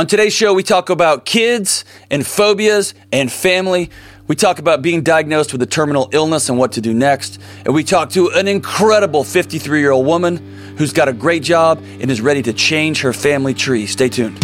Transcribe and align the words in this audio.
On 0.00 0.06
today's 0.06 0.32
show, 0.32 0.54
we 0.54 0.62
talk 0.62 0.88
about 0.88 1.26
kids 1.26 1.84
and 2.10 2.26
phobias 2.26 2.94
and 3.12 3.30
family. 3.30 3.90
We 4.28 4.34
talk 4.34 4.58
about 4.58 4.80
being 4.80 5.02
diagnosed 5.02 5.52
with 5.52 5.60
a 5.60 5.66
terminal 5.66 6.08
illness 6.12 6.48
and 6.48 6.56
what 6.56 6.72
to 6.72 6.80
do 6.80 6.94
next. 6.94 7.38
And 7.66 7.74
we 7.74 7.84
talk 7.84 8.08
to 8.12 8.30
an 8.30 8.48
incredible 8.48 9.24
53 9.24 9.78
year 9.78 9.90
old 9.90 10.06
woman 10.06 10.38
who's 10.78 10.94
got 10.94 11.10
a 11.10 11.12
great 11.12 11.42
job 11.42 11.84
and 12.00 12.10
is 12.10 12.22
ready 12.22 12.40
to 12.44 12.54
change 12.54 13.02
her 13.02 13.12
family 13.12 13.52
tree. 13.52 13.84
Stay 13.84 14.08
tuned. 14.08 14.42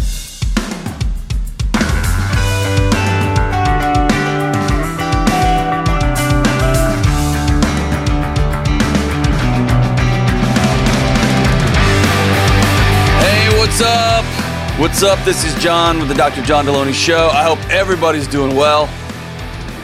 What's 14.78 15.02
up? 15.02 15.18
This 15.24 15.42
is 15.42 15.54
John 15.62 16.00
with 16.00 16.08
the 16.08 16.14
Dr. 16.14 16.42
John 16.42 16.66
Delony 16.66 16.92
Show. 16.92 17.30
I 17.32 17.44
hope 17.44 17.58
everybody's 17.70 18.28
doing 18.28 18.54
well. 18.54 18.82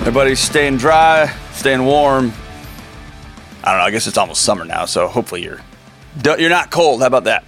Everybody's 0.01 0.39
staying 0.39 0.77
dry, 0.77 1.35
staying 1.53 1.87
warm. 1.87 2.31
I 3.65 3.71
don't 3.71 3.79
know. 3.79 3.85
I 3.85 3.91
guess 3.91 4.07
it's 4.07 4.19
almost 4.19 4.43
summer 4.43 4.67
now, 4.67 4.85
so 4.85 5.09
hopefully 5.09 5.45
you're 5.45 5.63
you're 6.39 6.51
not 6.51 6.71
cold. 6.71 7.01
How 7.01 7.07
about 7.07 7.25
that? 7.25 7.43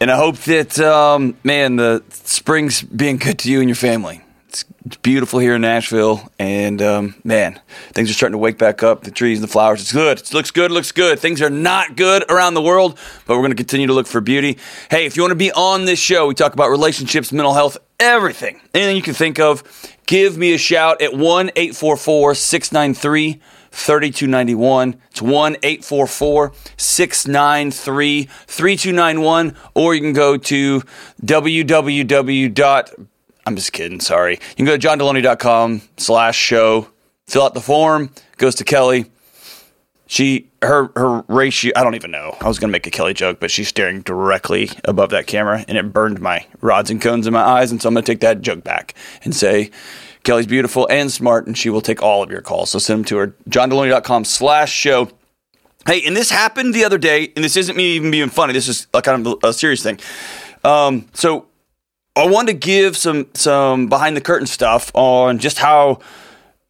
And 0.00 0.10
I 0.10 0.16
hope 0.16 0.36
that 0.38 0.80
um, 0.80 1.36
man, 1.44 1.76
the 1.76 2.02
spring's 2.08 2.80
being 2.80 3.18
good 3.18 3.38
to 3.40 3.52
you 3.52 3.60
and 3.60 3.68
your 3.68 3.76
family. 3.76 4.22
It's 4.50 4.64
beautiful 5.02 5.38
here 5.38 5.54
in 5.54 5.60
Nashville, 5.60 6.28
and 6.36 6.82
um, 6.82 7.14
man, 7.22 7.60
things 7.92 8.10
are 8.10 8.12
starting 8.12 8.32
to 8.32 8.38
wake 8.38 8.58
back 8.58 8.82
up. 8.82 9.04
The 9.04 9.12
trees 9.12 9.38
and 9.38 9.44
the 9.44 9.52
flowers. 9.52 9.80
It's 9.80 9.92
good. 9.92 10.18
It 10.18 10.34
looks 10.34 10.50
good. 10.50 10.72
Looks 10.72 10.90
good. 10.90 11.20
Things 11.20 11.40
are 11.40 11.48
not 11.48 11.94
good 11.94 12.28
around 12.28 12.54
the 12.54 12.60
world, 12.60 12.98
but 13.26 13.36
we're 13.36 13.42
going 13.42 13.52
to 13.52 13.56
continue 13.56 13.86
to 13.86 13.92
look 13.92 14.08
for 14.08 14.20
beauty. 14.20 14.58
Hey, 14.90 15.06
if 15.06 15.16
you 15.16 15.22
want 15.22 15.30
to 15.30 15.36
be 15.36 15.52
on 15.52 15.84
this 15.84 16.00
show, 16.00 16.26
we 16.26 16.34
talk 16.34 16.52
about 16.52 16.68
relationships, 16.68 17.30
mental 17.30 17.54
health, 17.54 17.78
everything, 18.00 18.60
anything 18.74 18.96
you 18.96 19.02
can 19.02 19.14
think 19.14 19.38
of. 19.38 19.62
Give 20.06 20.36
me 20.36 20.52
a 20.52 20.58
shout 20.58 21.00
at 21.00 21.14
one 21.14 21.52
eight 21.54 21.76
four 21.76 21.96
four 21.96 22.34
six 22.34 22.72
nine 22.72 22.92
three. 22.92 23.40
3291. 23.72 25.00
It's 25.12 25.22
1 25.22 25.56
844 25.62 26.52
693 26.76 28.24
3291. 28.24 29.56
Or 29.74 29.94
you 29.94 30.00
can 30.00 30.12
go 30.12 30.36
to 30.36 30.82
www. 31.24 33.09
I'm 33.46 33.56
just 33.56 33.72
kidding, 33.72 34.00
sorry. 34.00 34.34
You 34.34 34.56
can 34.56 34.64
go 34.66 34.76
to 34.76 34.88
johndelony.com 34.88 35.82
slash 35.96 36.36
show, 36.36 36.88
fill 37.26 37.42
out 37.42 37.54
the 37.54 37.60
form, 37.60 38.10
goes 38.36 38.54
to 38.56 38.64
Kelly. 38.64 39.06
She, 40.06 40.50
her, 40.60 40.90
her 40.96 41.22
ratio, 41.28 41.72
I 41.76 41.84
don't 41.84 41.94
even 41.94 42.10
know. 42.10 42.36
I 42.40 42.48
was 42.48 42.58
going 42.58 42.68
to 42.68 42.72
make 42.72 42.86
a 42.86 42.90
Kelly 42.90 43.14
joke, 43.14 43.38
but 43.38 43.50
she's 43.50 43.68
staring 43.68 44.02
directly 44.02 44.68
above 44.84 45.10
that 45.10 45.28
camera 45.28 45.64
and 45.68 45.78
it 45.78 45.92
burned 45.92 46.20
my 46.20 46.46
rods 46.60 46.90
and 46.90 47.00
cones 47.00 47.28
in 47.28 47.32
my 47.32 47.42
eyes. 47.42 47.70
And 47.70 47.80
so 47.80 47.88
I'm 47.88 47.94
going 47.94 48.04
to 48.04 48.12
take 48.12 48.20
that 48.20 48.40
joke 48.40 48.64
back 48.64 48.94
and 49.22 49.34
say, 49.34 49.70
Kelly's 50.22 50.46
beautiful 50.46 50.86
and 50.90 51.10
smart, 51.10 51.46
and 51.46 51.56
she 51.56 51.70
will 51.70 51.80
take 51.80 52.02
all 52.02 52.22
of 52.22 52.30
your 52.30 52.42
calls. 52.42 52.70
So 52.70 52.78
send 52.78 53.00
them 53.00 53.04
to 53.06 53.16
her, 53.18 53.28
johndelony.com 53.48 54.24
slash 54.24 54.72
show. 54.72 55.08
Hey, 55.86 56.02
and 56.04 56.14
this 56.14 56.30
happened 56.30 56.74
the 56.74 56.84
other 56.84 56.98
day, 56.98 57.32
and 57.34 57.44
this 57.44 57.56
isn't 57.56 57.76
me 57.76 57.96
even 57.96 58.10
being 58.10 58.28
funny. 58.28 58.52
This 58.52 58.68
is 58.68 58.86
a 58.92 59.00
kind 59.00 59.26
of 59.26 59.38
a 59.42 59.52
serious 59.52 59.82
thing. 59.82 59.98
Um, 60.62 61.08
so 61.14 61.46
I 62.16 62.26
wanted 62.26 62.52
to 62.52 62.58
give 62.58 62.96
some 62.96 63.28
some 63.34 63.88
behind 63.88 64.16
the 64.16 64.20
curtain 64.20 64.46
stuff 64.46 64.90
on 64.94 65.38
just 65.38 65.58
how 65.58 66.00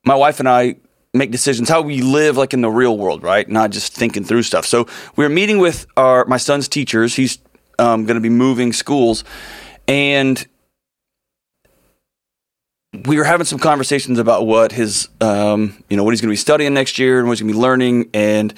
my 0.05 0.15
wife 0.15 0.39
and 0.39 0.49
I 0.49 0.77
make 1.13 1.31
decisions, 1.31 1.69
how 1.69 1.83
we 1.83 2.03
live 2.03 2.37
like 2.37 2.53
in 2.53 2.61
the 2.61 2.71
real 2.71 2.97
world, 2.97 3.23
right? 3.23 3.49
Not 3.49 3.71
just 3.71 3.93
thinking 3.93 4.23
through 4.23 4.43
stuff. 4.43 4.67
So 4.67 4.87
we 5.17 5.25
are 5.25 5.31
meeting 5.31 5.59
with 5.59 5.87
our 5.97 6.25
my 6.27 6.37
son's 6.37 6.69
teachers. 6.69 7.15
He's 7.17 7.39
um, 7.79 8.05
going 8.05 8.17
to 8.17 8.21
be 8.21 8.29
moving 8.29 8.73
schools, 8.73 9.25
and 9.89 10.47
we 13.07 13.17
were 13.17 13.25
having 13.25 13.47
some 13.47 13.59
conversations 13.59 14.19
about 14.19 14.47
what 14.47 14.73
his, 14.73 15.09
um, 15.21 15.83
you 15.89 15.97
know, 15.97 16.05
what 16.05 16.11
he's 16.11 16.21
going 16.21 16.29
to 16.29 16.33
be 16.33 16.37
studying 16.37 16.75
next 16.75 16.99
year 16.99 17.19
and 17.19 17.29
what 17.29 17.39
he's 17.39 17.43
going 17.43 17.53
to 17.53 17.59
be 17.59 17.63
learning. 17.63 18.11
And 18.13 18.53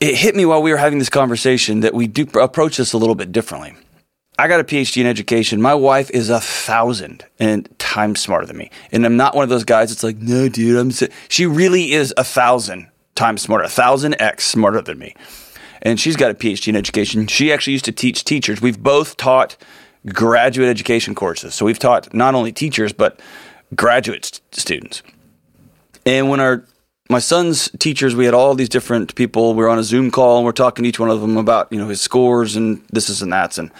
it 0.00 0.16
hit 0.16 0.34
me 0.34 0.44
while 0.44 0.60
we 0.60 0.72
were 0.72 0.76
having 0.76 0.98
this 0.98 1.08
conversation 1.08 1.80
that 1.80 1.94
we 1.94 2.08
do 2.08 2.26
approach 2.40 2.78
this 2.78 2.92
a 2.92 2.98
little 2.98 3.14
bit 3.14 3.30
differently. 3.30 3.76
I 4.38 4.48
got 4.48 4.60
a 4.60 4.64
PhD 4.64 5.00
in 5.00 5.06
education. 5.06 5.60
My 5.60 5.74
wife 5.74 6.10
is 6.10 6.30
a 6.30 6.40
thousand 6.40 7.24
and 7.38 7.68
times 7.78 8.20
smarter 8.20 8.46
than 8.46 8.56
me. 8.56 8.70
And 8.90 9.04
I'm 9.04 9.16
not 9.16 9.34
one 9.34 9.44
of 9.44 9.50
those 9.50 9.64
guys 9.64 9.90
that's 9.90 10.02
like, 10.02 10.16
no, 10.16 10.48
dude, 10.48 10.78
I'm. 10.78 10.90
Si-. 10.90 11.08
She 11.28 11.46
really 11.46 11.92
is 11.92 12.14
a 12.16 12.24
thousand 12.24 12.88
times 13.14 13.42
smarter, 13.42 13.64
a 13.64 13.68
thousand 13.68 14.20
X 14.20 14.46
smarter 14.46 14.80
than 14.80 14.98
me. 14.98 15.14
And 15.82 16.00
she's 16.00 16.16
got 16.16 16.30
a 16.30 16.34
PhD 16.34 16.68
in 16.68 16.76
education. 16.76 17.26
She 17.26 17.52
actually 17.52 17.74
used 17.74 17.84
to 17.84 17.92
teach 17.92 18.24
teachers. 18.24 18.62
We've 18.62 18.82
both 18.82 19.16
taught 19.16 19.56
graduate 20.06 20.68
education 20.68 21.14
courses. 21.14 21.54
So 21.54 21.66
we've 21.66 21.78
taught 21.78 22.12
not 22.14 22.34
only 22.34 22.52
teachers 22.52 22.92
but 22.92 23.20
graduate 23.74 24.24
st- 24.24 24.54
students. 24.54 25.02
And 26.06 26.30
when 26.30 26.40
our 26.40 26.64
my 27.10 27.18
son's 27.18 27.68
teachers, 27.78 28.14
we 28.14 28.24
had 28.24 28.32
all 28.32 28.54
these 28.54 28.70
different 28.70 29.14
people. 29.14 29.54
We're 29.54 29.68
on 29.68 29.78
a 29.78 29.82
Zoom 29.82 30.10
call 30.10 30.38
and 30.38 30.46
we're 30.46 30.52
talking 30.52 30.84
to 30.84 30.88
each 30.88 30.98
one 30.98 31.10
of 31.10 31.20
them 31.20 31.36
about 31.36 31.70
you 31.70 31.78
know 31.78 31.88
his 31.88 32.00
scores 32.00 32.56
and 32.56 32.82
this 32.90 33.10
is 33.10 33.20
and 33.20 33.32
that's 33.32 33.58
and 33.58 33.70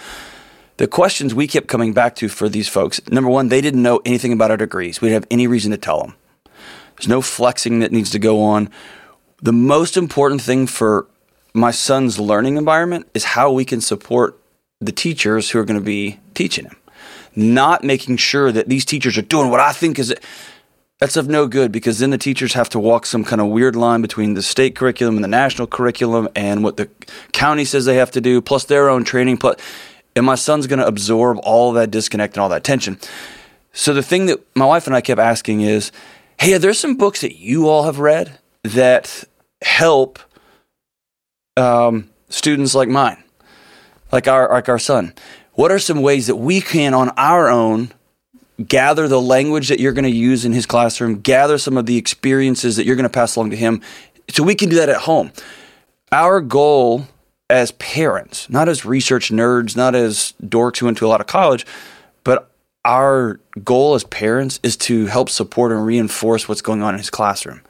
the 0.83 0.89
questions 0.89 1.33
we 1.33 1.47
kept 1.47 1.69
coming 1.69 1.93
back 1.93 2.17
to 2.17 2.29
for 2.29 2.49
these 2.49 2.69
folks. 2.69 3.01
Number 3.09 3.31
one, 3.31 3.51
they 3.51 3.61
didn't 3.61 3.85
know 3.85 4.01
anything 4.05 4.33
about 4.33 4.51
our 4.51 4.57
degrees. 4.57 5.01
We 5.01 5.11
didn't 5.11 5.23
have 5.23 5.29
any 5.31 5.47
reason 5.47 5.71
to 5.71 5.77
tell 5.77 6.01
them. 6.01 6.17
There's 6.97 7.07
no 7.07 7.23
flexing 7.23 7.79
that 7.79 7.93
needs 7.93 8.11
to 8.11 8.19
go 8.19 8.43
on. 8.43 8.69
The 9.41 9.53
most 9.53 9.97
important 9.97 10.43
thing 10.43 10.67
for 10.67 11.07
my 11.55 11.71
son's 11.71 12.19
learning 12.19 12.57
environment 12.57 13.07
is 13.15 13.23
how 13.23 13.53
we 13.53 13.65
can 13.65 13.81
support 13.81 14.37
the 14.81 14.91
teachers 14.91 15.51
who 15.51 15.61
are 15.61 15.65
going 15.65 15.79
to 15.79 15.87
be 15.87 16.19
teaching 16.35 16.65
him, 16.65 16.77
not 17.37 17.85
making 17.85 18.17
sure 18.17 18.51
that 18.51 18.69
these 18.69 18.85
teachers 18.85 19.17
are 19.17 19.23
doing 19.23 19.51
what 19.51 19.61
I 19.61 19.73
think 19.73 20.01
is 20.01 20.13
that's 20.99 21.17
of 21.17 21.29
no 21.29 21.47
good 21.47 21.71
because 21.71 22.01
then 22.01 22.11
the 22.11 22.19
teachers 22.19 22.55
have 22.55 22.69
to 22.71 22.81
walk 22.81 23.07
some 23.07 23.23
kind 23.25 23.41
of 23.41 23.49
weird 23.49 23.77
line 23.77 24.03
between 24.03 24.35
the 24.35 24.43
state 24.43 24.75
curriculum 24.75 25.15
and 25.17 25.23
the 25.23 25.29
national 25.29 25.69
curriculum 25.69 26.29
and 26.35 26.65
what 26.65 26.77
the 26.77 26.89
county 27.33 27.65
says 27.65 27.85
they 27.85 27.97
have 27.97 28.13
to 28.13 28.21
do, 28.21 28.41
plus 28.41 28.65
their 28.65 28.89
own 28.89 29.03
training. 29.03 29.37
Plus, 29.37 29.57
and 30.15 30.27
my 30.27 30.35
son's 30.35 30.67
going 30.67 30.79
to 30.79 30.87
absorb 30.87 31.39
all 31.43 31.73
that 31.73 31.91
disconnect 31.91 32.37
and 32.37 32.43
all 32.43 32.49
that 32.51 32.65
tension. 32.65 32.99
So 33.73 33.95
the 33.95 34.03
thing 34.03 34.27
that 34.27 34.41
my 34.55 34.67
wife 34.67 34.87
and 34.87 34.95
I 34.95 35.01
kept 35.01 35.21
asking 35.21 35.63
is, 35.63 35.93
"Hey, 36.39 36.55
are 36.55 36.59
there 36.59 36.75
some 36.75 36.97
books 36.97 37.23
that 37.23 37.37
you 37.37 37.69
all 37.69 37.85
have 37.85 37.99
read 37.99 38.39
that 38.65 39.25
help 39.63 40.19
um, 41.57 42.11
students 42.29 42.75
like 42.75 42.89
mine?" 42.89 43.23
like 44.13 44.29
our 44.29 44.49
like 44.51 44.69
our 44.69 44.79
son. 44.79 45.15
What 45.55 45.73
are 45.73 45.79
some 45.79 46.03
ways 46.03 46.29
that 46.29 46.37
we 46.37 46.61
can 46.61 46.95
on 46.95 47.09
our 47.17 47.49
own 47.49 47.93
gather 48.69 49.09
the 49.09 49.21
language 49.21 49.69
that 49.69 49.81
you're 49.81 49.93
going 49.93 50.05
to 50.05 50.11
use 50.11 50.45
in 50.45 50.53
his 50.53 50.67
classroom, 50.67 51.21
gather 51.21 51.59
some 51.59 51.77
of 51.77 51.87
the 51.87 51.97
experiences 51.97 52.77
that 52.77 52.87
you're 52.87 52.97
going 52.97 53.05
to 53.05 53.11
pass 53.11 53.35
along 53.35 53.51
to 53.51 53.57
him 53.57 53.81
so 54.29 54.43
we 54.43 54.55
can 54.55 54.69
do 54.69 54.77
that 54.77 54.89
at 54.89 54.99
home. 54.99 55.33
Our 56.13 56.41
goal 56.41 57.09
as 57.53 57.73
parents, 57.73 58.49
not 58.49 58.69
as 58.69 58.85
research 58.85 59.31
nerds, 59.31 59.77
not 59.77 59.95
as 59.95 60.33
dorks 60.43 60.79
who 60.79 60.87
went 60.87 60.99
to 60.99 61.07
a 61.07 61.09
lot 61.09 61.21
of 61.21 61.27
college, 61.27 61.67
but 62.25 62.51
our 62.85 63.39
goal 63.63 63.95
as 63.95 64.05
parents 64.05 64.59
is 64.63 64.77
to 64.77 65.07
help 65.07 65.29
support 65.29 65.71
and 65.71 65.85
reinforce 65.85 66.49
what's 66.49 66.63
going 66.63 66.83
on 66.83 66.95
in 66.95 66.99
his 66.99 67.11
classroom. 67.11 67.61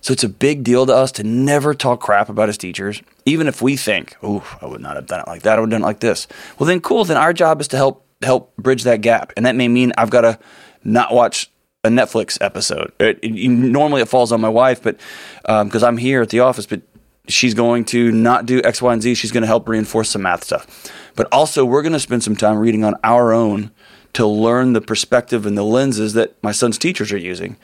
So 0.00 0.12
it's 0.12 0.24
a 0.24 0.28
big 0.28 0.64
deal 0.64 0.86
to 0.86 0.94
us 0.94 1.12
to 1.12 1.22
never 1.22 1.72
talk 1.72 2.00
crap 2.00 2.28
about 2.28 2.48
his 2.48 2.58
teachers, 2.58 3.00
even 3.24 3.48
if 3.48 3.62
we 3.62 3.76
think, 3.76 4.16
"Oh, 4.22 4.44
I 4.60 4.66
would 4.66 4.80
not 4.80 4.96
have 4.96 5.06
done 5.06 5.20
it 5.20 5.28
like 5.28 5.42
that. 5.42 5.56
I 5.56 5.60
would 5.60 5.72
have 5.72 5.80
done 5.80 5.82
it 5.82 5.86
like 5.86 6.00
this." 6.00 6.26
Well, 6.58 6.66
then 6.66 6.80
cool. 6.80 7.04
Then 7.04 7.16
our 7.16 7.32
job 7.32 7.60
is 7.60 7.68
to 7.68 7.76
help 7.76 8.04
help 8.22 8.54
bridge 8.56 8.84
that 8.84 9.00
gap, 9.00 9.32
and 9.36 9.46
that 9.46 9.56
may 9.56 9.68
mean 9.68 9.92
I've 9.96 10.10
got 10.10 10.20
to 10.22 10.38
not 10.84 11.12
watch 11.12 11.50
a 11.82 11.88
Netflix 11.88 12.38
episode. 12.40 12.92
It, 13.00 13.18
it, 13.22 13.48
normally, 13.48 14.02
it 14.02 14.08
falls 14.08 14.32
on 14.32 14.40
my 14.40 14.48
wife, 14.48 14.82
but 14.82 14.98
because 15.42 15.82
um, 15.82 15.88
I'm 15.88 15.96
here 15.96 16.22
at 16.22 16.28
the 16.28 16.40
office, 16.40 16.66
but 16.66 16.82
she's 17.28 17.54
going 17.54 17.84
to 17.86 18.10
not 18.12 18.46
do 18.46 18.60
X, 18.62 18.80
Y, 18.80 18.92
and 18.92 19.02
Z. 19.02 19.14
She's 19.14 19.32
going 19.32 19.42
to 19.42 19.46
help 19.46 19.68
reinforce 19.68 20.10
some 20.10 20.22
math 20.22 20.44
stuff. 20.44 20.90
But 21.14 21.28
also, 21.32 21.64
we're 21.64 21.82
going 21.82 21.92
to 21.92 22.00
spend 22.00 22.22
some 22.22 22.36
time 22.36 22.58
reading 22.58 22.84
on 22.84 22.94
our 23.02 23.32
own 23.32 23.70
to 24.14 24.26
learn 24.26 24.72
the 24.72 24.80
perspective 24.80 25.44
and 25.46 25.56
the 25.56 25.62
lenses 25.62 26.14
that 26.14 26.42
my 26.42 26.52
son's 26.52 26.78
teachers 26.78 27.12
are 27.12 27.18
using 27.18 27.56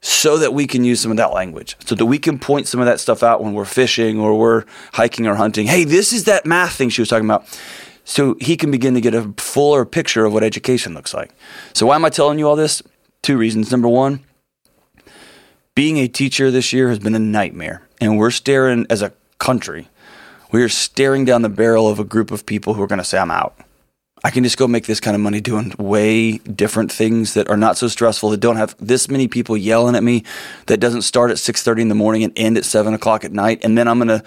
so 0.00 0.36
that 0.36 0.52
we 0.52 0.66
can 0.66 0.84
use 0.84 1.00
some 1.00 1.10
of 1.10 1.16
that 1.16 1.32
language, 1.32 1.76
so 1.86 1.94
that 1.94 2.04
we 2.04 2.18
can 2.18 2.38
point 2.38 2.68
some 2.68 2.78
of 2.78 2.84
that 2.86 3.00
stuff 3.00 3.22
out 3.22 3.42
when 3.42 3.54
we're 3.54 3.64
fishing 3.64 4.20
or 4.20 4.38
we're 4.38 4.64
hiking 4.92 5.26
or 5.26 5.34
hunting. 5.34 5.66
Hey, 5.66 5.84
this 5.84 6.12
is 6.12 6.24
that 6.24 6.44
math 6.44 6.74
thing 6.74 6.90
she 6.90 7.00
was 7.00 7.08
talking 7.08 7.24
about. 7.24 7.46
So 8.04 8.36
he 8.38 8.56
can 8.58 8.70
begin 8.70 8.92
to 8.94 9.00
get 9.00 9.14
a 9.14 9.32
fuller 9.38 9.86
picture 9.86 10.26
of 10.26 10.34
what 10.34 10.42
education 10.42 10.92
looks 10.92 11.14
like. 11.14 11.32
So, 11.72 11.86
why 11.86 11.94
am 11.94 12.04
I 12.04 12.10
telling 12.10 12.38
you 12.38 12.46
all 12.46 12.56
this? 12.56 12.82
Two 13.22 13.38
reasons. 13.38 13.70
Number 13.70 13.88
one, 13.88 14.20
being 15.74 15.96
a 15.96 16.06
teacher 16.06 16.50
this 16.50 16.72
year 16.72 16.90
has 16.90 16.98
been 16.98 17.14
a 17.14 17.18
nightmare. 17.18 17.83
And 18.00 18.18
we're 18.18 18.30
staring, 18.30 18.86
as 18.90 19.02
a 19.02 19.12
country, 19.38 19.88
we 20.52 20.62
are 20.62 20.68
staring 20.68 21.24
down 21.24 21.42
the 21.42 21.48
barrel 21.48 21.88
of 21.88 21.98
a 21.98 22.04
group 22.04 22.30
of 22.30 22.46
people 22.46 22.74
who 22.74 22.82
are 22.82 22.86
going 22.86 22.98
to 22.98 23.04
say, 23.04 23.18
I'm 23.18 23.30
out. 23.30 23.58
I 24.22 24.30
can 24.30 24.42
just 24.42 24.56
go 24.56 24.66
make 24.66 24.86
this 24.86 25.00
kind 25.00 25.14
of 25.14 25.20
money 25.20 25.40
doing 25.40 25.74
way 25.78 26.38
different 26.38 26.90
things 26.90 27.34
that 27.34 27.50
are 27.50 27.58
not 27.58 27.76
so 27.76 27.88
stressful, 27.88 28.30
that 28.30 28.40
don't 28.40 28.56
have 28.56 28.74
this 28.78 29.10
many 29.10 29.28
people 29.28 29.56
yelling 29.56 29.94
at 29.94 30.02
me, 30.02 30.24
that 30.66 30.80
doesn't 30.80 31.02
start 31.02 31.30
at 31.30 31.36
6.30 31.36 31.82
in 31.82 31.88
the 31.88 31.94
morning 31.94 32.24
and 32.24 32.32
end 32.36 32.56
at 32.56 32.64
7 32.64 32.94
o'clock 32.94 33.24
at 33.24 33.32
night. 33.32 33.62
And 33.62 33.76
then 33.76 33.86
I'm 33.86 33.98
going 33.98 34.08
to 34.08 34.24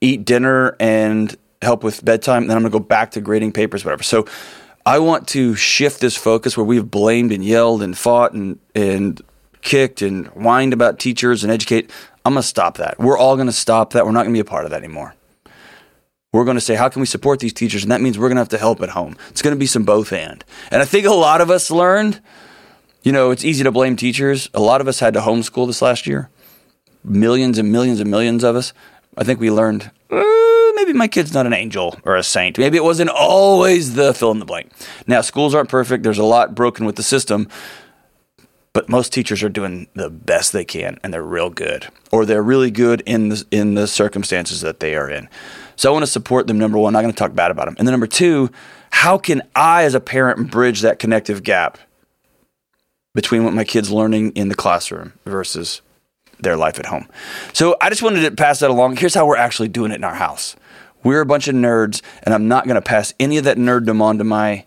eat 0.00 0.24
dinner 0.24 0.76
and 0.80 1.36
help 1.62 1.84
with 1.84 2.04
bedtime, 2.04 2.42
and 2.42 2.50
then 2.50 2.56
I'm 2.56 2.62
going 2.62 2.72
to 2.72 2.78
go 2.78 2.84
back 2.84 3.12
to 3.12 3.20
grading 3.20 3.52
papers, 3.52 3.84
whatever. 3.84 4.02
So 4.02 4.26
I 4.84 4.98
want 4.98 5.28
to 5.28 5.54
shift 5.54 6.00
this 6.00 6.16
focus 6.16 6.56
where 6.56 6.64
we've 6.64 6.90
blamed 6.90 7.30
and 7.30 7.44
yelled 7.44 7.82
and 7.82 7.96
fought 7.96 8.32
and 8.32 8.58
and 8.74 9.20
kicked 9.60 10.02
and 10.02 10.26
whined 10.28 10.72
about 10.72 10.98
teachers 10.98 11.42
and 11.42 11.52
educate. 11.52 11.90
I'm 12.28 12.34
going 12.34 12.42
to 12.42 12.46
stop 12.46 12.76
that. 12.76 12.98
We're 12.98 13.16
all 13.16 13.36
going 13.36 13.46
to 13.46 13.52
stop 13.54 13.94
that. 13.94 14.04
We're 14.04 14.12
not 14.12 14.24
going 14.24 14.34
to 14.34 14.36
be 14.36 14.40
a 14.40 14.44
part 14.44 14.66
of 14.66 14.70
that 14.72 14.84
anymore. 14.84 15.14
We're 16.30 16.44
going 16.44 16.58
to 16.58 16.60
say, 16.60 16.74
how 16.74 16.90
can 16.90 17.00
we 17.00 17.06
support 17.06 17.40
these 17.40 17.54
teachers? 17.54 17.84
And 17.84 17.90
that 17.90 18.02
means 18.02 18.18
we're 18.18 18.28
going 18.28 18.36
to 18.36 18.42
have 18.42 18.50
to 18.50 18.58
help 18.58 18.82
at 18.82 18.90
home. 18.90 19.16
It's 19.30 19.40
going 19.40 19.56
to 19.56 19.58
be 19.58 19.64
some 19.64 19.84
both 19.84 20.12
and. 20.12 20.44
And 20.70 20.82
I 20.82 20.84
think 20.84 21.06
a 21.06 21.14
lot 21.14 21.40
of 21.40 21.50
us 21.50 21.70
learned, 21.70 22.20
you 23.02 23.12
know, 23.12 23.30
it's 23.30 23.46
easy 23.46 23.64
to 23.64 23.72
blame 23.72 23.96
teachers. 23.96 24.50
A 24.52 24.60
lot 24.60 24.82
of 24.82 24.88
us 24.88 25.00
had 25.00 25.14
to 25.14 25.20
homeschool 25.20 25.66
this 25.68 25.80
last 25.80 26.06
year. 26.06 26.28
Millions 27.02 27.56
and 27.56 27.72
millions 27.72 27.98
and 27.98 28.10
millions 28.10 28.44
of 28.44 28.56
us. 28.56 28.74
I 29.16 29.24
think 29.24 29.40
we 29.40 29.50
learned, 29.50 29.90
uh, 30.10 30.72
maybe 30.74 30.92
my 30.92 31.08
kid's 31.08 31.32
not 31.32 31.46
an 31.46 31.54
angel 31.54 31.98
or 32.04 32.14
a 32.14 32.22
saint. 32.22 32.58
Maybe 32.58 32.76
it 32.76 32.84
wasn't 32.84 33.08
always 33.08 33.94
the 33.94 34.12
fill 34.12 34.32
in 34.32 34.38
the 34.38 34.44
blank. 34.44 34.70
Now, 35.06 35.22
schools 35.22 35.54
aren't 35.54 35.70
perfect. 35.70 36.02
There's 36.02 36.18
a 36.18 36.24
lot 36.24 36.54
broken 36.54 36.84
with 36.84 36.96
the 36.96 37.02
system 37.02 37.48
but 38.78 38.88
most 38.88 39.12
teachers 39.12 39.42
are 39.42 39.48
doing 39.48 39.88
the 39.94 40.08
best 40.08 40.52
they 40.52 40.64
can 40.64 41.00
and 41.02 41.12
they're 41.12 41.20
real 41.20 41.50
good 41.50 41.88
or 42.12 42.24
they're 42.24 42.44
really 42.44 42.70
good 42.70 43.00
in 43.06 43.28
the, 43.28 43.44
in 43.50 43.74
the 43.74 43.88
circumstances 43.88 44.60
that 44.60 44.78
they 44.78 44.94
are 44.94 45.10
in. 45.10 45.28
So 45.74 45.90
i 45.90 45.92
want 45.92 46.04
to 46.04 46.10
support 46.10 46.46
them 46.46 46.58
number 46.58 46.78
one. 46.78 46.90
I'm 46.90 46.92
not 46.92 47.02
going 47.02 47.12
to 47.12 47.18
talk 47.18 47.34
bad 47.34 47.50
about 47.50 47.64
them 47.64 47.74
and 47.76 47.88
then 47.88 47.92
number 47.92 48.06
two 48.06 48.50
how 48.90 49.18
can 49.18 49.42
i 49.56 49.82
as 49.82 49.96
a 49.96 50.00
parent 50.00 50.52
bridge 50.52 50.82
that 50.82 51.00
connective 51.00 51.42
gap 51.42 51.76
between 53.16 53.42
what 53.42 53.52
my 53.52 53.64
kids 53.64 53.90
learning 53.90 54.30
in 54.36 54.48
the 54.48 54.54
classroom 54.54 55.12
versus 55.24 55.80
their 56.38 56.56
life 56.56 56.78
at 56.78 56.86
home? 56.86 57.08
So 57.54 57.74
i 57.80 57.88
just 57.88 58.04
wanted 58.04 58.20
to 58.20 58.30
pass 58.30 58.60
that 58.60 58.70
along. 58.70 58.98
Here's 58.98 59.14
how 59.14 59.26
we're 59.26 59.36
actually 59.36 59.70
doing 59.70 59.90
it 59.90 59.96
in 59.96 60.04
our 60.04 60.14
house. 60.14 60.54
We're 61.02 61.22
a 61.22 61.26
bunch 61.26 61.48
of 61.48 61.56
nerds 61.56 62.00
and 62.22 62.32
i'm 62.32 62.46
not 62.46 62.66
going 62.66 62.76
to 62.76 62.80
pass 62.80 63.12
any 63.18 63.38
of 63.38 63.44
that 63.44 63.56
nerddom 63.56 64.00
on 64.00 64.18
to 64.18 64.24
my 64.24 64.66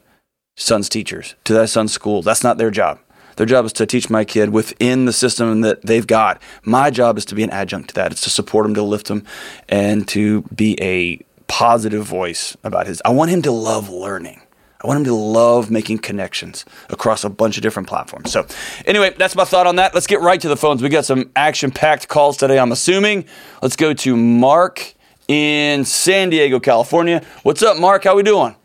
son's 0.57 0.89
teachers 0.89 1.35
to 1.45 1.53
that 1.53 1.69
son's 1.69 1.93
school. 1.93 2.21
That's 2.21 2.43
not 2.43 2.57
their 2.57 2.71
job 2.71 2.99
their 3.35 3.45
job 3.45 3.65
is 3.65 3.73
to 3.73 3.85
teach 3.85 4.09
my 4.09 4.23
kid 4.23 4.49
within 4.49 5.05
the 5.05 5.13
system 5.13 5.61
that 5.61 5.85
they've 5.85 6.07
got. 6.07 6.41
My 6.63 6.89
job 6.89 7.17
is 7.17 7.25
to 7.25 7.35
be 7.35 7.43
an 7.43 7.49
adjunct 7.49 7.89
to 7.89 7.95
that. 7.95 8.11
It's 8.11 8.21
to 8.21 8.29
support 8.29 8.65
him, 8.65 8.73
to 8.75 8.83
lift 8.83 9.09
him, 9.09 9.25
and 9.69 10.07
to 10.09 10.43
be 10.55 10.77
a 10.81 11.23
positive 11.47 12.03
voice 12.03 12.55
about 12.63 12.87
his. 12.87 13.01
I 13.03 13.09
want 13.09 13.31
him 13.31 13.41
to 13.43 13.51
love 13.51 13.89
learning. 13.89 14.41
I 14.83 14.87
want 14.87 14.97
him 14.97 15.05
to 15.05 15.13
love 15.13 15.69
making 15.69 15.99
connections 15.99 16.65
across 16.89 17.23
a 17.23 17.29
bunch 17.29 17.57
of 17.57 17.61
different 17.61 17.87
platforms. 17.87 18.31
So, 18.31 18.47
anyway, 18.85 19.13
that's 19.15 19.35
my 19.35 19.43
thought 19.43 19.67
on 19.67 19.75
that. 19.75 19.93
Let's 19.93 20.07
get 20.07 20.21
right 20.21 20.41
to 20.41 20.49
the 20.49 20.57
phones. 20.57 20.81
We 20.81 20.89
got 20.89 21.05
some 21.05 21.29
action 21.35 21.69
packed 21.69 22.07
calls 22.07 22.37
today, 22.37 22.57
I'm 22.57 22.71
assuming. 22.71 23.25
Let's 23.61 23.75
go 23.75 23.93
to 23.93 24.17
Mark 24.17 24.95
in 25.27 25.85
San 25.85 26.29
Diego, 26.29 26.59
California. 26.59 27.23
What's 27.43 27.61
up, 27.61 27.77
Mark? 27.77 28.05
How 28.05 28.13
are 28.13 28.15
we 28.15 28.23
doing? 28.23 28.55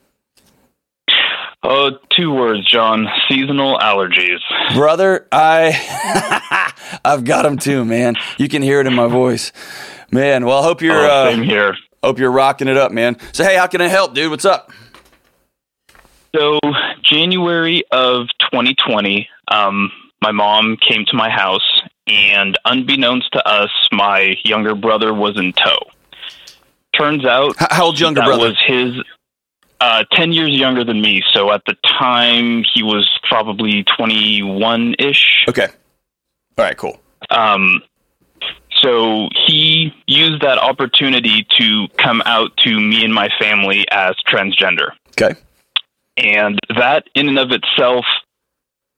Oh, 1.68 1.98
two 2.10 2.32
words, 2.32 2.64
John. 2.70 3.08
Seasonal 3.28 3.76
allergies. 3.78 4.38
Brother, 4.72 5.26
I 5.32 6.70
I've 7.04 7.24
got 7.24 7.42
them 7.42 7.58
too, 7.58 7.84
man. 7.84 8.14
You 8.38 8.48
can 8.48 8.62
hear 8.62 8.80
it 8.80 8.86
in 8.86 8.94
my 8.94 9.08
voice. 9.08 9.50
Man, 10.12 10.46
well, 10.46 10.60
I 10.60 10.62
hope 10.62 10.80
you're 10.80 10.94
oh, 10.94 11.28
same 11.28 11.40
uh, 11.40 11.44
here. 11.44 11.76
Hope 12.04 12.20
you're 12.20 12.30
rocking 12.30 12.68
it 12.68 12.76
up, 12.76 12.92
man. 12.92 13.16
So, 13.32 13.42
hey, 13.42 13.56
how 13.56 13.66
can 13.66 13.80
I 13.80 13.88
help, 13.88 14.14
dude? 14.14 14.30
What's 14.30 14.44
up? 14.44 14.70
So, 16.36 16.60
January 17.02 17.82
of 17.90 18.28
2020, 18.52 19.28
um, 19.48 19.90
my 20.22 20.30
mom 20.30 20.76
came 20.76 21.04
to 21.06 21.16
my 21.16 21.30
house, 21.30 21.82
and 22.06 22.56
unbeknownst 22.64 23.32
to 23.32 23.44
us, 23.44 23.70
my 23.90 24.36
younger 24.44 24.76
brother 24.76 25.12
was 25.12 25.36
in 25.36 25.52
tow. 25.52 25.80
Turns 26.96 27.24
out, 27.24 27.56
how 27.58 27.86
old 27.86 27.98
younger 27.98 28.22
brother? 28.22 28.50
Was 28.50 28.58
his 28.64 29.02
uh, 29.81 30.05
10 30.12 30.32
years 30.32 30.50
younger 30.50 30.84
than 30.84 31.00
me. 31.00 31.23
So 31.32 31.52
at 31.52 31.62
the 31.67 31.76
time, 31.99 32.64
he 32.75 32.82
was 32.82 33.08
probably 33.28 33.84
21 33.96 34.96
ish. 34.99 35.44
Okay. 35.49 35.69
All 36.58 36.64
right, 36.64 36.76
cool. 36.76 36.99
Um, 37.31 37.82
so 38.82 39.28
he 39.46 39.93
used 40.06 40.43
that 40.43 40.58
opportunity 40.58 41.46
to 41.58 41.88
come 41.99 42.23
out 42.25 42.56
to 42.58 42.81
me 42.81 43.05
and 43.05 43.14
my 43.14 43.28
family 43.38 43.87
as 43.90 44.14
transgender. 44.26 44.90
Okay. 45.11 45.38
And 46.17 46.58
that, 46.76 47.08
in 47.14 47.28
and 47.28 47.38
of 47.38 47.50
itself, 47.52 48.05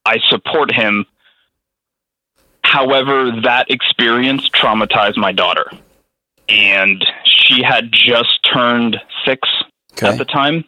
I 0.05 0.19
support 0.29 0.73
him. 0.73 1.07
However, 2.63 3.33
that 3.43 3.71
experience 3.71 4.49
traumatized 4.51 5.17
my 5.17 5.33
daughter. 5.33 5.71
And 6.49 7.05
she 7.25 7.63
had 7.63 7.93
just 7.93 8.43
turned 8.43 8.99
six 9.25 9.49
okay. 9.99 10.09
at 10.09 10.19
the 10.19 10.25
time. 10.25 10.65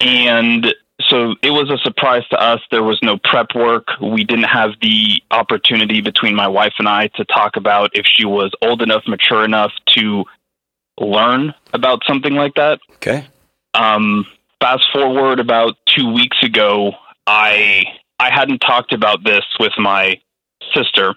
And 0.00 0.74
so 1.08 1.34
it 1.42 1.50
was 1.50 1.70
a 1.70 1.78
surprise 1.78 2.22
to 2.30 2.40
us. 2.40 2.60
There 2.70 2.82
was 2.82 2.98
no 3.02 3.18
prep 3.22 3.54
work. 3.54 3.88
We 4.00 4.24
didn't 4.24 4.44
have 4.44 4.70
the 4.80 5.22
opportunity 5.30 6.00
between 6.00 6.34
my 6.34 6.48
wife 6.48 6.74
and 6.78 6.88
I 6.88 7.08
to 7.16 7.24
talk 7.24 7.56
about 7.56 7.90
if 7.94 8.06
she 8.06 8.24
was 8.24 8.52
old 8.62 8.82
enough, 8.82 9.02
mature 9.06 9.44
enough 9.44 9.72
to 9.96 10.24
learn 10.98 11.54
about 11.72 12.02
something 12.06 12.34
like 12.34 12.54
that. 12.54 12.80
Okay. 12.94 13.26
Um, 13.74 14.26
fast 14.60 14.86
forward 14.92 15.40
about 15.40 15.76
two 15.86 16.12
weeks 16.12 16.36
ago, 16.42 16.92
I 17.26 17.84
I 18.18 18.30
hadn't 18.32 18.58
talked 18.58 18.92
about 18.92 19.24
this 19.24 19.44
with 19.58 19.72
my 19.78 20.20
sister, 20.74 21.14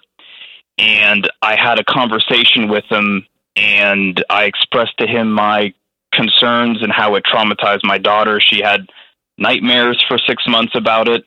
and 0.77 1.29
I 1.41 1.55
had 1.55 1.79
a 1.79 1.83
conversation 1.83 2.67
with 2.69 2.85
him, 2.85 3.25
and 3.55 4.23
I 4.29 4.45
expressed 4.45 4.97
to 4.99 5.07
him 5.07 5.31
my 5.31 5.73
concerns 6.15 6.81
and 6.81 6.91
how 6.91 7.15
it 7.15 7.23
traumatized 7.25 7.83
my 7.83 7.97
daughter. 7.97 8.39
She 8.39 8.61
had 8.61 8.89
nightmares 9.37 10.03
for 10.07 10.17
six 10.17 10.43
months 10.47 10.75
about 10.75 11.07
it, 11.07 11.25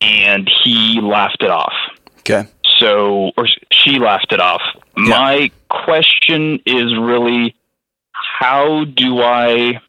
and 0.00 0.50
he 0.64 1.00
laughed 1.00 1.42
it 1.42 1.50
off. 1.50 1.74
Okay. 2.20 2.48
So, 2.78 3.32
or 3.36 3.48
she 3.72 3.98
laughed 3.98 4.32
it 4.32 4.40
off. 4.40 4.62
Yeah. 4.96 5.08
My 5.08 5.50
question 5.68 6.60
is 6.66 6.96
really 6.96 7.54
how 8.12 8.84
do 8.84 9.20
I. 9.20 9.80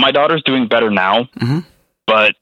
My 0.00 0.12
daughter's 0.12 0.42
doing 0.44 0.68
better 0.68 0.90
now, 0.90 1.24
mm-hmm. 1.24 1.60
but 2.06 2.36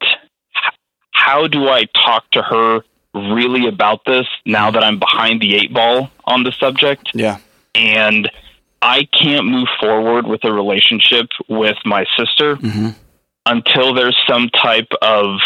how 1.10 1.48
do 1.48 1.68
I 1.68 1.86
talk 1.86 2.30
to 2.32 2.42
her 2.42 2.82
really 3.14 3.66
about 3.66 4.04
this 4.04 4.26
now 4.44 4.70
that 4.70 4.84
I'm 4.84 4.98
behind 4.98 5.40
the 5.40 5.56
eight 5.56 5.72
ball 5.72 6.10
on 6.24 6.42
the 6.42 6.52
subject? 6.52 7.10
Yeah. 7.14 7.38
And 7.74 8.30
I 8.86 9.08
can't 9.20 9.46
move 9.46 9.66
forward 9.80 10.28
with 10.28 10.44
a 10.44 10.52
relationship 10.52 11.26
with 11.48 11.76
my 11.84 12.06
sister 12.16 12.54
mm-hmm. 12.54 12.90
until 13.44 13.94
there's 13.94 14.16
some 14.28 14.48
type 14.50 14.92
of 15.02 15.40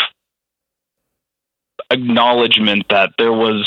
acknowledgement 1.91 2.85
that 2.91 3.13
there 3.17 3.33
was. 3.33 3.67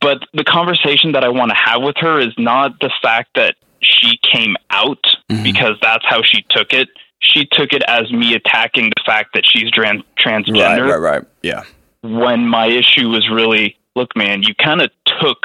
But 0.00 0.22
the 0.34 0.44
conversation 0.44 1.12
that 1.12 1.24
I 1.24 1.30
want 1.30 1.50
to 1.50 1.56
have 1.56 1.82
with 1.82 1.96
her 1.96 2.20
is 2.20 2.32
not 2.38 2.78
the 2.78 2.92
fact 3.02 3.30
that 3.34 3.56
she 3.80 4.20
came 4.32 4.54
out 4.70 5.02
mm-hmm. 5.28 5.42
because 5.42 5.74
that's 5.82 6.04
how 6.06 6.22
she 6.22 6.44
took 6.48 6.72
it. 6.72 6.88
She 7.20 7.44
took 7.50 7.72
it 7.72 7.82
as 7.88 8.12
me 8.12 8.34
attacking 8.34 8.90
the 8.90 9.02
fact 9.04 9.30
that 9.34 9.46
she's 9.46 9.68
trans- 9.72 10.04
transgender. 10.16 10.82
Right, 10.82 10.90
right, 10.90 10.96
right. 10.96 11.24
Yeah. 11.42 11.64
When 12.02 12.46
my 12.46 12.66
issue 12.66 13.08
was 13.08 13.28
really, 13.28 13.76
look, 13.96 14.16
man, 14.16 14.44
you 14.44 14.54
kind 14.54 14.80
of 14.80 14.92
took 15.20 15.38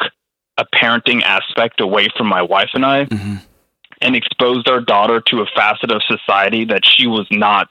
a 0.58 0.66
parenting 0.76 1.22
aspect 1.24 1.82
away 1.82 2.08
from 2.16 2.28
my 2.28 2.42
wife 2.42 2.70
and 2.74 2.86
I 2.86 3.06
mm-hmm. 3.06 3.36
and 4.02 4.16
exposed 4.16 4.68
our 4.68 4.82
daughter 4.82 5.22
to 5.28 5.42
a 5.42 5.46
facet 5.56 5.92
of 5.92 6.02
society 6.08 6.66
that 6.66 6.84
she 6.86 7.08
was 7.08 7.28
not 7.32 7.70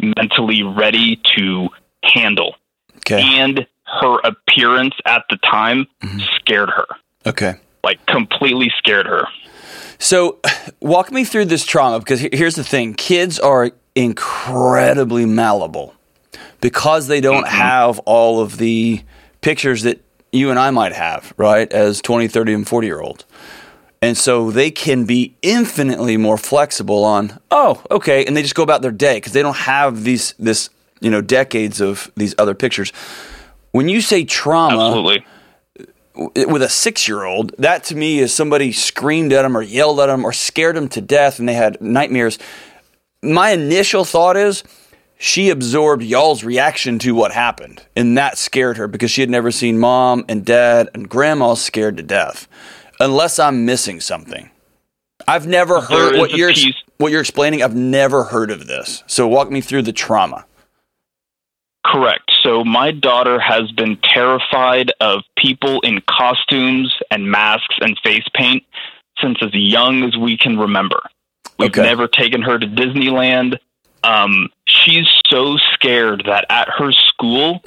mentally 0.00 0.62
ready 0.62 1.20
to 1.36 1.68
handle. 2.02 2.56
Okay. 2.98 3.20
And 3.22 3.66
her 3.86 4.18
appearance 4.20 4.94
at 5.06 5.24
the 5.30 5.36
time 5.38 5.86
mm-hmm. 6.02 6.18
scared 6.36 6.70
her. 6.70 6.86
Okay. 7.26 7.54
Like 7.84 8.04
completely 8.06 8.70
scared 8.76 9.06
her. 9.06 9.26
So, 9.98 10.38
walk 10.80 11.10
me 11.12 11.24
through 11.24 11.46
this 11.46 11.64
trauma 11.64 11.98
because 11.98 12.20
here's 12.20 12.54
the 12.54 12.64
thing 12.64 12.94
kids 12.94 13.38
are 13.38 13.70
incredibly 13.94 15.26
malleable 15.26 15.94
because 16.60 17.06
they 17.06 17.20
don't 17.20 17.44
mm-hmm. 17.44 17.56
have 17.56 17.98
all 18.00 18.40
of 18.40 18.58
the 18.58 19.02
pictures 19.40 19.82
that 19.82 20.04
you 20.32 20.50
and 20.50 20.58
I 20.58 20.70
might 20.70 20.92
have, 20.92 21.32
right, 21.36 21.70
as 21.72 22.00
20, 22.02 22.28
30, 22.28 22.52
and 22.54 22.68
40 22.68 22.86
year 22.86 23.00
olds. 23.00 23.24
And 24.00 24.16
so 24.16 24.50
they 24.50 24.70
can 24.70 25.04
be 25.04 25.34
infinitely 25.42 26.16
more 26.16 26.38
flexible 26.38 27.04
on, 27.04 27.38
oh, 27.50 27.82
okay, 27.90 28.24
and 28.24 28.36
they 28.36 28.42
just 28.42 28.54
go 28.54 28.62
about 28.62 28.80
their 28.82 28.92
day 28.92 29.16
because 29.16 29.32
they 29.32 29.42
don't 29.42 29.56
have 29.56 30.04
these 30.04 30.34
this 30.38 30.70
you 31.00 31.10
know 31.10 31.20
decades 31.20 31.80
of 31.80 32.10
these 32.16 32.34
other 32.38 32.54
pictures. 32.54 32.92
When 33.72 33.88
you 33.88 34.00
say 34.00 34.24
trauma, 34.24 34.86
Absolutely. 34.86 35.26
with 36.46 36.62
a 36.62 36.68
six 36.68 37.08
year 37.08 37.24
old, 37.24 37.54
that 37.58 37.84
to 37.84 37.96
me 37.96 38.20
is 38.20 38.32
somebody 38.32 38.70
screamed 38.70 39.32
at 39.32 39.42
them 39.42 39.56
or 39.56 39.62
yelled 39.62 39.98
at 39.98 40.06
them 40.06 40.24
or 40.24 40.32
scared 40.32 40.76
them 40.76 40.88
to 40.90 41.00
death, 41.00 41.40
and 41.40 41.48
they 41.48 41.54
had 41.54 41.80
nightmares. 41.80 42.38
My 43.20 43.50
initial 43.50 44.04
thought 44.04 44.36
is 44.36 44.62
she 45.18 45.50
absorbed 45.50 46.02
y'all's 46.02 46.44
reaction 46.44 46.98
to 47.00 47.14
what 47.14 47.32
happened, 47.32 47.82
and 47.96 48.16
that 48.16 48.38
scared 48.38 48.76
her 48.76 48.86
because 48.88 49.10
she 49.10 49.20
had 49.20 49.30
never 49.30 49.50
seen 49.50 49.78
mom 49.78 50.24
and 50.28 50.44
dad 50.44 50.88
and 50.94 51.08
grandma 51.08 51.54
scared 51.54 51.96
to 51.96 52.02
death. 52.02 52.46
Unless 53.00 53.38
I'm 53.38 53.64
missing 53.64 54.00
something. 54.00 54.50
I've 55.26 55.46
never 55.46 55.80
heard 55.80 56.16
what 56.16 56.32
you're 56.32 56.52
piece- 56.52 56.74
what 56.96 57.12
you're 57.12 57.20
explaining. 57.20 57.62
I've 57.62 57.74
never 57.76 58.24
heard 58.24 58.50
of 58.50 58.66
this. 58.66 59.04
So 59.06 59.28
walk 59.28 59.50
me 59.50 59.60
through 59.60 59.82
the 59.82 59.92
trauma. 59.92 60.46
Correct. 61.84 62.30
So 62.42 62.64
my 62.64 62.90
daughter 62.90 63.38
has 63.38 63.70
been 63.72 63.96
terrified 64.02 64.92
of 65.00 65.22
people 65.36 65.80
in 65.82 66.00
costumes 66.08 66.92
and 67.10 67.30
masks 67.30 67.74
and 67.80 67.98
face 68.02 68.24
paint 68.34 68.64
since 69.20 69.38
as 69.42 69.50
young 69.54 70.02
as 70.04 70.16
we 70.16 70.36
can 70.36 70.58
remember. 70.58 71.00
We've 71.58 71.70
Okay. 71.70 71.82
never 71.82 72.06
taken 72.08 72.42
her 72.42 72.58
to 72.58 72.66
Disneyland. 72.66 73.58
Um, 74.04 74.48
she's 74.68 75.06
so 75.28 75.56
scared 75.74 76.22
that 76.26 76.46
at 76.50 76.68
her 76.78 76.92
school, 76.92 77.62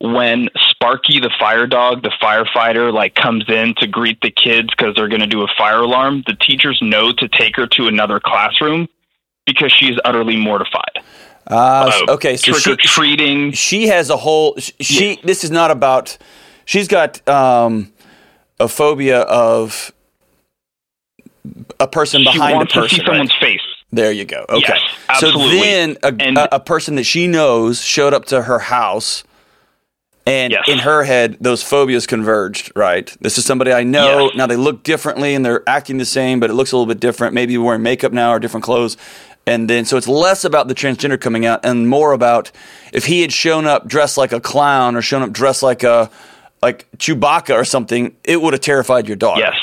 when 0.00 0.48
Sparky 0.70 1.20
the 1.20 1.30
fire 1.38 1.66
dog, 1.66 2.02
the 2.02 2.12
firefighter, 2.22 2.92
like 2.92 3.14
comes 3.14 3.44
in 3.48 3.74
to 3.78 3.86
greet 3.86 4.20
the 4.22 4.30
kids 4.30 4.68
because 4.70 4.94
they're 4.94 5.08
going 5.08 5.20
to 5.20 5.26
do 5.26 5.42
a 5.42 5.48
fire 5.58 5.80
alarm, 5.80 6.22
the 6.26 6.34
teachers 6.34 6.78
know 6.80 7.12
to 7.12 7.28
take 7.28 7.56
her 7.56 7.66
to 7.66 7.86
another 7.88 8.18
classroom 8.20 8.88
because 9.46 9.72
she 9.72 9.86
is 9.86 9.98
utterly 10.04 10.36
mortified. 10.36 11.02
Uh, 11.46 11.90
Uh, 12.08 12.12
okay, 12.12 12.36
so 12.36 12.52
trick 12.52 12.62
she, 12.62 12.70
or 12.72 12.76
treating. 12.76 13.52
she 13.52 13.86
has 13.88 14.08
a 14.10 14.16
whole 14.16 14.56
sh- 14.58 14.70
she 14.80 15.18
this 15.24 15.42
is 15.44 15.50
not 15.50 15.70
about 15.70 16.16
she's 16.64 16.86
got 16.86 17.26
um 17.28 17.92
a 18.60 18.68
phobia 18.68 19.20
of 19.22 19.92
a 21.80 21.88
person 21.88 22.20
She 22.20 22.32
behind 22.32 22.52
a 22.52 22.56
wants 22.56 22.72
to 22.74 22.80
person 22.80 22.98
see 23.00 23.04
someone's 23.04 23.32
right? 23.40 23.40
face. 23.58 23.60
There 23.92 24.12
you 24.12 24.24
go 24.24 24.44
okay 24.48 24.76
Yes, 25.08 25.20
so 25.20 25.30
then 25.36 25.96
a, 26.02 26.14
And- 26.18 26.38
a, 26.38 26.56
a 26.56 26.60
person 26.60 26.94
that 26.96 27.04
she 27.04 27.26
knows 27.26 27.80
showed 27.82 28.14
up 28.14 28.26
to 28.26 28.42
her 28.42 28.58
house 28.58 29.24
and 30.26 30.52
Yes. 30.52 30.68
in 30.68 30.78
her 30.78 31.02
head 31.04 31.36
those 31.40 31.62
phobias 31.62 32.06
converged 32.06 32.70
right 32.76 33.14
this 33.20 33.38
is 33.38 33.44
somebody 33.44 33.72
i 33.72 33.82
know 33.82 34.26
Yes. 34.26 34.36
now 34.36 34.46
they 34.46 34.56
look 34.56 34.82
differently 34.82 35.34
and 35.34 35.44
they're 35.44 35.68
acting 35.68 35.98
the 35.98 36.04
same 36.04 36.38
but 36.40 36.50
it 36.50 36.54
looks 36.54 36.72
a 36.72 36.76
little 36.76 36.86
bit 36.92 37.00
different 37.00 37.34
maybe 37.34 37.56
wearing 37.58 37.82
makeup 37.82 38.12
now 38.12 38.30
or 38.32 38.38
different 38.38 38.62
clothes 38.64 38.96
and 39.46 39.68
then 39.70 39.84
so 39.86 39.96
it's 39.96 40.06
less 40.08 40.44
about 40.44 40.68
the 40.68 40.74
transgender 40.74 41.18
coming 41.20 41.46
out 41.46 41.64
and 41.64 41.88
more 41.88 42.12
about 42.12 42.52
if 42.92 43.06
he 43.06 43.22
had 43.22 43.32
shown 43.32 43.66
up 43.66 43.88
dressed 43.88 44.18
like 44.18 44.32
a 44.32 44.40
clown 44.40 44.94
or 44.94 45.02
shown 45.02 45.22
up 45.22 45.32
dressed 45.32 45.62
like 45.62 45.82
a 45.82 46.10
like 46.62 46.86
Chewbacca 46.98 47.54
or 47.54 47.64
something, 47.64 48.14
it 48.22 48.42
would 48.42 48.52
have 48.52 48.60
terrified 48.60 49.08
your 49.08 49.16
daughter. 49.16 49.40
Yes. 49.40 49.54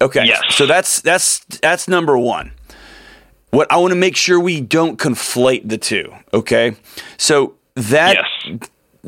Okay. 0.00 0.24
Yes. 0.26 0.40
So 0.50 0.66
that's 0.66 1.00
that's 1.00 1.38
that's 1.62 1.86
number 1.86 2.18
one. 2.18 2.50
What 3.52 3.70
I 3.70 3.76
want 3.76 3.92
to 3.92 3.96
make 3.98 4.16
sure 4.16 4.40
we 4.40 4.60
don't 4.62 4.98
conflate 4.98 5.68
the 5.68 5.76
two. 5.76 6.12
Okay. 6.32 6.74
So 7.18 7.54
that 7.74 8.16
Yes. 8.46 8.58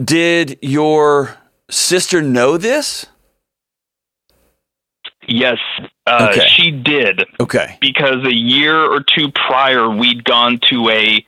did 0.02 0.58
your 0.60 1.38
sister 1.70 2.20
know 2.20 2.58
this? 2.58 3.06
Yes. 5.26 5.56
Uh, 6.06 6.28
Okay. 6.30 6.46
She 6.48 6.70
did 6.70 7.24
Okay. 7.40 7.78
because 7.80 8.22
a 8.26 8.34
year 8.34 8.76
or 8.78 9.00
two 9.00 9.30
prior, 9.32 9.88
we'd 9.88 10.24
gone 10.24 10.58
to 10.70 10.90
a 10.90 11.24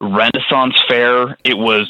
Renaissance 0.00 0.74
fair. 0.88 1.38
It 1.44 1.56
was 1.56 1.86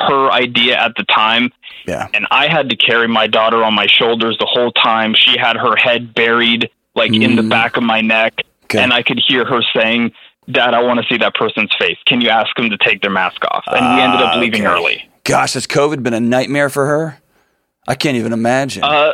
her 0.00 0.30
idea 0.30 0.76
at 0.76 0.92
the 0.96 1.04
time, 1.04 1.50
Yeah. 1.86 2.08
and 2.12 2.26
I 2.30 2.48
had 2.48 2.68
to 2.70 2.76
carry 2.76 3.08
my 3.08 3.26
daughter 3.26 3.64
on 3.64 3.72
my 3.74 3.86
shoulders 3.86 4.36
the 4.38 4.46
whole 4.46 4.70
time. 4.72 5.14
She 5.14 5.38
had 5.38 5.56
her 5.56 5.76
head 5.76 6.12
buried 6.12 6.68
like 6.94 7.14
in 7.14 7.36
the 7.36 7.42
Mm. 7.42 7.48
back 7.48 7.76
of 7.78 7.82
my 7.84 8.00
neck, 8.00 8.42
Okay. 8.70 8.82
and 8.82 8.92
I 8.92 9.02
could 9.02 9.20
hear 9.26 9.44
her 9.46 9.60
saying, 9.74 10.12
"Dad, 10.50 10.74
I 10.74 10.82
want 10.82 11.00
to 11.00 11.06
see 11.08 11.16
that 11.18 11.34
person's 11.34 11.70
face. 11.78 11.96
Can 12.06 12.20
you 12.20 12.28
ask 12.28 12.54
them 12.56 12.68
to 12.70 12.76
take 12.78 13.00
their 13.02 13.10
mask 13.10 13.42
off?" 13.50 13.64
And 13.66 13.96
we 13.96 14.02
ended 14.02 14.20
up 14.20 14.34
Ah, 14.34 14.38
leaving 14.38 14.66
okay. 14.66 14.74
early. 14.74 15.08
Gosh, 15.24 15.54
has 15.54 15.66
COVID 15.66 16.02
been 16.02 16.14
a 16.14 16.20
nightmare 16.20 16.68
for 16.70 16.86
her? 16.86 17.18
I 17.86 17.94
can't 17.94 18.16
even 18.16 18.32
imagine. 18.32 18.84
Uh, 18.84 19.12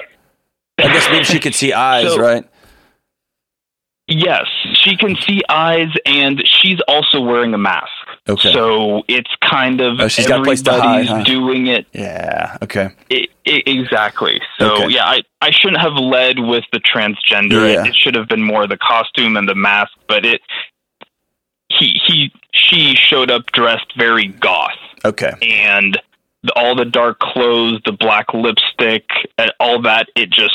I 0.79 0.83
guess 0.89 1.09
maybe 1.11 1.25
she 1.25 1.39
could 1.39 1.55
see 1.55 1.73
eyes, 1.91 2.09
so- 2.13 2.19
right? 2.19 2.45
Yes, 4.07 4.45
she 4.75 4.97
can 4.97 5.17
see 5.17 5.41
eyes, 5.49 5.89
and 6.05 6.43
she's 6.47 6.79
also 6.87 7.21
wearing 7.23 7.55
a 7.55 7.59
mask. 7.59 7.89
Okay. 8.27 8.53
So 8.55 9.03
it's 9.07 9.31
kind 9.43 9.81
of 9.83 10.01
Oh, 10.01 10.09
she's 10.09 10.27
got 10.27 10.41
a 10.41 10.43
place 10.45 10.63
to 10.63 10.73
hide, 10.73 11.01
everybody's 11.07 11.09
huh? 11.11 11.23
doing 11.25 11.67
it 11.67 11.87
Yeah. 11.93 12.57
Okay. 12.63 12.89
I 13.11 13.27
I 13.47 13.63
exactly. 13.67 14.41
So 14.59 14.77
Okay. 14.85 14.95
yeah, 14.95 15.05
I, 15.05 15.23
I 15.43 15.51
shouldn't 15.51 15.81
have 15.83 15.93
led 15.95 16.39
with 16.39 16.65
the 16.73 16.81
transgender. 16.81 17.71
Yeah. 17.75 17.83
It, 17.85 17.89
it 17.89 17.95
should 17.95 18.15
have 18.15 18.27
been 18.29 18.43
more 18.43 18.67
the 18.67 18.79
costume 18.79 19.37
and 19.37 19.47
the 19.47 19.55
mask. 19.55 19.93
But 20.09 20.25
it 20.25 20.41
he 21.69 22.01
he 22.07 22.33
she 22.55 22.95
showed 22.95 23.31
up 23.31 23.47
dressed 23.53 23.93
very 23.97 24.29
goth 24.29 24.73
Okay. 25.05 25.33
and 25.43 26.01
the, 26.43 26.53
all 26.57 26.75
the 26.75 26.85
dark 26.87 27.19
clothes, 27.19 27.81
the 27.85 27.93
black 27.93 28.33
lipstick, 28.33 29.05
and 29.39 29.53
all 29.61 29.83
that. 29.83 30.09
It 30.17 30.31
just 30.31 30.55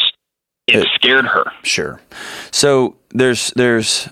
it, 0.67 0.77
It- 0.77 0.87
scared 0.95 1.25
her. 1.25 1.51
Sure. 1.63 2.01
So 2.51 2.95
there's 3.11 3.51
there's 3.55 4.09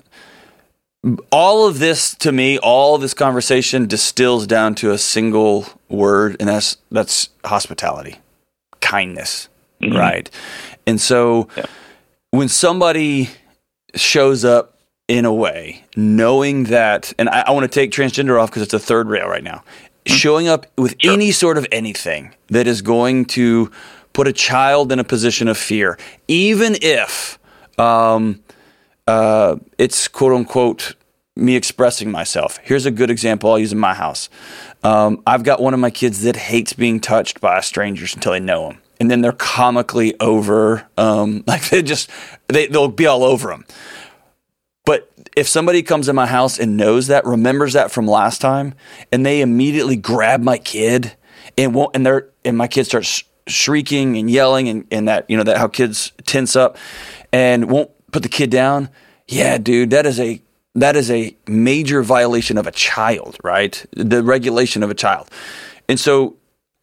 all 1.31 1.67
of 1.67 1.79
this 1.79 2.15
to 2.15 2.31
me, 2.31 2.57
all 2.57 2.97
this 2.97 3.13
conversation 3.13 3.87
distills 3.87 4.47
down 4.47 4.75
to 4.75 4.91
a 4.91 4.97
single 4.97 5.65
word, 5.89 6.35
and 6.39 6.49
that's 6.49 6.77
that's 6.91 7.29
hospitality, 7.45 8.15
kindness, 8.81 9.49
right? 9.81 10.29
And 10.85 10.99
so 10.99 11.47
Yeah. 11.55 11.65
when 12.31 12.49
somebody 12.49 13.29
shows 13.95 14.43
up 14.43 14.73
in 15.07 15.23
a 15.23 15.33
way, 15.33 15.83
knowing 15.95 16.65
that, 16.65 17.13
and 17.17 17.29
I, 17.29 17.45
I 17.47 17.51
want 17.51 17.63
to 17.63 17.79
take 17.79 17.91
transgender 17.91 18.41
off 18.41 18.49
because 18.49 18.61
it's 18.63 18.73
a 18.73 18.79
third 18.79 19.07
rail 19.07 19.27
right 19.27 19.43
now, 19.43 19.63
showing 20.05 20.47
up 20.49 20.65
with 20.77 20.95
any 21.03 21.31
sort 21.31 21.57
of 21.57 21.65
anything 21.71 22.33
that 22.49 22.67
is 22.67 22.81
going 22.81 23.25
to 23.25 23.71
put 24.13 24.27
a 24.27 24.33
child 24.33 24.91
in 24.91 24.99
a 24.99 25.03
position 25.05 25.47
of 25.47 25.57
fear, 25.57 25.97
even 26.27 26.75
if 26.81 27.39
um, 27.79 28.41
uh, 29.07 29.55
it's 29.77 30.07
quote 30.09 30.33
unquote 30.33 30.95
me 31.37 31.55
expressing 31.55 32.11
myself. 32.11 32.59
Here's 32.63 32.85
a 32.85 32.91
good 32.91 33.09
example 33.09 33.51
I'll 33.51 33.59
use 33.59 33.71
in 33.71 33.79
my 33.79 33.93
house. 33.93 34.29
Um, 34.83 35.21
I've 35.25 35.43
got 35.43 35.61
one 35.61 35.73
of 35.73 35.79
my 35.79 35.89
kids 35.89 36.21
that 36.23 36.35
hates 36.35 36.73
being 36.73 36.99
touched 36.99 37.39
by 37.39 37.59
strangers 37.61 38.13
until 38.15 38.31
they 38.31 38.39
know 38.39 38.67
them. 38.67 38.81
And 38.99 39.11
then 39.11 39.21
they're 39.21 39.31
comically 39.31 40.19
over, 40.19 40.87
um, 40.97 41.43
like 41.47 41.69
they 41.69 41.81
just, 41.81 42.09
they, 42.47 42.67
they'll 42.67 42.87
be 42.87 43.05
all 43.05 43.23
over 43.23 43.49
them. 43.49 43.65
But 44.85 45.11
if 45.35 45.47
somebody 45.47 45.83
comes 45.83 46.07
in 46.07 46.15
my 46.15 46.27
house 46.27 46.57
and 46.59 46.77
knows 46.77 47.07
that, 47.07 47.25
remembers 47.25 47.73
that 47.73 47.91
from 47.91 48.07
last 48.07 48.39
time, 48.39 48.73
and 49.11 49.25
they 49.25 49.41
immediately 49.41 49.97
grab 49.97 50.41
my 50.41 50.57
kid 50.57 51.15
and 51.57 51.75
won't, 51.75 51.95
and 51.95 52.05
they're, 52.05 52.29
and 52.45 52.57
my 52.57 52.67
kid 52.67 52.85
starts 52.85 53.23
shrieking 53.47 54.17
and 54.17 54.31
yelling 54.31 54.69
and, 54.69 54.87
and 54.91 55.07
that, 55.07 55.29
you 55.29 55.37
know, 55.37 55.43
that 55.43 55.57
how 55.57 55.67
kids 55.67 56.11
tense 56.25 56.55
up 56.55 56.77
and 57.31 57.69
won't 57.69 57.91
put 58.11 58.23
the 58.23 58.29
kid 58.29 58.49
down. 58.49 58.89
Yeah, 59.27 59.57
dude, 59.57 59.89
that 59.89 60.05
is 60.05 60.19
a, 60.19 60.41
that 60.77 60.95
is 60.95 61.09
a 61.09 61.35
major 61.47 62.03
violation 62.03 62.57
of 62.57 62.67
a 62.67 62.71
child, 62.71 63.37
right? 63.43 63.83
The 63.91 64.23
regulation 64.23 64.83
of 64.83 64.91
a 64.91 64.93
child. 64.95 65.29
And 65.89 65.99
so 65.99 66.37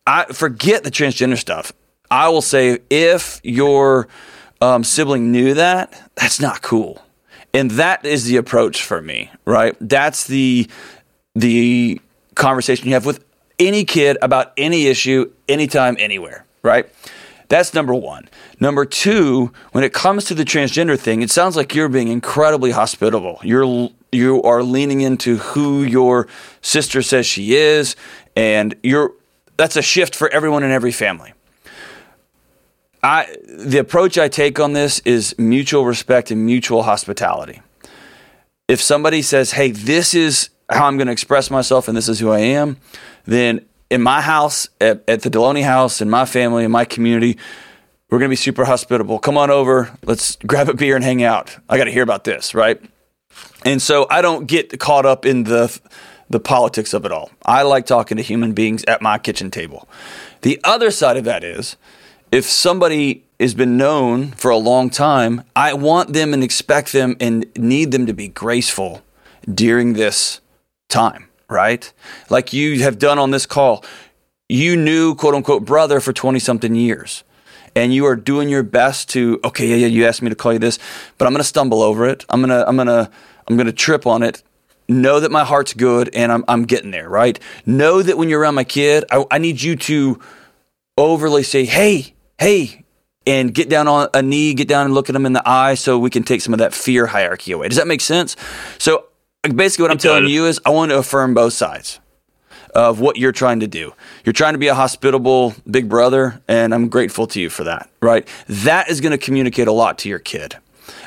I 0.06 0.24
forget 0.26 0.82
the 0.82 0.90
transgender 0.90 1.38
stuff. 1.38 1.72
I 2.10 2.28
will 2.28 2.42
say 2.42 2.80
if 2.90 3.40
your 3.44 4.08
um, 4.60 4.84
sibling 4.84 5.30
knew 5.30 5.54
that, 5.54 6.10
that's 6.16 6.40
not 6.40 6.60
cool. 6.60 7.02
And 7.52 7.70
that 7.72 8.04
is 8.04 8.24
the 8.24 8.36
approach 8.36 8.82
for 8.82 9.00
me, 9.00 9.30
right? 9.44 9.76
That's 9.80 10.26
the 10.26 10.68
the 11.36 12.00
conversation 12.34 12.88
you 12.88 12.94
have 12.94 13.06
with 13.06 13.24
any 13.58 13.84
kid 13.84 14.18
about 14.22 14.52
any 14.56 14.86
issue, 14.86 15.32
anytime, 15.48 15.96
anywhere, 16.00 16.44
right? 16.62 16.88
That's 17.48 17.74
number 17.74 17.94
one. 17.94 18.28
Number 18.58 18.84
two, 18.84 19.52
when 19.72 19.84
it 19.84 19.92
comes 19.92 20.24
to 20.26 20.34
the 20.34 20.44
transgender 20.44 20.98
thing, 20.98 21.22
it 21.22 21.30
sounds 21.30 21.56
like 21.56 21.74
you're 21.74 21.88
being 21.88 22.08
incredibly 22.08 22.70
hospitable. 22.70 23.38
You're 23.42 23.90
you 24.12 24.42
are 24.42 24.62
leaning 24.62 25.00
into 25.00 25.36
who 25.36 25.82
your 25.82 26.28
sister 26.62 27.02
says 27.02 27.26
she 27.26 27.54
is, 27.54 27.96
and 28.36 28.74
you're 28.82 29.12
that's 29.56 29.76
a 29.76 29.82
shift 29.82 30.14
for 30.14 30.28
everyone 30.30 30.62
in 30.62 30.70
every 30.70 30.92
family. 30.92 31.32
I 33.02 33.36
the 33.46 33.78
approach 33.78 34.16
I 34.16 34.28
take 34.28 34.58
on 34.58 34.72
this 34.72 35.00
is 35.00 35.34
mutual 35.38 35.84
respect 35.84 36.30
and 36.30 36.46
mutual 36.46 36.84
hospitality. 36.84 37.60
If 38.68 38.80
somebody 38.80 39.20
says, 39.20 39.52
"Hey, 39.52 39.70
this 39.70 40.14
is 40.14 40.48
how 40.70 40.86
I'm 40.86 40.96
going 40.96 41.08
to 41.08 41.12
express 41.12 41.50
myself 41.50 41.86
and 41.88 41.96
this 41.96 42.08
is 42.08 42.20
who 42.20 42.30
I 42.30 42.38
am," 42.38 42.78
then 43.26 43.66
in 43.94 44.02
my 44.02 44.20
house, 44.20 44.68
at, 44.80 45.04
at 45.08 45.22
the 45.22 45.30
Delony 45.30 45.62
house, 45.62 46.00
in 46.00 46.10
my 46.10 46.24
family, 46.24 46.64
in 46.64 46.70
my 46.70 46.84
community, 46.84 47.38
we're 48.10 48.18
going 48.18 48.28
to 48.28 48.32
be 48.32 48.36
super 48.36 48.64
hospitable. 48.64 49.20
Come 49.20 49.38
on 49.38 49.50
over. 49.50 49.96
Let's 50.04 50.36
grab 50.36 50.68
a 50.68 50.74
beer 50.74 50.96
and 50.96 51.04
hang 51.04 51.22
out. 51.22 51.56
I 51.68 51.78
got 51.78 51.84
to 51.84 51.92
hear 51.92 52.02
about 52.02 52.24
this, 52.24 52.54
right? 52.54 52.82
And 53.64 53.80
so 53.80 54.06
I 54.10 54.20
don't 54.20 54.46
get 54.46 54.78
caught 54.80 55.06
up 55.06 55.24
in 55.24 55.44
the 55.44 55.80
the 56.30 56.40
politics 56.40 56.94
of 56.94 57.04
it 57.04 57.12
all. 57.12 57.30
I 57.44 57.62
like 57.62 57.86
talking 57.86 58.16
to 58.16 58.22
human 58.22 58.54
beings 58.54 58.82
at 58.88 59.02
my 59.02 59.18
kitchen 59.18 59.50
table. 59.50 59.86
The 60.40 60.58
other 60.64 60.90
side 60.90 61.18
of 61.18 61.24
that 61.24 61.44
is 61.44 61.76
if 62.32 62.46
somebody 62.46 63.24
has 63.38 63.54
been 63.54 63.76
known 63.76 64.32
for 64.32 64.50
a 64.50 64.56
long 64.56 64.90
time, 64.90 65.44
I 65.54 65.74
want 65.74 66.14
them 66.14 66.32
and 66.32 66.42
expect 66.42 66.92
them 66.92 67.16
and 67.20 67.46
need 67.56 67.92
them 67.92 68.06
to 68.06 68.14
be 68.14 68.28
graceful 68.28 69.02
during 69.52 69.92
this 69.92 70.40
time, 70.88 71.23
right? 71.48 71.92
Like 72.30 72.52
you 72.52 72.82
have 72.82 72.98
done 72.98 73.18
on 73.18 73.30
this 73.30 73.46
call. 73.46 73.84
You 74.48 74.76
knew 74.76 75.14
quote 75.14 75.34
unquote 75.34 75.64
brother 75.64 76.00
for 76.00 76.12
20 76.12 76.38
something 76.38 76.74
years. 76.74 77.24
and 77.76 77.92
you 77.92 78.06
are 78.06 78.16
doing 78.16 78.48
your 78.48 78.62
best 78.62 79.08
to 79.10 79.40
okay, 79.44 79.66
yeah, 79.68 79.76
yeah, 79.76 79.86
you 79.86 80.06
asked 80.06 80.22
me 80.22 80.28
to 80.28 80.36
call 80.36 80.52
you 80.52 80.58
this, 80.58 80.78
but 81.18 81.26
I'm 81.26 81.34
to 81.34 81.44
stumble 81.44 81.82
over 81.82 82.06
it. 82.06 82.24
I'm 82.28 82.46
to 82.46 82.68
I'm 82.68 82.76
to 82.76 83.10
I'm 83.48 83.58
to 83.58 83.72
trip 83.72 84.06
on 84.06 84.22
it. 84.22 84.42
Know 84.88 85.18
that 85.20 85.30
my 85.30 85.44
heart's 85.44 85.72
good 85.74 86.10
and 86.14 86.30
I'm 86.30 86.44
I'm 86.46 86.64
getting 86.64 86.90
there, 86.90 87.08
right? 87.08 87.38
Know 87.66 88.02
that 88.02 88.18
when 88.18 88.28
you're 88.28 88.40
around 88.40 88.54
my 88.54 88.64
kid, 88.64 89.04
I, 89.10 89.24
I 89.30 89.38
need 89.38 89.60
you 89.62 89.76
to 89.76 90.20
overly 90.96 91.42
say, 91.42 91.64
"Hey, 91.64 92.14
hey," 92.38 92.84
and 93.26 93.54
get 93.54 93.68
down 93.68 93.88
on 93.88 94.08
a 94.14 94.22
knee, 94.22 94.54
get 94.54 94.68
down 94.68 94.84
and 94.84 94.94
look 94.94 95.08
at 95.08 95.14
them 95.14 95.26
in 95.26 95.32
the 95.32 95.42
eye 95.48 95.74
so 95.74 95.98
we 95.98 96.10
can 96.10 96.22
take 96.22 96.42
some 96.42 96.52
of 96.52 96.58
that 96.58 96.74
fear 96.74 97.06
hierarchy 97.06 97.52
away. 97.52 97.68
Does 97.68 97.78
that 97.78 97.86
make 97.86 98.02
sense? 98.02 98.36
So 98.78 99.06
basically 99.52 99.82
what 99.84 99.90
I'm 99.90 99.98
telling 99.98 100.26
you 100.26 100.46
is 100.46 100.60
I 100.64 100.70
want 100.70 100.90
to 100.90 100.98
affirm 100.98 101.34
both 101.34 101.52
sides 101.52 102.00
of 102.74 103.00
what 103.00 103.16
you're 103.16 103.32
trying 103.32 103.60
to 103.60 103.66
do. 103.66 103.92
You're 104.24 104.32
trying 104.32 104.54
to 104.54 104.58
be 104.58 104.68
a 104.68 104.74
hospitable 104.74 105.54
big 105.70 105.88
brother, 105.88 106.42
and 106.48 106.74
I'm 106.74 106.88
grateful 106.88 107.26
to 107.28 107.40
you 107.40 107.48
for 107.48 107.64
that, 107.64 107.88
right? 108.00 108.26
That 108.48 108.90
is 108.90 109.00
going 109.00 109.12
to 109.12 109.18
communicate 109.18 109.68
a 109.68 109.72
lot 109.72 109.98
to 109.98 110.08
your 110.08 110.18
kid 110.18 110.56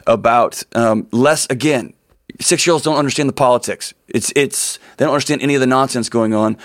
about 0.06 0.63
um, 0.74 1.08
less, 1.12 1.46
again, 1.50 1.94
six 2.39 2.65
year 2.65 2.74
olds 2.74 2.86
don't 2.86 2.98
understand 2.98 3.27
the 3.27 3.34
politics. 3.34 3.94
It's, 4.08 4.32
it's, 4.36 4.79
they 4.98 5.06
don't 5.06 5.13
understand 5.13 5.41
any 5.41 5.56
of 5.56 5.62
the 5.62 5.67
nonsense 5.67 6.08
going 6.10 6.34
on. 6.34 6.58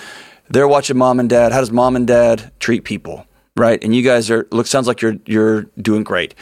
They're 0.48 0.68
watching 0.68 0.98
mom 0.98 1.18
and 1.18 1.28
dad. 1.28 1.52
How 1.52 1.60
does 1.60 1.72
mom 1.72 1.96
and 1.96 2.06
dad 2.06 2.52
treat 2.60 2.84
people, 2.84 3.26
right? 3.56 3.82
And 3.82 3.96
you 3.96 4.02
guys 4.02 4.30
are, 4.30 4.46
look, 4.52 4.66
sounds 4.66 4.86
like 4.86 5.00
you're, 5.00 5.16
you're 5.26 5.62
doing 5.80 6.04
great 6.04 6.34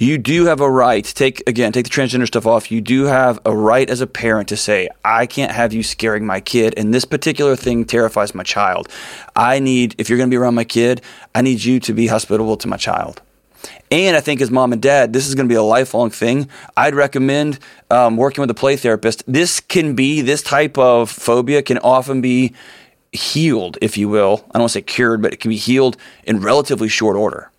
you 0.00 0.16
do 0.16 0.44
have 0.44 0.60
a 0.60 0.70
right 0.70 1.04
take 1.04 1.42
again 1.48 1.72
take 1.72 1.84
the 1.84 1.90
transgender 1.90 2.26
stuff 2.26 2.46
off 2.46 2.70
you 2.70 2.80
do 2.80 3.04
have 3.04 3.40
a 3.44 3.54
right 3.54 3.90
as 3.90 4.00
a 4.00 4.06
parent 4.06 4.48
to 4.48 4.56
say 4.56 4.88
i 5.04 5.26
can't 5.26 5.50
have 5.50 5.72
you 5.72 5.82
scaring 5.82 6.24
my 6.24 6.40
kid 6.40 6.72
and 6.76 6.94
this 6.94 7.04
particular 7.04 7.56
thing 7.56 7.84
terrifies 7.84 8.34
my 8.34 8.44
child 8.44 8.88
i 9.34 9.58
need 9.58 9.94
if 9.98 10.08
you're 10.08 10.16
going 10.16 10.30
to 10.30 10.32
be 10.32 10.38
around 10.38 10.54
my 10.54 10.64
kid 10.64 11.02
i 11.34 11.42
need 11.42 11.62
you 11.62 11.80
to 11.80 11.92
be 11.92 12.06
hospitable 12.06 12.56
to 12.56 12.68
my 12.68 12.76
child 12.76 13.20
and 13.90 14.16
I 14.16 14.20
think 14.20 14.40
as 14.40 14.50
mom 14.50 14.72
and 14.72 14.80
dad, 14.80 15.12
this 15.12 15.26
is 15.26 15.34
going 15.34 15.48
to 15.48 15.52
be 15.52 15.56
a 15.56 15.62
lifelong 15.62 16.10
thing. 16.10 16.48
I'd 16.76 16.94
recommend 16.94 17.58
um, 17.90 18.16
working 18.16 18.42
with 18.42 18.50
a 18.50 18.54
play 18.54 18.76
therapist. 18.76 19.24
This 19.26 19.60
can 19.60 19.94
be, 19.94 20.20
this 20.20 20.42
type 20.42 20.78
of 20.78 21.10
phobia 21.10 21.62
can 21.62 21.78
often 21.78 22.20
be 22.20 22.54
healed, 23.12 23.78
if 23.80 23.96
you 23.96 24.08
will. 24.08 24.44
I 24.50 24.52
don't 24.52 24.62
want 24.62 24.72
to 24.72 24.78
say 24.78 24.82
cured, 24.82 25.22
but 25.22 25.32
it 25.32 25.40
can 25.40 25.48
be 25.48 25.56
healed 25.56 25.96
in 26.24 26.40
relatively 26.40 26.88
short 26.88 27.16
order. 27.16 27.50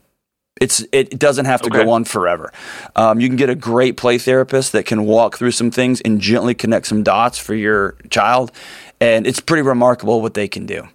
It's 0.60 0.84
it 0.92 1.18
doesn't 1.18 1.46
have 1.46 1.62
to 1.62 1.70
okay. 1.70 1.84
go 1.84 1.92
on 1.92 2.04
forever. 2.04 2.52
Um, 2.96 3.20
you 3.20 3.28
can 3.28 3.38
get 3.38 3.50
a 3.50 3.56
great 3.56 3.98
play 3.98 4.18
therapist 4.18 4.74
that 4.74 4.86
can 4.86 5.06
walk 5.06 5.38
through 5.38 5.52
some 5.52 5.72
things 5.72 6.02
and 6.02 6.20
gently 6.20 6.54
connect 6.54 6.88
some 6.88 7.04
dots 7.04 7.38
for 7.38 7.56
your 7.56 7.96
child, 8.10 8.52
and 9.00 9.26
it's 9.26 9.40
pretty 9.40 9.64
remarkable 9.64 10.22
what 10.22 10.34
they 10.34 10.48
can 10.48 10.66
do. 10.66 10.88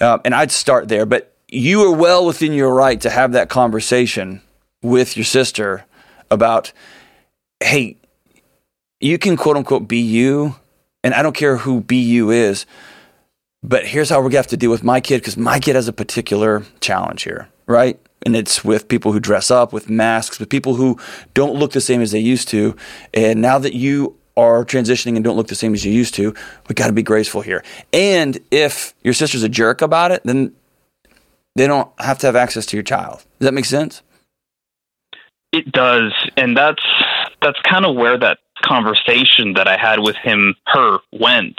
Uh, 0.00 0.18
and 0.24 0.34
I'd 0.34 0.50
start 0.50 0.88
there, 0.88 1.06
but 1.06 1.32
you 1.48 1.82
are 1.82 1.94
well 1.94 2.26
within 2.26 2.52
your 2.52 2.74
right 2.74 3.00
to 3.00 3.10
have 3.10 3.32
that 3.32 3.48
conversation 3.48 4.42
with 4.82 5.16
your 5.16 5.24
sister 5.24 5.84
about, 6.30 6.72
hey, 7.60 7.96
you 9.00 9.18
can 9.18 9.36
quote 9.36 9.56
unquote 9.56 9.88
be 9.88 9.98
you, 9.98 10.56
and 11.02 11.14
I 11.14 11.22
don't 11.22 11.34
care 11.34 11.56
who 11.56 11.80
be 11.80 11.96
you 11.96 12.30
is, 12.30 12.66
but 13.62 13.86
here's 13.86 14.10
how 14.10 14.18
we're 14.18 14.28
gonna 14.28 14.36
have 14.36 14.46
to 14.48 14.56
deal 14.56 14.70
with 14.70 14.84
my 14.84 15.00
kid 15.00 15.18
because 15.18 15.36
my 15.36 15.58
kid 15.58 15.74
has 15.74 15.88
a 15.88 15.92
particular 15.92 16.64
challenge 16.80 17.22
here, 17.22 17.48
right? 17.66 17.98
And 18.24 18.36
it's 18.36 18.64
with 18.64 18.88
people 18.88 19.12
who 19.12 19.20
dress 19.20 19.50
up 19.50 19.72
with 19.72 19.88
masks, 19.88 20.38
with 20.38 20.48
people 20.48 20.74
who 20.74 20.98
don't 21.34 21.54
look 21.54 21.72
the 21.72 21.80
same 21.80 22.00
as 22.00 22.10
they 22.12 22.18
used 22.18 22.48
to. 22.48 22.76
And 23.14 23.40
now 23.40 23.58
that 23.58 23.74
you 23.74 24.16
are 24.36 24.64
transitioning 24.64 25.16
and 25.16 25.24
don't 25.24 25.36
look 25.36 25.48
the 25.48 25.54
same 25.54 25.74
as 25.74 25.84
you 25.84 25.92
used 25.92 26.14
to, 26.14 26.34
we 26.68 26.74
got 26.74 26.86
to 26.86 26.92
be 26.92 27.02
graceful 27.02 27.40
here. 27.40 27.64
And 27.92 28.38
if 28.50 28.94
your 29.02 29.14
sister's 29.14 29.42
a 29.42 29.48
jerk 29.48 29.82
about 29.82 30.12
it, 30.12 30.22
then 30.24 30.52
they 31.56 31.66
don't 31.66 31.90
have 31.98 32.18
to 32.18 32.26
have 32.26 32.36
access 32.36 32.66
to 32.66 32.76
your 32.76 32.84
child. 32.84 33.24
Does 33.38 33.46
that 33.46 33.54
make 33.54 33.64
sense? 33.64 34.02
It 35.52 35.72
does, 35.72 36.12
and 36.36 36.56
that's 36.56 36.82
that's 37.40 37.58
kind 37.62 37.86
of 37.86 37.96
where 37.96 38.18
that 38.18 38.38
conversation 38.62 39.54
that 39.54 39.66
I 39.66 39.76
had 39.76 40.00
with 40.00 40.16
him, 40.16 40.54
her, 40.66 40.98
went. 41.12 41.58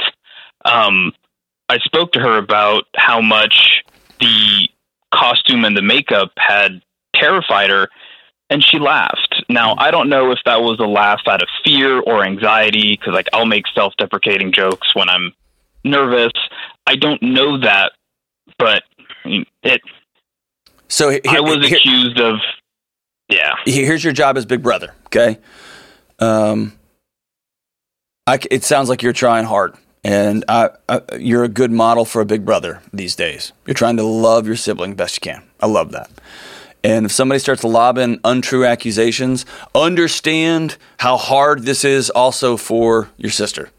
Um, 0.63 1.13
I 1.69 1.79
spoke 1.79 2.11
to 2.13 2.19
her 2.19 2.37
about 2.37 2.85
how 2.95 3.19
much 3.19 3.83
the 4.19 4.69
costume 5.13 5.65
and 5.65 5.75
the 5.75 5.81
makeup 5.81 6.31
had 6.37 6.81
terrified 7.15 7.69
her 7.69 7.89
and 8.49 8.63
she 8.63 8.79
laughed. 8.79 9.43
Now, 9.47 9.75
I 9.77 9.91
don't 9.91 10.09
know 10.09 10.31
if 10.31 10.39
that 10.45 10.61
was 10.61 10.79
a 10.79 10.87
laugh 10.87 11.21
out 11.27 11.41
of 11.41 11.47
fear 11.63 11.99
or 11.99 12.23
anxiety 12.23 12.97
because 12.99 13.13
like 13.13 13.27
I'll 13.33 13.45
make 13.45 13.65
self-deprecating 13.73 14.51
jokes 14.51 14.93
when 14.95 15.09
I'm 15.09 15.33
nervous. 15.83 16.31
I 16.87 16.95
don't 16.95 17.21
know 17.21 17.59
that, 17.59 17.91
but 18.57 18.83
it 19.63 19.81
So 20.87 21.09
here, 21.09 21.21
I 21.27 21.39
was 21.39 21.67
here, 21.67 21.77
accused 21.77 22.19
of 22.19 22.35
yeah. 23.29 23.53
Here's 23.65 24.03
your 24.03 24.13
job 24.13 24.37
as 24.37 24.45
big 24.45 24.63
brother, 24.63 24.93
okay? 25.07 25.37
Um 26.19 26.73
I, 28.25 28.39
it 28.51 28.63
sounds 28.63 28.89
like 28.89 29.01
you're 29.01 29.13
trying 29.13 29.45
hard. 29.45 29.75
And 30.03 30.45
I, 30.47 30.69
I, 30.87 31.01
you're 31.17 31.43
a 31.43 31.49
good 31.49 31.71
model 31.71 32.05
for 32.05 32.21
a 32.21 32.25
big 32.25 32.45
brother 32.45 32.81
these 32.93 33.15
days. 33.15 33.51
You're 33.65 33.73
trying 33.73 33.97
to 33.97 34.03
love 34.03 34.47
your 34.47 34.55
sibling 34.55 34.95
best 34.95 35.17
you 35.17 35.31
can. 35.31 35.43
I 35.59 35.67
love 35.67 35.91
that. 35.91 36.09
And 36.83 37.05
if 37.05 37.11
somebody 37.11 37.39
starts 37.39 37.63
lobbing 37.65 38.21
untrue 38.23 38.65
accusations, 38.65 39.45
understand 39.75 40.77
how 40.99 41.17
hard 41.17 41.63
this 41.63 41.83
is 41.83 42.09
also 42.09 42.55
for 42.55 43.09
your 43.17 43.31
sister. 43.31 43.69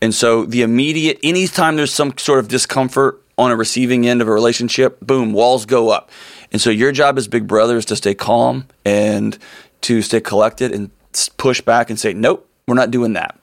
And 0.00 0.14
so 0.14 0.46
the 0.46 0.62
immediate, 0.62 1.18
anytime 1.22 1.76
there's 1.76 1.92
some 1.92 2.16
sort 2.16 2.38
of 2.38 2.48
discomfort 2.48 3.22
on 3.36 3.50
a 3.50 3.56
receiving 3.56 4.06
end 4.06 4.22
of 4.22 4.28
a 4.28 4.32
relationship, 4.32 4.98
boom, 5.00 5.34
walls 5.34 5.66
go 5.66 5.90
up. 5.90 6.10
And 6.50 6.60
so 6.60 6.70
your 6.70 6.92
job 6.92 7.18
as 7.18 7.28
big 7.28 7.46
brother 7.46 7.76
is 7.76 7.84
to 7.86 7.96
stay 7.96 8.14
calm 8.14 8.66
and 8.84 9.36
to 9.82 10.00
stay 10.00 10.20
collected 10.20 10.72
and 10.72 10.90
push 11.36 11.60
back 11.60 11.90
and 11.90 12.00
say, 12.00 12.14
nope, 12.14 12.48
we're 12.66 12.74
not 12.74 12.90
doing 12.90 13.12
that. 13.12 13.38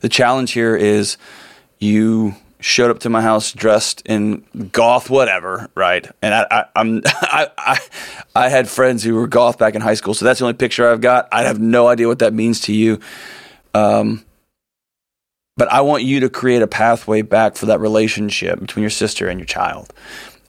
The 0.00 0.08
challenge 0.08 0.52
here 0.52 0.76
is 0.76 1.16
you 1.80 2.34
showed 2.60 2.90
up 2.90 3.00
to 3.00 3.08
my 3.08 3.22
house 3.22 3.52
dressed 3.52 4.02
in 4.04 4.44
goth 4.70 5.08
whatever, 5.08 5.70
right? 5.74 6.06
And 6.22 6.34
I, 6.34 6.66
I, 6.74 6.80
am 6.80 7.02
I, 7.06 7.48
I, 7.56 7.78
I 8.34 8.48
had 8.48 8.68
friends 8.68 9.02
who 9.02 9.14
were 9.14 9.26
goth 9.26 9.58
back 9.58 9.74
in 9.74 9.80
high 9.80 9.94
school, 9.94 10.14
so 10.14 10.24
that's 10.24 10.38
the 10.38 10.44
only 10.44 10.56
picture 10.56 10.88
I've 10.88 11.00
got. 11.00 11.28
I 11.32 11.42
have 11.42 11.58
no 11.58 11.88
idea 11.88 12.06
what 12.06 12.20
that 12.20 12.34
means 12.34 12.60
to 12.62 12.74
you. 12.74 13.00
Um, 13.74 14.24
but 15.56 15.70
I 15.70 15.80
want 15.82 16.04
you 16.04 16.20
to 16.20 16.30
create 16.30 16.62
a 16.62 16.66
pathway 16.66 17.22
back 17.22 17.56
for 17.56 17.66
that 17.66 17.80
relationship 17.80 18.60
between 18.60 18.82
your 18.82 18.90
sister 18.90 19.28
and 19.28 19.38
your 19.38 19.46
child. 19.46 19.92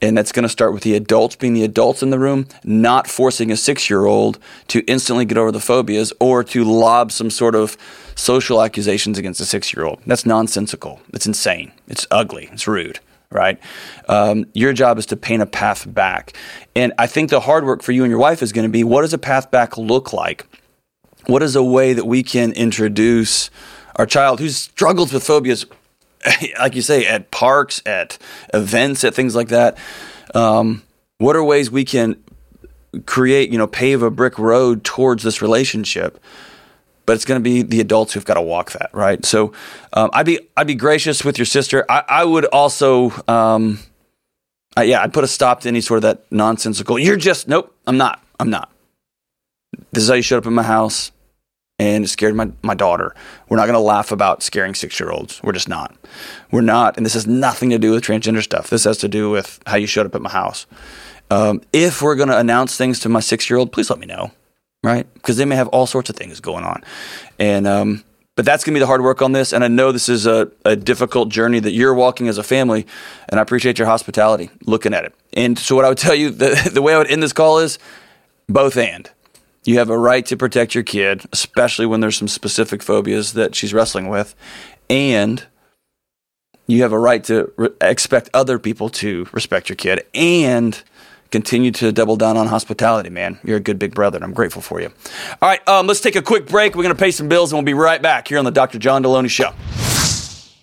And 0.01 0.17
that's 0.17 0.31
going 0.31 0.43
to 0.43 0.49
start 0.49 0.73
with 0.73 0.83
the 0.83 0.95
adults 0.95 1.35
being 1.35 1.53
the 1.53 1.63
adults 1.63 2.01
in 2.01 2.09
the 2.09 2.17
room, 2.17 2.47
not 2.63 3.07
forcing 3.07 3.51
a 3.51 3.57
six 3.57 3.89
year 3.89 4.05
old 4.05 4.39
to 4.69 4.79
instantly 4.81 5.25
get 5.25 5.37
over 5.37 5.51
the 5.51 5.59
phobias 5.59 6.11
or 6.19 6.43
to 6.45 6.63
lob 6.63 7.11
some 7.11 7.29
sort 7.29 7.53
of 7.53 7.77
social 8.15 8.61
accusations 8.61 9.17
against 9.17 9.39
a 9.39 9.45
six 9.45 9.73
year 9.73 9.85
old. 9.85 10.01
That's 10.07 10.25
nonsensical. 10.25 10.99
It's 11.13 11.27
insane. 11.27 11.71
It's 11.87 12.07
ugly. 12.09 12.49
It's 12.51 12.67
rude, 12.67 12.99
right? 13.31 13.59
Um, 14.09 14.45
your 14.53 14.73
job 14.73 14.97
is 14.97 15.05
to 15.07 15.17
paint 15.17 15.43
a 15.43 15.45
path 15.45 15.91
back. 15.91 16.33
And 16.75 16.93
I 16.97 17.05
think 17.05 17.29
the 17.29 17.41
hard 17.41 17.65
work 17.65 17.83
for 17.83 17.91
you 17.91 18.03
and 18.03 18.09
your 18.09 18.19
wife 18.19 18.41
is 18.41 18.51
going 18.51 18.65
to 18.65 18.71
be 18.71 18.83
what 18.83 19.01
does 19.01 19.13
a 19.13 19.19
path 19.19 19.51
back 19.51 19.77
look 19.77 20.13
like? 20.13 20.47
What 21.27 21.43
is 21.43 21.55
a 21.55 21.63
way 21.63 21.93
that 21.93 22.05
we 22.05 22.23
can 22.23 22.51
introduce 22.53 23.51
our 23.97 24.07
child 24.07 24.39
who 24.39 24.49
struggles 24.49 25.13
with 25.13 25.23
phobias 25.23 25.65
like 26.60 26.75
you 26.75 26.81
say, 26.81 27.05
at 27.05 27.31
parks, 27.31 27.81
at 27.86 28.17
events, 28.53 29.03
at 29.03 29.13
things 29.13 29.36
like 29.36 29.49
that. 29.49 29.77
Um, 30.34 30.84
what 31.17 31.36
are 31.36 31.43
ways 31.43 31.69
we 31.69 31.86
can 31.86 32.21
create, 33.05 33.51
you 33.51 33.57
know, 33.57 33.67
pave 33.67 34.01
a 34.01 34.12
brick 34.12 34.39
road 34.39 34.84
towards 34.84 35.23
this 35.23 35.41
relationship? 35.41 36.19
But 37.05 37.13
it's 37.13 37.25
going 37.25 37.39
to 37.39 37.43
be 37.43 37.63
the 37.63 37.81
adults 37.81 38.13
who've 38.13 38.25
got 38.25 38.36
to 38.36 38.41
walk 38.41 38.71
that, 38.71 38.89
right? 38.93 39.23
So, 39.25 39.53
um, 39.93 40.12
I'd 40.13 40.25
be 40.25 40.39
I'd 40.55 40.67
be 40.67 40.75
gracious 40.75 41.25
with 41.25 41.38
your 41.38 41.45
sister. 41.45 41.84
I, 41.89 42.03
I 42.07 42.25
would 42.25 42.45
also, 42.45 43.12
um, 43.27 43.79
I, 44.77 44.84
yeah, 44.84 45.01
I'd 45.01 45.12
put 45.12 45.23
a 45.23 45.27
stop 45.27 45.62
to 45.62 45.67
any 45.67 45.81
sort 45.81 45.97
of 45.97 46.01
that 46.03 46.31
nonsensical. 46.31 46.99
You're 46.99 47.17
just 47.17 47.47
nope. 47.47 47.75
I'm 47.88 47.97
not. 47.97 48.23
I'm 48.39 48.49
not. 48.49 48.71
This 49.91 50.03
is 50.03 50.10
how 50.10 50.15
you 50.15 50.21
showed 50.21 50.38
up 50.38 50.45
in 50.45 50.53
my 50.53 50.63
house 50.63 51.12
and 51.81 52.05
it 52.05 52.09
scared 52.09 52.35
my, 52.35 52.51
my 52.61 52.75
daughter. 52.75 53.15
We're 53.49 53.57
not 53.57 53.65
going 53.65 53.73
to 53.73 53.79
laugh 53.79 54.11
about 54.11 54.43
scaring 54.43 54.75
six 54.75 54.99
year 54.99 55.09
olds. 55.09 55.41
We're 55.41 55.51
just 55.51 55.67
not. 55.67 55.95
We're 56.51 56.61
not. 56.61 56.95
And 56.95 57.03
this 57.03 57.15
has 57.15 57.25
nothing 57.25 57.71
to 57.71 57.79
do 57.79 57.89
with 57.91 58.03
transgender 58.03 58.43
stuff. 58.43 58.69
This 58.69 58.83
has 58.83 58.99
to 58.99 59.07
do 59.07 59.31
with 59.31 59.59
how 59.65 59.77
you 59.77 59.87
showed 59.87 60.05
up 60.05 60.13
at 60.13 60.21
my 60.21 60.29
house. 60.29 60.67
Um, 61.31 61.61
if 61.73 62.03
we're 62.03 62.15
going 62.15 62.29
to 62.29 62.37
announce 62.37 62.77
things 62.77 62.99
to 62.99 63.09
my 63.09 63.19
six 63.19 63.49
year 63.49 63.57
old, 63.57 63.71
please 63.71 63.89
let 63.89 63.97
me 63.97 64.05
know, 64.05 64.29
right? 64.83 65.11
Because 65.15 65.37
they 65.37 65.45
may 65.45 65.55
have 65.55 65.69
all 65.69 65.87
sorts 65.87 66.11
of 66.11 66.15
things 66.15 66.39
going 66.39 66.63
on. 66.63 66.83
And, 67.39 67.65
um, 67.65 68.03
but 68.35 68.45
that's 68.45 68.63
going 68.63 68.75
to 68.75 68.75
be 68.75 68.81
the 68.81 68.87
hard 68.87 69.01
work 69.01 69.23
on 69.23 69.31
this. 69.31 69.51
And 69.51 69.63
I 69.63 69.67
know 69.67 69.91
this 69.91 70.07
is 70.07 70.27
a, 70.27 70.51
a 70.63 70.75
difficult 70.75 71.29
journey 71.29 71.59
that 71.59 71.71
you're 71.71 71.95
walking 71.95 72.27
as 72.27 72.37
a 72.37 72.43
family. 72.43 72.85
And 73.27 73.39
I 73.39 73.41
appreciate 73.41 73.79
your 73.79 73.87
hospitality 73.87 74.51
looking 74.67 74.93
at 74.93 75.03
it. 75.03 75.15
And 75.33 75.57
so, 75.57 75.75
what 75.75 75.85
I 75.85 75.89
would 75.89 75.97
tell 75.97 76.13
you, 76.13 76.29
the, 76.29 76.69
the 76.71 76.81
way 76.83 76.93
I 76.93 76.99
would 76.99 77.09
end 77.09 77.23
this 77.23 77.33
call 77.33 77.57
is 77.57 77.79
both 78.47 78.77
and 78.77 79.09
you 79.63 79.78
have 79.78 79.89
a 79.89 79.97
right 79.97 80.26
to 80.26 80.38
protect 80.38 80.74
your 80.74 80.84
kid, 80.84 81.24
especially 81.32 81.86
when 81.86 82.00
there's 82.00 82.17
some 82.17 82.28
specific 82.28 82.82
phobias 82.82 83.34
that 83.34 83.56
she's 83.56 83.74
wrestling 83.74 84.10
with. 84.10 84.36
And 84.89 85.45
you 86.67 86.82
have 86.82 86.93
a 86.93 87.00
right 87.00 87.24
to 87.26 87.52
re- 87.58 87.69
expect 87.80 88.30
other 88.34 88.58
people 88.58 88.89
to 88.89 89.28
respect 89.32 89.69
your 89.69 89.76
kid 89.76 90.06
and 90.13 90.82
continue 91.32 91.71
to 91.71 91.91
double 91.91 92.17
down 92.17 92.38
on 92.38 92.47
hospitality, 92.47 93.10
man. 93.10 93.39
You're 93.43 93.58
a 93.58 93.62
good 93.62 93.80
big 93.80 93.93
brother, 93.93 94.17
and 94.17 94.24
I'm 94.24 94.34
grateful 94.34 94.62
for 94.62 94.82
you. 94.82 94.91
All 95.41 95.50
right, 95.50 95.65
um, 95.67 95.88
let's 95.88 96.02
take 96.02 96.15
a 96.15 96.21
quick 96.21 96.47
break. 96.47 96.76
We're 96.76 96.84
going 96.84 96.95
to 96.95 97.00
pay 97.00 97.12
some 97.12 97.30
bills, 97.30 97.52
and 97.52 97.58
we'll 97.58 97.65
be 97.65 97.74
right 97.74 98.02
back 98.02 98.28
here 98.28 98.38
on 98.38 98.45
the 98.45 98.52
Dr. 98.52 98.80
John 98.80 99.04
Delony 99.04 99.30
Show. 99.30 99.54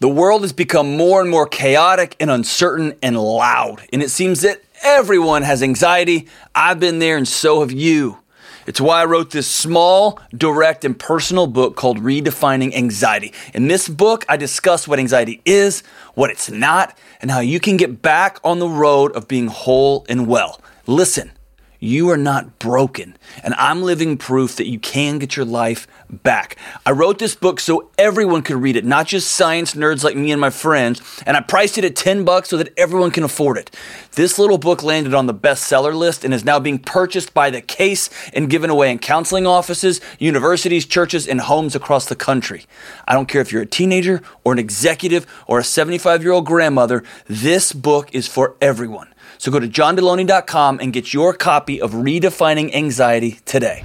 The 0.01 0.09
world 0.09 0.43
has 0.43 0.53
become 0.53 0.97
more 0.97 1.21
and 1.21 1.31
more 1.31 1.47
chaotic 1.47 2.17
and 2.21 2.31
uncertain 2.31 2.95
and 3.03 3.19
loud, 3.19 3.83
and 3.93 4.03
it 4.03 4.11
seems 4.11 4.43
that 4.43 4.63
everyone 4.83 5.43
has 5.43 5.63
anxiety. 5.63 6.29
I've 6.55 6.79
been 6.79 6.99
there, 6.99 7.17
and 7.17 7.27
so 7.27 7.61
have 7.61 7.73
you. 7.73 8.19
It's 8.69 8.83
why 8.83 9.01
I 9.01 9.07
wrote 9.07 9.31
this 9.31 9.47
small, 9.49 10.21
direct, 10.37 10.85
and 10.85 10.99
personal 10.99 11.47
book 11.47 11.75
called 11.75 12.01
Redefining 12.01 12.75
Anxiety. 12.75 13.33
In 13.55 13.67
this 13.67 13.89
book, 13.89 14.27
I 14.29 14.37
discuss 14.37 14.87
what 14.87 14.99
anxiety 14.99 15.41
is, 15.47 15.83
what 16.13 16.29
it's 16.29 16.51
not, 16.51 16.95
and 17.23 17.31
how 17.31 17.41
you 17.41 17.61
can 17.61 17.79
get 17.79 18.03
back 18.03 18.39
on 18.45 18.59
the 18.59 18.69
road 18.69 19.13
of 19.13 19.27
being 19.27 19.47
whole 19.47 20.05
and 20.11 20.27
well. 20.27 20.61
Listen, 20.87 21.33
you 21.81 22.11
are 22.11 22.17
not 22.17 22.59
broken. 22.59 23.17
And 23.43 23.55
I'm 23.55 23.83
living 23.83 24.17
proof 24.17 24.57
that 24.57 24.67
you 24.67 24.79
can 24.79 25.19
get 25.19 25.37
your 25.37 25.47
life 25.47 25.87
back. 26.11 26.57
I 26.85 26.91
wrote 26.91 27.19
this 27.19 27.35
book 27.35 27.61
so 27.61 27.91
everyone 27.99 28.43
could 28.43 28.57
read 28.57 28.77
it, 28.77 28.85
not 28.85 29.07
just 29.07 29.31
science 29.31 29.75
nerds 29.75 30.03
like 30.03 30.17
me 30.17 30.33
and 30.33 30.41
my 30.41 30.51
friends. 30.51 31.01
And 31.27 31.37
I 31.37 31.41
priced 31.41 31.79
it 31.79 31.85
at 31.85 31.95
10 31.95 32.25
bucks 32.25 32.49
so 32.49 32.57
that 32.57 32.73
everyone 32.77 33.11
can 33.11 33.23
afford 33.23 33.59
it. 33.59 33.71
This 34.13 34.39
little 34.39 34.59
book 34.59 34.83
landed 34.83 35.15
on 35.15 35.27
the 35.27 35.35
bestseller 35.35 35.95
list 35.95 36.25
and 36.25 36.35
is 36.35 36.45
now 36.45 36.59
being 36.59 36.79
purchased 36.79 37.33
by 37.35 37.51
the 37.51 37.61
case 37.61 38.11
and 38.33 38.51
given 38.51 38.71
away 38.71 38.91
in 38.91 38.99
counseling 38.99 39.47
offices, 39.47 40.01
universities, 40.19 40.87
churches, 40.87 41.29
and 41.29 41.41
homes 41.41 41.77
across 41.77 42.07
the 42.07 42.17
country. 42.17 42.65
I 43.07 43.15
don't 43.15 43.29
care 43.29 43.41
if 43.41 43.53
you're 43.53 43.63
a 43.63 43.67
teenager 43.67 44.23
or 44.43 44.53
an 44.53 44.59
executive 44.59 45.27
or 45.47 45.59
a 45.61 45.65
75 45.65 46.23
year 46.23 46.33
old 46.33 46.47
grandmother, 46.47 47.05
this 47.27 47.73
book 47.73 48.13
is 48.13 48.27
for 48.27 48.57
everyone. 48.61 49.09
So 49.39 49.51
go 49.51 49.61
to 49.61 49.69
johndelony.com 49.69 50.81
and 50.81 50.93
get 50.93 51.15
your 51.15 51.33
copy 51.33 51.81
of 51.81 51.93
Redefining 51.93 52.75
Anxiety 52.75 53.39
today. 53.45 53.85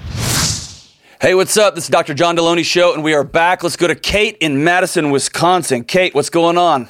Hey, 1.21 1.35
what's 1.35 1.55
up? 1.55 1.75
This 1.75 1.85
is 1.85 1.89
Dr. 1.89 2.13
John 2.13 2.35
Delony 2.35 2.65
Show, 2.65 2.93
and 2.93 3.01
we 3.01 3.13
are 3.13 3.23
back. 3.23 3.63
Let's 3.63 3.77
go 3.77 3.87
to 3.87 3.95
Kate 3.95 4.35
in 4.41 4.63
Madison, 4.63 5.09
Wisconsin. 5.09 5.85
Kate, 5.85 6.13
what's 6.13 6.29
going 6.29 6.57
on? 6.57 6.89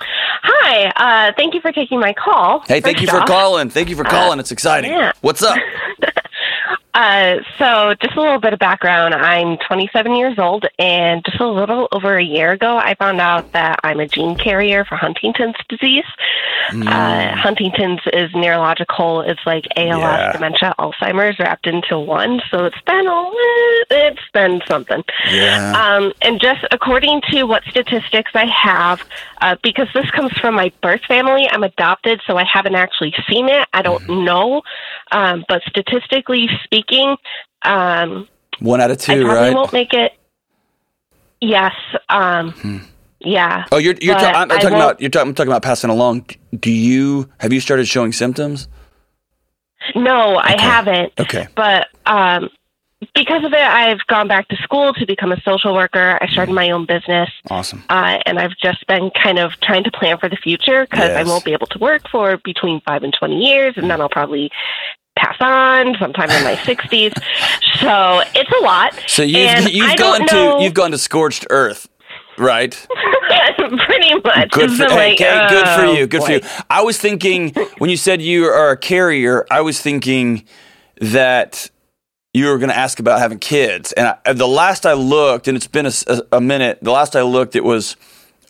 Hi, 0.00 0.86
uh, 0.96 1.32
thank 1.36 1.52
you 1.52 1.60
for 1.60 1.72
taking 1.72 2.00
my 2.00 2.14
call. 2.14 2.64
Hey, 2.66 2.80
thank 2.80 3.02
you 3.02 3.06
for 3.06 3.20
calling. 3.20 3.68
Thank 3.68 3.90
you 3.90 3.96
for 3.96 4.04
calling. 4.04 4.38
Uh, 4.38 4.40
it's 4.40 4.50
exciting. 4.50 4.92
Yeah. 4.92 5.12
What's 5.20 5.42
up? 5.42 5.58
Uh, 6.96 7.42
so, 7.58 7.94
just 8.00 8.16
a 8.16 8.20
little 8.22 8.40
bit 8.40 8.54
of 8.54 8.58
background. 8.58 9.12
I'm 9.12 9.58
27 9.68 10.16
years 10.16 10.38
old, 10.38 10.64
and 10.78 11.22
just 11.26 11.38
a 11.40 11.46
little 11.46 11.88
over 11.92 12.16
a 12.16 12.24
year 12.24 12.52
ago, 12.52 12.78
I 12.78 12.94
found 12.94 13.20
out 13.20 13.52
that 13.52 13.80
I'm 13.84 14.00
a 14.00 14.08
gene 14.08 14.34
carrier 14.34 14.82
for 14.86 14.96
Huntington's 14.96 15.56
disease. 15.68 16.06
Mm. 16.70 16.86
Uh, 16.86 17.36
Huntington's 17.36 18.00
is 18.14 18.30
neurological. 18.34 19.20
It's 19.20 19.44
like 19.44 19.66
ALS, 19.76 19.98
yeah. 19.98 20.32
dementia, 20.32 20.74
Alzheimer's 20.78 21.38
wrapped 21.38 21.66
into 21.66 21.98
one. 21.98 22.40
So 22.50 22.64
it's 22.64 22.80
been 22.86 23.06
a 23.06 23.30
it's 23.90 24.22
been 24.32 24.62
something. 24.66 25.04
Yeah. 25.30 25.72
Um, 25.78 26.14
and 26.22 26.40
just 26.40 26.64
according 26.72 27.20
to 27.30 27.44
what 27.44 27.62
statistics 27.64 28.30
I 28.34 28.46
have, 28.46 29.04
uh, 29.42 29.56
because 29.62 29.88
this 29.92 30.10
comes 30.12 30.32
from 30.38 30.54
my 30.54 30.72
birth 30.82 31.02
family, 31.06 31.46
I'm 31.50 31.62
adopted, 31.62 32.22
so 32.26 32.38
I 32.38 32.44
haven't 32.50 32.74
actually 32.74 33.14
seen 33.28 33.50
it. 33.50 33.68
I 33.74 33.82
don't 33.82 34.02
mm. 34.04 34.24
know, 34.24 34.62
um, 35.12 35.44
but 35.46 35.60
statistically 35.68 36.48
speaking, 36.64 36.85
um, 37.62 38.28
one 38.60 38.80
out 38.80 38.90
of 38.90 38.98
two, 38.98 39.12
I 39.12 39.16
probably 39.16 39.34
right? 39.34 39.54
Won't 39.54 39.72
make 39.72 39.92
it. 39.92 40.12
Yes. 41.40 41.74
Um, 42.08 42.52
hmm. 42.52 42.78
Yeah. 43.20 43.64
Oh, 43.72 43.78
you're 43.78 43.94
you're 44.00 44.14
ta- 44.14 44.32
I'm, 44.34 44.50
I'm 44.50 44.60
talking 44.60 44.76
about 44.76 45.00
you're 45.00 45.10
talking 45.10 45.28
I'm 45.28 45.34
talking 45.34 45.50
about 45.50 45.62
passing 45.62 45.90
along. 45.90 46.26
Do 46.58 46.70
you 46.70 47.28
have 47.38 47.52
you 47.52 47.60
started 47.60 47.86
showing 47.88 48.12
symptoms? 48.12 48.68
No, 49.94 50.36
I 50.36 50.60
haven't. 50.60 51.12
Okay. 51.18 51.48
But 51.54 51.88
um, 52.06 52.50
because 53.14 53.44
of 53.44 53.52
it, 53.52 53.60
I've 53.60 54.04
gone 54.08 54.28
back 54.28 54.48
to 54.48 54.56
school 54.56 54.92
to 54.94 55.06
become 55.06 55.32
a 55.32 55.40
social 55.42 55.74
worker. 55.74 56.18
I 56.20 56.26
started 56.28 56.52
my 56.52 56.70
own 56.70 56.86
business. 56.86 57.30
Awesome. 57.50 57.84
Uh, 57.88 58.18
and 58.26 58.38
I've 58.38 58.56
just 58.62 58.86
been 58.86 59.10
kind 59.22 59.38
of 59.38 59.52
trying 59.60 59.84
to 59.84 59.90
plan 59.90 60.18
for 60.18 60.28
the 60.28 60.36
future 60.36 60.86
because 60.90 61.08
yes. 61.08 61.26
I 61.26 61.28
won't 61.28 61.44
be 61.44 61.52
able 61.52 61.66
to 61.68 61.78
work 61.78 62.08
for 62.10 62.38
between 62.38 62.80
five 62.82 63.02
and 63.02 63.14
20 63.16 63.36
years, 63.36 63.74
and 63.76 63.90
then 63.90 64.00
I'll 64.00 64.08
probably 64.08 64.50
pass 65.26 65.36
on 65.40 65.96
sometime 65.98 66.30
in 66.30 66.44
my 66.44 66.54
60s. 66.56 67.14
So 67.80 68.22
it's 68.34 68.50
a 68.60 68.64
lot. 68.64 68.94
So 69.06 69.22
you've, 69.22 69.70
you've 69.70 69.96
gone 69.96 70.26
to 70.28 70.58
you've 70.60 70.74
gone 70.74 70.90
to 70.92 70.98
scorched 70.98 71.46
earth. 71.50 71.88
Right. 72.38 72.86
Pretty 73.56 74.14
much. 74.14 74.50
Good 74.50 74.70
for, 74.72 74.84
hey, 74.84 75.10
like, 75.10 75.20
okay, 75.20 75.30
oh, 75.30 75.48
good 75.48 75.68
for 75.68 75.98
you. 75.98 76.06
Good 76.06 76.20
boy. 76.20 76.26
for 76.26 76.32
you. 76.32 76.40
I 76.68 76.82
was 76.82 76.98
thinking 76.98 77.52
when 77.78 77.90
you 77.90 77.96
said 77.96 78.20
you 78.20 78.44
are 78.44 78.70
a 78.70 78.76
carrier, 78.76 79.46
I 79.50 79.62
was 79.62 79.80
thinking 79.80 80.44
that 81.00 81.70
you 82.34 82.46
were 82.46 82.58
going 82.58 82.68
to 82.68 82.76
ask 82.76 83.00
about 83.00 83.18
having 83.18 83.38
kids. 83.38 83.92
And 83.92 84.14
I, 84.24 84.32
the 84.34 84.46
last 84.46 84.84
I 84.84 84.92
looked, 84.92 85.48
and 85.48 85.56
it's 85.56 85.66
been 85.66 85.86
a, 85.86 85.92
a, 86.30 86.40
minute, 86.40 86.78
the 86.82 86.92
last 86.92 87.16
I 87.16 87.22
looked, 87.22 87.56
it 87.56 87.64
was 87.64 87.96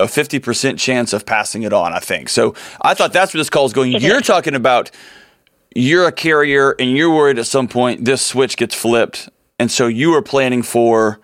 a 0.01 0.05
50% 0.05 0.79
chance 0.79 1.13
of 1.13 1.25
passing 1.25 1.63
it 1.63 1.73
on, 1.73 1.93
I 1.93 2.01
think. 2.01 2.29
So 2.29 2.55
I 2.83 2.95
thought 2.95 3.13
that's 3.13 3.33
where 3.33 3.39
this 3.39 3.49
call 3.49 3.65
is 3.65 3.73
going. 3.73 3.93
It 3.93 4.03
you're 4.03 4.21
is. 4.21 4.27
talking 4.27 4.57
about 4.57 4.91
you're 5.77 6.07
a 6.07 6.13
carrier 6.13 6.75
and 6.79 6.97
you're 6.97 7.15
worried 7.15 7.39
at 7.39 7.47
some 7.47 7.69
point 7.69 8.05
this 8.05 8.25
switch 8.25 8.57
gets 8.57 8.75
flipped. 8.75 9.29
And 9.59 9.71
so 9.71 9.87
you 9.87 10.15
are 10.15 10.23
planning 10.23 10.63
for, 10.63 11.21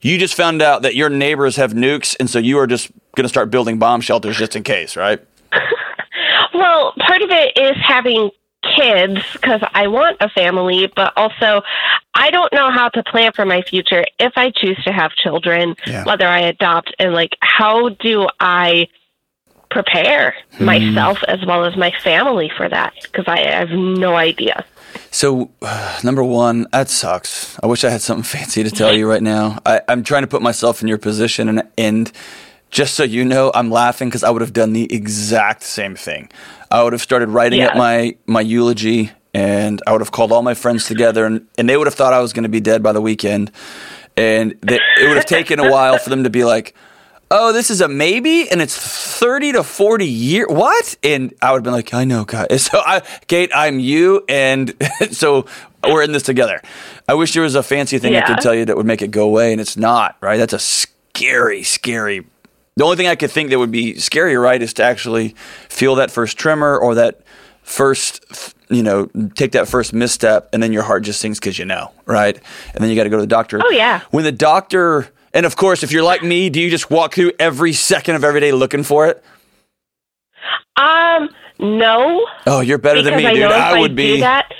you 0.00 0.18
just 0.18 0.34
found 0.34 0.62
out 0.62 0.82
that 0.82 0.94
your 0.94 1.08
neighbors 1.08 1.56
have 1.56 1.72
nukes. 1.72 2.16
And 2.18 2.28
so 2.28 2.38
you 2.38 2.58
are 2.58 2.66
just 2.66 2.90
going 3.16 3.24
to 3.24 3.28
start 3.28 3.50
building 3.50 3.78
bomb 3.78 4.00
shelters 4.00 4.36
just 4.36 4.56
in 4.56 4.62
case, 4.62 4.96
right? 4.96 5.20
well, 6.54 6.92
part 6.98 7.22
of 7.22 7.30
it 7.30 7.56
is 7.56 7.76
having 7.86 8.30
kids 8.76 9.20
because 9.32 9.62
I 9.72 9.88
want 9.88 10.18
a 10.20 10.28
family, 10.28 10.92
but 10.94 11.12
also 11.16 11.62
I 12.14 12.30
don't 12.30 12.52
know 12.52 12.70
how 12.70 12.88
to 12.90 13.02
plan 13.04 13.32
for 13.32 13.44
my 13.44 13.62
future 13.62 14.04
if 14.18 14.32
I 14.36 14.50
choose 14.50 14.82
to 14.84 14.92
have 14.92 15.12
children, 15.12 15.76
yeah. 15.86 16.04
whether 16.04 16.26
I 16.26 16.40
adopt, 16.40 16.94
and 16.98 17.14
like 17.14 17.36
how 17.40 17.90
do 17.90 18.28
I 18.38 18.88
prepare 19.70 20.34
hmm. 20.52 20.64
myself 20.64 21.18
as 21.28 21.44
well 21.46 21.64
as 21.64 21.76
my 21.76 21.92
family 22.02 22.50
for 22.56 22.68
that 22.68 22.94
because 23.02 23.26
I 23.26 23.40
have 23.40 23.70
no 23.70 24.16
idea. 24.16 24.64
So, 25.10 25.50
uh, 25.62 26.00
number 26.04 26.22
one, 26.22 26.66
that 26.72 26.88
sucks. 26.88 27.58
I 27.62 27.66
wish 27.66 27.84
I 27.84 27.90
had 27.90 28.02
something 28.02 28.24
fancy 28.38 28.62
to 28.62 28.70
tell 28.70 28.92
you 28.92 29.08
right 29.08 29.22
now. 29.22 29.58
I, 29.64 29.80
am 29.88 30.04
trying 30.04 30.22
to 30.22 30.28
put 30.28 30.42
myself 30.42 30.82
in 30.82 30.88
your 30.88 30.98
position, 30.98 31.48
and, 31.48 31.62
and 31.78 32.12
just 32.70 32.94
so 32.94 33.02
you 33.02 33.24
know, 33.24 33.50
I'm 33.54 33.70
laughing 33.70 34.08
because 34.08 34.24
I 34.24 34.30
would 34.30 34.42
have 34.42 34.52
done 34.52 34.72
the 34.72 34.92
exact 34.92 35.62
same 35.62 35.96
thing. 35.96 36.30
I 36.70 36.82
would 36.82 36.92
have 36.92 37.02
started 37.02 37.28
writing 37.28 37.62
up 37.62 37.76
my 37.76 38.16
my 38.26 38.40
eulogy, 38.40 39.10
and 39.34 39.82
I 39.86 39.92
would 39.92 40.00
have 40.00 40.12
called 40.12 40.32
all 40.32 40.42
my 40.42 40.54
friends 40.54 40.86
together, 40.86 41.24
and, 41.24 41.46
and 41.58 41.68
they 41.68 41.76
would 41.76 41.86
have 41.86 41.94
thought 41.94 42.12
I 42.12 42.20
was 42.20 42.32
going 42.32 42.44
to 42.44 42.48
be 42.48 42.60
dead 42.60 42.82
by 42.82 42.92
the 42.92 43.00
weekend, 43.00 43.50
and 44.16 44.56
they, 44.60 44.78
it 45.00 45.08
would 45.08 45.16
have 45.16 45.26
taken 45.26 45.58
a 45.58 45.70
while 45.70 45.98
for 45.98 46.10
them 46.10 46.24
to 46.24 46.30
be 46.30 46.44
like, 46.44 46.74
"Oh, 47.30 47.52
this 47.52 47.70
is 47.70 47.80
a 47.80 47.88
maybe," 47.88 48.50
and 48.50 48.60
it's 48.60 48.76
thirty 48.76 49.52
to 49.52 49.62
forty 49.62 50.06
year 50.06 50.46
what? 50.48 50.96
And 51.02 51.34
I 51.42 51.52
would 51.52 51.58
have 51.58 51.64
been 51.64 51.72
like, 51.72 51.94
"I 51.94 52.04
know, 52.04 52.24
guys." 52.24 52.48
So, 52.70 52.78
I, 52.78 53.02
Kate, 53.26 53.50
I'm 53.54 53.80
you, 53.80 54.24
and 54.28 54.74
so 55.10 55.46
we're 55.82 56.02
in 56.02 56.12
this 56.12 56.22
together. 56.22 56.60
I 57.08 57.14
wish 57.14 57.32
there 57.34 57.42
was 57.42 57.54
a 57.54 57.62
fancy 57.62 57.98
thing 57.98 58.12
yeah. 58.12 58.24
I 58.24 58.26
could 58.26 58.40
tell 58.40 58.54
you 58.54 58.64
that 58.66 58.76
would 58.76 58.86
make 58.86 59.02
it 59.02 59.10
go 59.10 59.24
away, 59.24 59.52
and 59.52 59.60
it's 59.60 59.76
not. 59.76 60.16
Right? 60.20 60.36
That's 60.36 60.52
a 60.52 60.58
scary, 60.58 61.62
scary 61.62 62.24
the 62.80 62.84
only 62.84 62.96
thing 62.96 63.08
I 63.08 63.14
could 63.14 63.30
think 63.30 63.50
that 63.50 63.58
would 63.58 63.70
be 63.70 63.94
scarier, 63.94 64.42
right, 64.42 64.62
is 64.62 64.72
to 64.74 64.82
actually 64.82 65.34
feel 65.68 65.96
that 65.96 66.10
first 66.10 66.38
tremor 66.38 66.78
or 66.78 66.94
that 66.94 67.20
first, 67.62 68.54
you 68.70 68.82
know, 68.82 69.06
take 69.34 69.52
that 69.52 69.68
first 69.68 69.92
misstep, 69.92 70.48
and 70.54 70.62
then 70.62 70.72
your 70.72 70.82
heart 70.82 71.02
just 71.02 71.20
sinks 71.20 71.38
because 71.38 71.58
you 71.58 71.66
know, 71.66 71.92
right? 72.06 72.36
And 72.72 72.82
then 72.82 72.88
you 72.88 72.96
got 72.96 73.04
to 73.04 73.10
go 73.10 73.16
to 73.16 73.22
the 73.22 73.26
doctor. 73.26 73.60
Oh 73.62 73.70
yeah. 73.70 74.00
When 74.12 74.24
the 74.24 74.32
doctor, 74.32 75.08
and 75.32 75.46
of 75.46 75.56
course, 75.56 75.82
if 75.82 75.92
you're 75.92 76.02
like 76.02 76.22
me, 76.22 76.50
do 76.50 76.60
you 76.60 76.70
just 76.70 76.90
walk 76.90 77.14
through 77.14 77.32
every 77.38 77.72
second 77.72 78.16
of 78.16 78.24
every 78.24 78.40
day 78.40 78.52
looking 78.52 78.82
for 78.82 79.06
it? 79.06 79.22
Um, 80.76 81.28
no. 81.58 82.26
Oh, 82.46 82.60
you're 82.60 82.78
better 82.78 83.02
than 83.02 83.16
me, 83.16 83.32
dude. 83.32 83.42
I, 83.44 83.76
I 83.76 83.80
would 83.80 83.94
be. 83.94 84.20
That, 84.20 84.52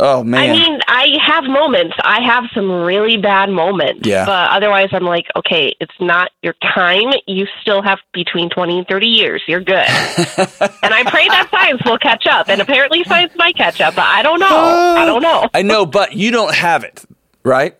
Oh 0.00 0.22
man. 0.22 0.50
I 0.50 0.52
mean, 0.52 0.80
I 0.86 1.16
have 1.26 1.44
moments. 1.44 1.96
I 2.04 2.20
have 2.22 2.44
some 2.54 2.70
really 2.70 3.16
bad 3.16 3.50
moments. 3.50 4.06
Yeah. 4.06 4.24
But 4.26 4.50
otherwise 4.52 4.90
I'm 4.92 5.02
like, 5.02 5.26
okay, 5.34 5.74
it's 5.80 5.94
not 5.98 6.30
your 6.40 6.54
time. 6.74 7.12
You 7.26 7.46
still 7.60 7.82
have 7.82 7.98
between 8.12 8.48
20 8.48 8.78
and 8.78 8.86
30 8.86 9.06
years. 9.08 9.42
You're 9.48 9.60
good. 9.60 9.74
and 9.88 10.94
I 10.94 11.02
pray 11.10 11.26
that 11.26 11.48
science 11.50 11.82
will 11.84 11.98
catch 11.98 12.28
up. 12.28 12.48
And 12.48 12.60
apparently 12.60 13.02
science 13.04 13.32
might 13.36 13.56
catch 13.56 13.80
up, 13.80 13.96
but 13.96 14.06
I 14.06 14.22
don't 14.22 14.38
know. 14.38 14.46
Uh, 14.46 14.94
I 14.98 15.04
don't 15.04 15.22
know. 15.22 15.48
I 15.52 15.62
know, 15.62 15.84
but 15.84 16.12
you 16.12 16.30
don't 16.30 16.54
have 16.54 16.84
it, 16.84 17.04
right? 17.42 17.76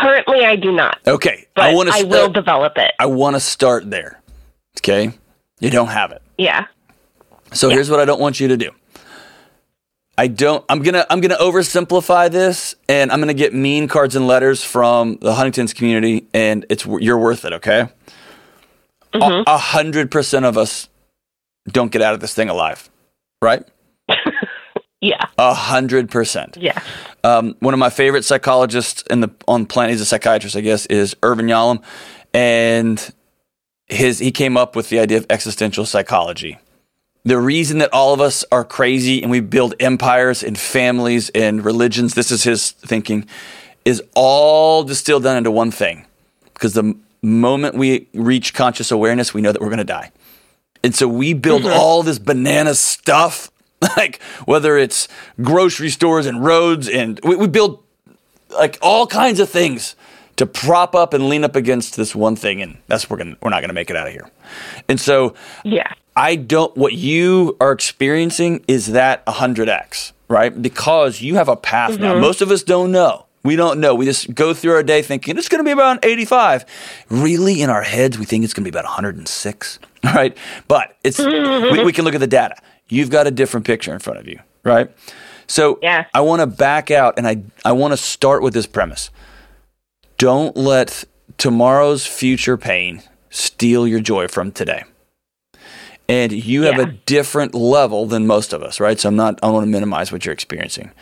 Currently 0.00 0.44
I 0.44 0.56
do 0.56 0.72
not. 0.72 0.98
Okay. 1.06 1.46
But 1.54 1.64
I 1.64 1.74
want 1.74 1.88
to 1.90 1.94
I 1.94 2.02
will 2.02 2.30
develop 2.30 2.74
it. 2.76 2.92
I 2.98 3.06
want 3.06 3.36
to 3.36 3.40
start 3.40 3.90
there. 3.90 4.20
Okay? 4.78 5.12
You 5.60 5.70
don't 5.70 5.88
have 5.88 6.12
it. 6.12 6.22
Yeah. 6.38 6.66
So 7.52 7.68
yeah. 7.68 7.74
here's 7.74 7.90
what 7.90 8.00
I 8.00 8.04
don't 8.04 8.20
want 8.20 8.40
you 8.40 8.48
to 8.48 8.56
do. 8.56 8.70
I 10.16 10.26
don't. 10.26 10.64
I'm 10.68 10.82
gonna. 10.82 11.06
I'm 11.08 11.22
gonna 11.22 11.36
oversimplify 11.36 12.30
this, 12.30 12.74
and 12.90 13.10
I'm 13.10 13.20
gonna 13.20 13.32
get 13.32 13.54
mean 13.54 13.88
cards 13.88 14.16
and 14.16 14.26
letters 14.26 14.62
from 14.62 15.16
the 15.22 15.34
Huntington's 15.34 15.72
community, 15.72 16.26
and 16.34 16.66
it's 16.68 16.84
you're 16.84 17.16
worth 17.16 17.46
it. 17.46 17.54
Okay. 17.54 17.88
Mm-hmm. 19.14 19.42
A 19.46 19.56
hundred 19.56 20.10
percent 20.10 20.44
of 20.44 20.58
us 20.58 20.88
don't 21.68 21.90
get 21.90 22.02
out 22.02 22.12
of 22.12 22.20
this 22.20 22.34
thing 22.34 22.50
alive. 22.50 22.90
right? 23.40 23.64
yeah. 25.00 25.26
A 25.38 25.54
hundred 25.54 26.10
percent. 26.10 26.56
Yeah. 26.58 26.80
Um, 27.24 27.56
one 27.60 27.74
of 27.74 27.80
my 27.80 27.90
favorite 27.90 28.24
psychologists 28.24 29.02
in 29.10 29.20
the 29.20 29.30
on 29.48 29.62
the 29.62 29.66
planet, 29.66 29.92
he's 29.92 30.00
a 30.00 30.06
psychiatrist, 30.06 30.56
I 30.56 30.60
guess, 30.60 30.86
is 30.86 31.16
Irvin 31.22 31.46
Yalom, 31.46 31.82
and 32.34 33.12
his 33.86 34.18
he 34.18 34.30
came 34.30 34.56
up 34.56 34.76
with 34.76 34.88
the 34.88 34.98
idea 34.98 35.18
of 35.18 35.26
existential 35.30 35.86
psychology. 35.86 36.58
The 37.24 37.38
reason 37.38 37.78
that 37.78 37.92
all 37.92 38.14
of 38.14 38.20
us 38.20 38.44
are 38.50 38.64
crazy 38.64 39.22
and 39.22 39.30
we 39.30 39.40
build 39.40 39.74
empires 39.78 40.42
and 40.42 40.58
families 40.58 41.28
and 41.30 41.62
religions, 41.62 42.14
this 42.14 42.30
is 42.30 42.44
his 42.44 42.70
thinking, 42.70 43.26
is 43.84 44.02
all 44.14 44.84
distilled 44.84 45.24
down 45.24 45.36
into 45.36 45.50
one 45.50 45.70
thing. 45.70 46.06
Because 46.54 46.72
the 46.72 46.96
moment 47.22 47.74
we 47.74 48.08
reach 48.14 48.54
conscious 48.54 48.90
awareness, 48.90 49.34
we 49.34 49.42
know 49.42 49.52
that 49.52 49.60
we're 49.60 49.68
going 49.68 49.78
to 49.78 49.84
die. 49.84 50.12
And 50.82 50.94
so 50.94 51.06
we 51.06 51.34
build 51.34 51.62
mm-hmm. 51.62 51.78
all 51.78 52.02
this 52.02 52.18
banana 52.18 52.74
stuff, 52.74 53.50
like 53.96 54.22
whether 54.44 54.76
it's 54.76 55.08
grocery 55.40 55.90
stores 55.90 56.26
and 56.26 56.44
roads, 56.44 56.88
and 56.88 57.20
we, 57.22 57.36
we 57.36 57.46
build 57.46 57.82
like 58.50 58.78
all 58.82 59.06
kinds 59.06 59.40
of 59.40 59.48
things 59.48 59.96
to 60.36 60.46
prop 60.46 60.94
up 60.94 61.12
and 61.12 61.28
lean 61.28 61.44
up 61.44 61.56
against 61.56 61.96
this 61.96 62.14
one 62.14 62.36
thing, 62.36 62.62
and 62.62 62.78
that's 62.86 63.10
we're 63.10 63.16
gonna 63.16 63.36
we're 63.42 63.50
not 63.50 63.60
gonna 63.60 63.72
make 63.72 63.90
it 63.90 63.96
out 63.96 64.06
of 64.06 64.12
here. 64.12 64.30
And 64.88 65.00
so, 65.00 65.34
yeah, 65.64 65.92
I 66.16 66.36
don't. 66.36 66.76
What 66.76 66.94
you 66.94 67.56
are 67.60 67.72
experiencing 67.72 68.64
is 68.66 68.88
that 68.88 69.22
hundred 69.28 69.68
x, 69.68 70.12
right? 70.28 70.60
Because 70.60 71.20
you 71.20 71.36
have 71.36 71.48
a 71.48 71.56
path 71.56 71.92
mm-hmm. 71.92 72.02
now. 72.02 72.18
Most 72.18 72.40
of 72.40 72.50
us 72.50 72.62
don't 72.62 72.90
know. 72.92 73.26
We 73.42 73.56
don't 73.56 73.80
know. 73.80 73.94
We 73.94 74.04
just 74.04 74.34
go 74.34 74.52
through 74.52 74.72
our 74.72 74.82
day 74.82 75.00
thinking 75.00 75.38
it's 75.38 75.48
going 75.48 75.60
to 75.60 75.64
be 75.64 75.70
about 75.70 76.04
85. 76.04 76.66
Really, 77.08 77.62
in 77.62 77.70
our 77.70 77.82
heads, 77.82 78.18
we 78.18 78.26
think 78.26 78.44
it's 78.44 78.52
going 78.52 78.64
to 78.64 78.70
be 78.70 78.74
about 78.74 78.84
106. 78.84 79.78
Right? 80.02 80.34
But 80.66 80.96
it's 81.04 81.18
we, 81.18 81.84
we, 81.84 81.92
can 81.92 82.06
look 82.06 82.14
at 82.14 82.20
the 82.20 82.26
data. 82.26 82.56
You've 82.90 83.10
got 83.10 83.26
a 83.26 83.30
different 83.30 83.64
picture 83.64 83.92
in 83.92 84.00
front 84.00 84.18
of 84.18 84.28
you, 84.28 84.40
right? 84.64 84.90
So 85.46 85.78
yeah. 85.82 86.06
I 86.12 86.20
want 86.20 86.40
to 86.40 86.46
back 86.46 86.90
out 86.90 87.14
and 87.16 87.26
I 87.26 87.42
I 87.64 87.72
want 87.72 87.92
to 87.92 87.96
start 87.96 88.42
with 88.42 88.54
this 88.54 88.66
premise. 88.66 89.10
Don't 90.18 90.56
let 90.56 91.04
tomorrow's 91.38 92.06
future 92.06 92.56
pain 92.56 93.02
steal 93.30 93.86
your 93.86 94.00
joy 94.00 94.28
from 94.28 94.52
today. 94.52 94.84
And 96.08 96.32
you 96.32 96.62
have 96.62 96.76
yeah. 96.76 96.88
a 96.88 96.92
different 97.06 97.54
level 97.54 98.06
than 98.06 98.26
most 98.26 98.52
of 98.52 98.62
us, 98.62 98.80
right? 98.80 98.98
So 98.98 99.08
I'm 99.08 99.16
not 99.16 99.38
I 99.42 99.50
want 99.50 99.64
to 99.64 99.70
minimize 99.70 100.12
what 100.12 100.24
you're 100.24 100.32
experiencing. 100.32 100.92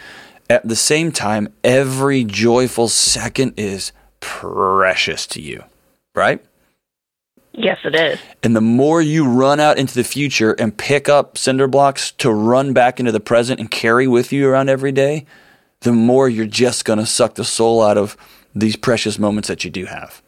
At 0.51 0.67
the 0.67 0.77
same 0.77 1.13
time, 1.13 1.53
every 1.63 2.25
joyful 2.25 2.89
second 2.89 3.55
is 3.59 3.93
precious 4.21 5.27
to 5.29 5.43
you, 5.43 5.65
right? 6.15 6.43
Yes, 7.53 7.79
it 7.85 7.95
is. 7.95 8.21
And 8.43 8.55
the 8.55 8.61
more 8.61 9.03
you 9.03 9.27
run 9.27 9.59
out 9.59 9.79
into 9.79 9.95
the 9.95 10.05
future 10.05 10.53
and 10.53 10.77
pick 10.77 11.09
up 11.09 11.37
cinder 11.37 11.67
blocks 11.67 12.13
to 12.13 12.33
run 12.33 12.73
back 12.73 13.01
into 13.01 13.11
the 13.11 13.21
present 13.21 13.59
and 13.59 13.71
carry 13.71 14.07
with 14.07 14.33
you 14.33 14.49
around 14.49 14.69
every 14.69 14.93
day, 14.93 15.27
the 15.81 15.93
more 15.93 16.29
you're 16.29 16.47
just 16.47 16.85
going 16.85 16.99
to 16.99 17.07
suck 17.07 17.35
the 17.35 17.45
soul 17.45 17.83
out 17.83 17.99
of 17.99 18.17
these 18.55 18.77
precious 18.77 19.19
moments 19.19 19.49
that 19.49 19.65
you 19.65 19.71
do 19.71 19.87
have. 19.87 20.23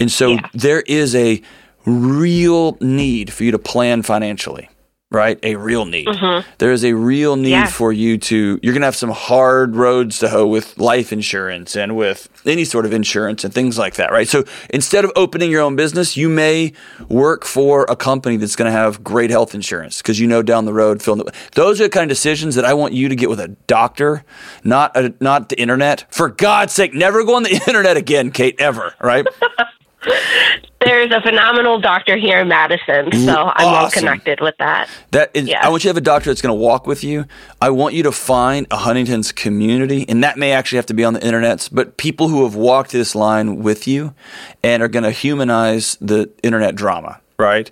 And 0.00 0.10
so 0.10 0.32
yeah. 0.32 0.48
there 0.54 0.80
is 0.82 1.14
a 1.14 1.42
real 1.84 2.76
need 2.80 3.32
for 3.32 3.44
you 3.44 3.50
to 3.50 3.58
plan 3.58 4.02
financially 4.02 4.68
right? 5.10 5.38
A 5.42 5.56
real 5.56 5.86
need. 5.86 6.06
Mm-hmm. 6.06 6.48
There 6.58 6.70
is 6.70 6.84
a 6.84 6.92
real 6.92 7.36
need 7.36 7.50
yeah. 7.50 7.66
for 7.66 7.92
you 7.92 8.18
to, 8.18 8.60
you're 8.62 8.74
going 8.74 8.82
to 8.82 8.86
have 8.86 8.96
some 8.96 9.10
hard 9.10 9.74
roads 9.74 10.18
to 10.18 10.28
hoe 10.28 10.46
with 10.46 10.76
life 10.76 11.14
insurance 11.14 11.76
and 11.76 11.96
with 11.96 12.28
any 12.44 12.64
sort 12.64 12.84
of 12.84 12.92
insurance 12.92 13.42
and 13.42 13.52
things 13.52 13.78
like 13.78 13.94
that, 13.94 14.12
right? 14.12 14.28
So 14.28 14.44
instead 14.68 15.06
of 15.06 15.12
opening 15.16 15.50
your 15.50 15.62
own 15.62 15.76
business, 15.76 16.16
you 16.16 16.28
may 16.28 16.74
work 17.08 17.46
for 17.46 17.86
a 17.88 17.96
company 17.96 18.36
that's 18.36 18.54
going 18.54 18.70
to 18.70 18.78
have 18.78 19.02
great 19.02 19.30
health 19.30 19.54
insurance 19.54 20.02
because 20.02 20.20
you 20.20 20.26
know 20.26 20.42
down 20.42 20.66
the 20.66 20.74
road, 20.74 21.02
Phil, 21.02 21.24
those 21.54 21.80
are 21.80 21.84
the 21.84 21.90
kind 21.90 22.04
of 22.04 22.14
decisions 22.14 22.54
that 22.56 22.66
I 22.66 22.74
want 22.74 22.92
you 22.92 23.08
to 23.08 23.16
get 23.16 23.30
with 23.30 23.40
a 23.40 23.48
doctor, 23.66 24.24
not 24.62 24.94
a, 24.94 25.14
not 25.20 25.48
the 25.48 25.58
internet. 25.58 26.04
For 26.10 26.28
God's 26.28 26.74
sake, 26.74 26.92
never 26.92 27.24
go 27.24 27.34
on 27.34 27.44
the 27.44 27.50
internet 27.66 27.96
again, 27.96 28.30
Kate, 28.30 28.56
ever, 28.58 28.94
right? 29.00 29.26
There's 30.88 31.12
a 31.12 31.20
phenomenal 31.20 31.78
doctor 31.78 32.16
here 32.16 32.40
in 32.40 32.48
Madison, 32.48 33.12
so. 33.12 33.52
I'm 33.54 33.72
well 33.72 33.90
connected 33.90 34.40
with 34.40 34.54
that. 34.58 34.88
That 35.10 35.30
is, 35.34 35.46
yeah. 35.46 35.64
I 35.64 35.68
want 35.68 35.84
you 35.84 35.88
to 35.88 35.90
have 35.90 35.98
a 35.98 36.00
doctor 36.00 36.30
that's 36.30 36.40
going 36.40 36.56
to 36.56 36.58
walk 36.58 36.86
with 36.86 37.04
you. 37.04 37.26
I 37.60 37.68
want 37.68 37.94
you 37.94 38.02
to 38.04 38.12
find 38.12 38.66
a 38.70 38.78
Huntington's 38.78 39.30
community, 39.30 40.08
and 40.08 40.24
that 40.24 40.38
may 40.38 40.52
actually 40.52 40.76
have 40.76 40.86
to 40.86 40.94
be 40.94 41.04
on 41.04 41.12
the 41.12 41.22
internet, 41.22 41.68
but 41.70 41.98
people 41.98 42.28
who 42.28 42.44
have 42.44 42.54
walked 42.54 42.92
this 42.92 43.14
line 43.14 43.62
with 43.62 43.86
you 43.86 44.14
and 44.62 44.82
are 44.82 44.88
going 44.88 45.02
to 45.02 45.10
humanize 45.10 45.98
the 46.00 46.30
internet 46.42 46.74
drama, 46.74 47.20
right? 47.38 47.70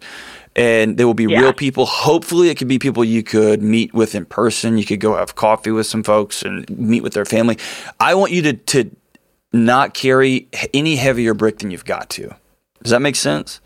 and 0.54 0.98
there 0.98 1.06
will 1.06 1.14
be 1.14 1.24
yeah. 1.24 1.40
real 1.40 1.52
people. 1.54 1.86
Hopefully, 1.86 2.50
it 2.50 2.56
could 2.56 2.68
be 2.68 2.78
people 2.78 3.02
you 3.02 3.22
could 3.22 3.62
meet 3.62 3.94
with 3.94 4.14
in 4.14 4.26
person. 4.26 4.76
You 4.76 4.84
could 4.84 5.00
go 5.00 5.16
have 5.16 5.36
coffee 5.36 5.70
with 5.70 5.86
some 5.86 6.02
folks 6.02 6.42
and 6.42 6.68
meet 6.68 7.02
with 7.02 7.14
their 7.14 7.26
family. 7.26 7.56
I 7.98 8.14
want 8.14 8.32
you 8.32 8.42
to 8.42 8.52
to 8.52 8.90
not 9.52 9.94
carry 9.94 10.48
any 10.74 10.96
heavier 10.96 11.32
brick 11.32 11.60
than 11.60 11.70
you've 11.70 11.86
got 11.86 12.10
to. 12.10 12.34
Does 12.82 12.90
that 12.90 13.00
make 13.02 13.16
sense? 13.16 13.60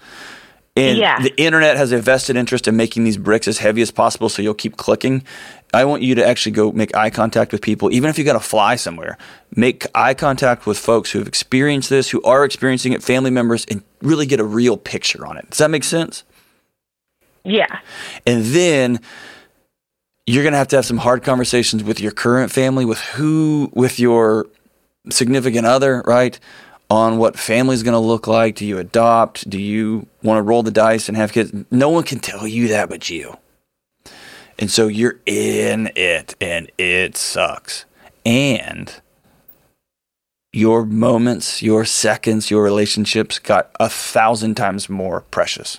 And 0.77 0.99
yeah. 0.99 1.20
the 1.20 1.35
internet 1.37 1.77
has 1.77 1.92
a 1.92 1.99
vested 1.99 2.37
interest 2.37 2.68
in 2.68 2.77
making 2.77 3.05
these 3.05 3.16
bricks 3.16 3.49
as 3.49 3.59
heavy 3.59 3.83
as 3.83 3.90
possible 3.90 4.29
so 4.29 4.40
you'll 4.40 4.55
keep 4.55 4.77
clicking. 4.77 5.25
I 5.75 5.85
want 5.85 6.03
you 6.03 6.14
to 6.14 6.27
actually 6.27 6.53
go 6.53 6.73
make 6.73 6.96
eye 6.96 7.11
contact 7.11 7.53
with 7.53 7.61
people, 7.61 7.92
even 7.92 8.09
if 8.09 8.18
you 8.18 8.25
got 8.25 8.35
to 8.35 8.40
fly 8.40 8.77
somewhere. 8.77 9.18
Make 9.55 9.87
eye 9.94 10.14
contact 10.14 10.66
with 10.66 10.79
folks 10.79 11.11
who 11.11 11.18
have 11.18 11.29
experienced 11.29 11.90
this, 11.90 12.11
who 12.11 12.23
are 12.23 12.44
experiencing 12.44 12.92
it, 12.92 13.03
family 13.03 13.31
members, 13.31 13.64
and 13.66 13.83
really 14.01 14.27
get 14.27 14.40
a 14.40 14.44
real 14.44 14.77
picture 14.77 15.27
on 15.27 15.37
it. 15.37 15.51
Does 15.51 15.59
that 15.59 15.70
make 15.70 15.85
sense? 15.85 16.25
Yeah. 17.44 17.81
And 18.27 18.44
then 18.44 19.01
you're 20.27 20.44
going 20.44 20.53
to 20.53 20.59
have 20.59 20.68
to 20.68 20.77
have 20.77 20.87
some 20.87 20.99
hard 20.99 21.25
conversations 21.25 21.83
with 21.83 22.01
your 22.01 22.12
current 22.12 22.53
family, 22.53 22.85
with 22.85 23.01
who, 23.01 23.70
with 23.75 23.99
your 23.99 24.46
significant 25.11 25.66
other, 25.66 26.03
right? 26.07 26.38
On 26.90 27.18
what 27.18 27.38
family's 27.38 27.85
going 27.85 27.94
to 27.94 28.00
look 28.00 28.26
like. 28.26 28.57
Do 28.57 28.66
you 28.66 28.79
adopt? 28.79 29.48
Do 29.48 29.61
you 29.61 30.09
want 30.22 30.38
to 30.38 30.42
roll 30.42 30.64
the 30.64 30.72
dice 30.72 31.09
and 31.09 31.16
have 31.16 31.33
kids? 31.33 31.53
No 31.70 31.88
one 31.88 32.03
can 32.03 32.18
tell 32.18 32.46
you 32.46 32.68
that 32.68 32.88
but 32.88 33.09
you. 33.09 33.37
And 34.59 34.70
so 34.70 34.88
you're 34.88 35.20
in 35.24 35.90
it 35.96 36.35
and 36.40 36.70
it 36.76 37.16
sucks. 37.16 37.87
And 38.26 38.92
your 40.53 40.85
moments, 40.85 41.62
your 41.62 41.85
seconds, 41.85 42.50
your 42.50 42.62
relationships 42.62 43.38
got 43.38 43.70
a 43.79 43.88
thousand 43.88 44.57
times 44.57 44.88
more 44.88 45.20
precious. 45.31 45.79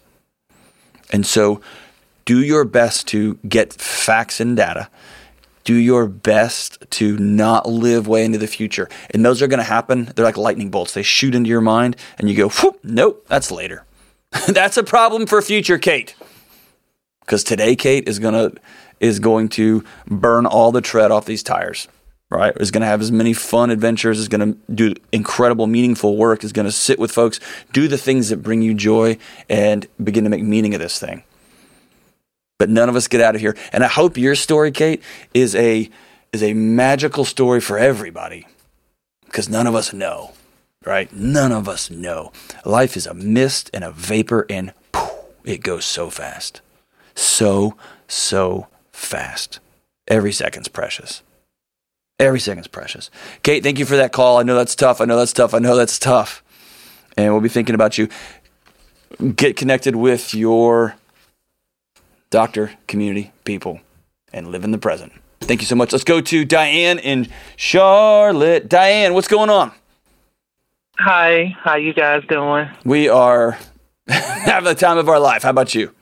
And 1.11 1.25
so 1.25 1.61
do 2.25 2.41
your 2.41 2.63
best 2.63 3.07
to 3.09 3.37
get 3.47 3.73
facts 3.73 4.39
and 4.39 4.55
data 4.55 4.89
do 5.63 5.75
your 5.75 6.07
best 6.07 6.83
to 6.91 7.17
not 7.17 7.67
live 7.67 8.07
way 8.07 8.25
into 8.25 8.37
the 8.37 8.47
future. 8.47 8.89
And 9.11 9.25
those 9.25 9.41
are 9.41 9.47
going 9.47 9.59
to 9.59 9.63
happen. 9.63 10.11
They're 10.15 10.25
like 10.25 10.37
lightning 10.37 10.69
bolts. 10.69 10.93
They 10.93 11.03
shoot 11.03 11.35
into 11.35 11.49
your 11.49 11.61
mind 11.61 11.95
and 12.17 12.29
you 12.29 12.35
go, 12.35 12.49
Whoop, 12.49 12.79
nope, 12.83 13.25
that's 13.27 13.51
later. 13.51 13.85
that's 14.47 14.77
a 14.77 14.83
problem 14.83 15.25
for 15.25 15.41
future 15.41 15.77
Kate. 15.77 16.15
Because 17.21 17.43
today 17.43 17.75
Kate 17.75 18.07
is 18.07 18.19
going 18.19 18.33
to 18.33 18.59
is 18.99 19.19
going 19.19 19.49
to 19.49 19.83
burn 20.05 20.45
all 20.45 20.71
the 20.71 20.81
tread 20.81 21.11
off 21.11 21.25
these 21.25 21.43
tires. 21.43 21.87
Right? 22.29 22.53
Is 22.61 22.71
going 22.71 22.81
to 22.81 22.87
have 22.87 23.01
as 23.01 23.11
many 23.11 23.33
fun 23.33 23.71
adventures, 23.71 24.17
is 24.17 24.29
going 24.29 24.53
to 24.53 24.73
do 24.73 24.93
incredible 25.11 25.67
meaningful 25.67 26.15
work, 26.15 26.45
is 26.45 26.53
going 26.53 26.65
to 26.65 26.71
sit 26.71 26.97
with 26.97 27.11
folks, 27.11 27.41
do 27.73 27.89
the 27.89 27.97
things 27.97 28.29
that 28.29 28.37
bring 28.37 28.61
you 28.61 28.73
joy 28.73 29.17
and 29.49 29.85
begin 30.01 30.23
to 30.23 30.29
make 30.29 30.41
meaning 30.41 30.73
of 30.73 30.79
this 30.79 30.97
thing 30.97 31.23
but 32.61 32.69
none 32.69 32.89
of 32.89 32.95
us 32.95 33.07
get 33.07 33.21
out 33.21 33.33
of 33.33 33.41
here. 33.41 33.57
And 33.73 33.83
I 33.83 33.87
hope 33.87 34.17
your 34.17 34.35
story, 34.35 34.69
Kate, 34.69 35.01
is 35.33 35.55
a 35.55 35.89
is 36.31 36.43
a 36.43 36.53
magical 36.53 37.25
story 37.25 37.59
for 37.59 37.79
everybody 37.79 38.45
because 39.25 39.49
none 39.49 39.65
of 39.65 39.73
us 39.73 39.93
know, 39.93 40.33
right? 40.85 41.11
None 41.11 41.51
of 41.51 41.67
us 41.67 41.89
know. 41.89 42.31
Life 42.63 42.95
is 42.95 43.07
a 43.07 43.15
mist 43.15 43.71
and 43.73 43.83
a 43.83 43.89
vapor, 43.89 44.45
and 44.47 44.73
poof, 44.91 45.09
it 45.43 45.63
goes 45.63 45.85
so 45.85 46.11
fast, 46.11 46.61
so 47.15 47.75
so 48.07 48.67
fast. 48.91 49.59
Every 50.07 50.31
second's 50.31 50.67
precious. 50.67 51.23
Every 52.19 52.39
second's 52.39 52.67
precious. 52.67 53.09
Kate, 53.41 53.63
thank 53.63 53.79
you 53.79 53.85
for 53.87 53.95
that 53.95 54.11
call. 54.11 54.37
I 54.37 54.43
know 54.43 54.53
that's 54.53 54.75
tough. 54.75 55.01
I 55.01 55.05
know 55.05 55.17
that's 55.17 55.33
tough. 55.33 55.55
I 55.55 55.57
know 55.57 55.75
that's 55.75 55.97
tough. 55.97 56.43
And 57.17 57.33
we'll 57.33 57.41
be 57.41 57.49
thinking 57.49 57.73
about 57.73 57.97
you. 57.97 58.07
Get 59.35 59.57
connected 59.57 59.95
with 59.95 60.35
your 60.35 60.95
doctor, 62.31 62.71
community, 62.87 63.31
people, 63.43 63.79
and 64.33 64.47
live 64.47 64.63
in 64.63 64.71
the 64.71 64.77
present. 64.79 65.11
Thank 65.41 65.61
you 65.61 65.67
so 65.67 65.75
much. 65.75 65.91
Let's 65.91 66.05
go 66.05 66.21
to 66.21 66.45
Diane 66.45 66.97
in 66.97 67.27
Charlotte. 67.57 68.67
Diane, 68.67 69.13
what's 69.13 69.27
going 69.27 69.49
on? 69.49 69.71
Hi, 70.97 71.55
how 71.59 71.75
you 71.75 71.93
guys 71.93 72.23
doing? 72.29 72.69
We 72.85 73.09
are 73.09 73.57
having 74.07 74.65
the 74.69 74.75
time 74.75 74.97
of 74.97 75.09
our 75.09 75.19
life. 75.19 75.43
How 75.43 75.49
about 75.49 75.75
you? 75.75 75.93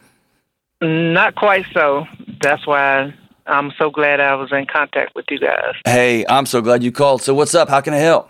Not 0.81 1.35
quite 1.35 1.65
so. 1.73 2.05
That's 2.41 2.65
why 2.65 3.13
I'm 3.47 3.71
so 3.77 3.89
glad 3.89 4.19
I 4.19 4.35
was 4.35 4.51
in 4.51 4.65
contact 4.67 5.15
with 5.15 5.25
you 5.29 5.39
guys. 5.39 5.73
Hey, 5.85 6.25
I'm 6.27 6.45
so 6.45 6.61
glad 6.61 6.83
you 6.83 6.91
called. 6.91 7.21
So 7.21 7.33
what's 7.33 7.55
up? 7.55 7.69
How 7.69 7.81
can 7.81 7.93
I 7.93 7.97
help? 7.97 8.29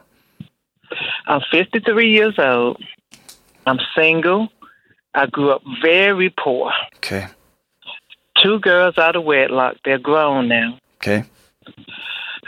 I'm 1.28 1.42
53 1.52 2.10
years 2.10 2.40
old. 2.40 2.82
I'm 3.68 3.80
single. 3.96 4.50
I 5.14 5.26
grew 5.26 5.52
up 5.52 5.64
very 5.84 6.30
poor. 6.30 6.72
Okay 6.98 7.28
two 8.42 8.60
girls 8.60 8.98
out 8.98 9.16
of 9.16 9.24
wedlock. 9.24 9.78
They're 9.86 9.98
grown 10.00 10.48
now. 10.48 10.78
Okay. 10.98 11.24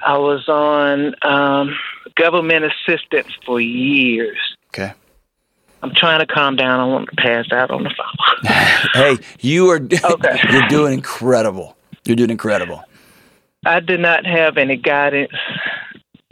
I 0.05 0.17
was 0.17 0.47
on 0.49 1.13
um, 1.21 1.75
government 2.15 2.65
assistance 2.65 3.31
for 3.45 3.59
years. 3.61 4.37
Okay. 4.69 4.93
I'm 5.83 5.93
trying 5.95 6.19
to 6.19 6.25
calm 6.27 6.55
down. 6.55 6.79
I 6.79 6.85
want 6.85 7.09
to 7.09 7.15
pass 7.15 7.45
out 7.51 7.71
on 7.71 7.83
the 7.83 7.89
phone. 7.97 8.51
hey, 8.93 9.17
you 9.39 9.69
are 9.69 9.77
Okay. 9.77 10.39
you're 10.51 10.67
doing 10.67 10.93
incredible. 10.93 11.75
You're 12.05 12.15
doing 12.15 12.29
incredible. 12.29 12.83
I 13.65 13.79
did 13.79 13.99
not 13.99 14.25
have 14.25 14.57
any 14.57 14.75
guidance, 14.75 15.31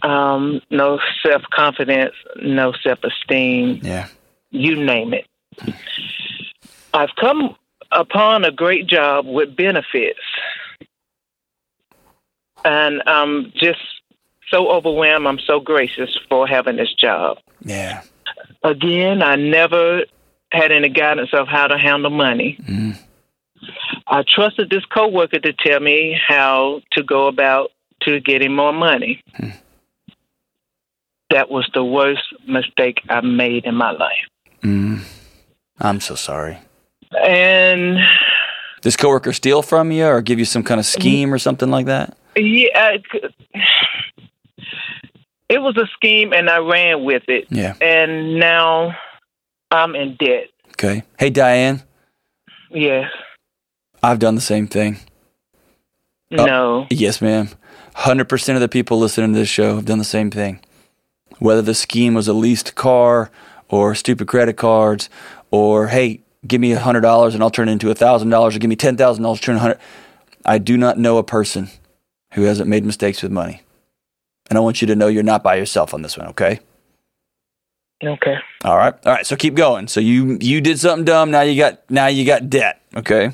um, 0.01 0.61
no 0.71 0.99
self 1.23 1.43
confidence, 1.53 2.13
no 2.41 2.73
self 2.83 2.99
esteem, 3.03 3.79
Yeah. 3.83 4.07
you 4.49 4.75
name 4.83 5.13
it. 5.13 5.25
I've 6.93 7.15
come 7.19 7.55
upon 7.91 8.45
a 8.45 8.51
great 8.51 8.87
job 8.87 9.25
with 9.25 9.55
benefits, 9.55 10.19
and 12.63 13.01
I'm 13.05 13.51
just 13.55 13.79
so 14.49 14.69
overwhelmed. 14.69 15.27
I'm 15.27 15.39
so 15.39 15.59
gracious 15.59 16.17
for 16.29 16.47
having 16.47 16.77
this 16.77 16.93
job. 16.93 17.37
Yeah. 17.61 18.01
Again, 18.63 19.21
I 19.21 19.35
never 19.35 20.03
had 20.51 20.71
any 20.71 20.89
guidance 20.89 21.29
of 21.33 21.47
how 21.47 21.67
to 21.67 21.77
handle 21.77 22.11
money. 22.11 22.57
Mm. 22.63 22.97
I 24.07 24.23
trusted 24.27 24.69
this 24.69 24.85
coworker 24.85 25.39
to 25.39 25.53
tell 25.53 25.79
me 25.79 26.19
how 26.27 26.81
to 26.93 27.03
go 27.03 27.27
about 27.27 27.71
to 28.01 28.19
getting 28.19 28.55
more 28.55 28.73
money. 28.73 29.21
Hmm. 29.35 29.49
That 31.29 31.51
was 31.51 31.69
the 31.73 31.83
worst 31.83 32.23
mistake 32.47 33.01
I 33.07 33.21
made 33.21 33.65
in 33.65 33.75
my 33.75 33.91
life. 33.91 34.25
Mm. 34.63 35.03
I'm 35.79 35.99
so 35.99 36.15
sorry. 36.15 36.57
And 37.17 37.97
This 38.81 38.95
coworker 38.95 39.33
steal 39.33 39.61
from 39.61 39.91
you 39.91 40.05
or 40.05 40.21
give 40.21 40.39
you 40.39 40.45
some 40.45 40.63
kind 40.63 40.79
of 40.79 40.85
scheme 40.85 41.33
or 41.33 41.37
something 41.39 41.69
like 41.69 41.85
that? 41.87 42.15
yeah, 42.35 42.97
it 45.49 45.57
was 45.59 45.75
a 45.77 45.87
scheme, 45.93 46.31
and 46.31 46.49
I 46.49 46.59
ran 46.59 47.03
with 47.03 47.23
it. 47.27 47.47
Yeah. 47.49 47.73
And 47.81 48.39
now 48.39 48.95
I'm 49.71 49.95
in 49.95 50.15
debt. 50.15 50.47
Okay. 50.73 51.03
Hey 51.17 51.29
Diane, 51.29 51.81
Yes. 52.71 53.09
I've 54.03 54.19
done 54.19 54.35
the 54.35 54.41
same 54.41 54.67
thing. 54.67 54.99
Oh. 56.37 56.45
No. 56.45 56.87
Yes, 56.91 57.19
ma'am. 57.21 57.49
100% 57.95 58.53
of 58.55 58.61
the 58.61 58.69
people 58.69 58.97
listening 58.99 59.33
to 59.33 59.39
this 59.39 59.49
show 59.49 59.75
have 59.75 59.85
done 59.85 59.97
the 59.97 60.03
same 60.05 60.29
thing. 60.31 60.59
Whether 61.39 61.61
the 61.63 61.73
scheme 61.73 62.13
was 62.13 62.27
a 62.27 62.33
leased 62.33 62.75
car 62.75 63.29
or 63.67 63.95
stupid 63.95 64.27
credit 64.27 64.55
cards 64.55 65.09
or, 65.51 65.87
hey, 65.87 66.21
give 66.47 66.61
me 66.61 66.71
a 66.73 66.79
$100 66.79 67.33
and 67.33 67.43
I'll 67.43 67.49
turn 67.49 67.69
it 67.69 67.73
into 67.73 67.89
a 67.91 67.95
$1,000 67.95 68.55
or 68.55 68.59
give 68.59 68.69
me 68.69 68.75
$10,000 68.75 69.41
turn 69.41 69.55
100 69.55 69.77
I 70.45 70.57
do 70.57 70.77
not 70.77 70.97
know 70.97 71.17
a 71.17 71.23
person 71.23 71.69
who 72.33 72.43
hasn't 72.43 72.69
made 72.69 72.85
mistakes 72.85 73.21
with 73.21 73.31
money. 73.31 73.61
And 74.49 74.57
I 74.57 74.61
want 74.61 74.81
you 74.81 74.87
to 74.87 74.95
know 74.95 75.07
you're 75.07 75.21
not 75.23 75.43
by 75.43 75.55
yourself 75.55 75.93
on 75.93 76.01
this 76.01 76.17
one, 76.17 76.27
okay? 76.29 76.59
Okay. 78.03 78.35
All 78.63 78.77
right. 78.77 78.93
All 79.05 79.11
right. 79.13 79.25
So 79.27 79.35
keep 79.35 79.55
going. 79.55 79.87
So 79.89 79.99
you 79.99 80.37
you 80.39 80.61
did 80.61 80.79
something 80.79 81.03
dumb, 81.03 81.29
now 81.31 81.41
you 81.41 81.57
got 81.61 81.81
now 81.91 82.07
you 82.07 82.25
got 82.25 82.49
debt, 82.49 82.81
okay? 82.95 83.31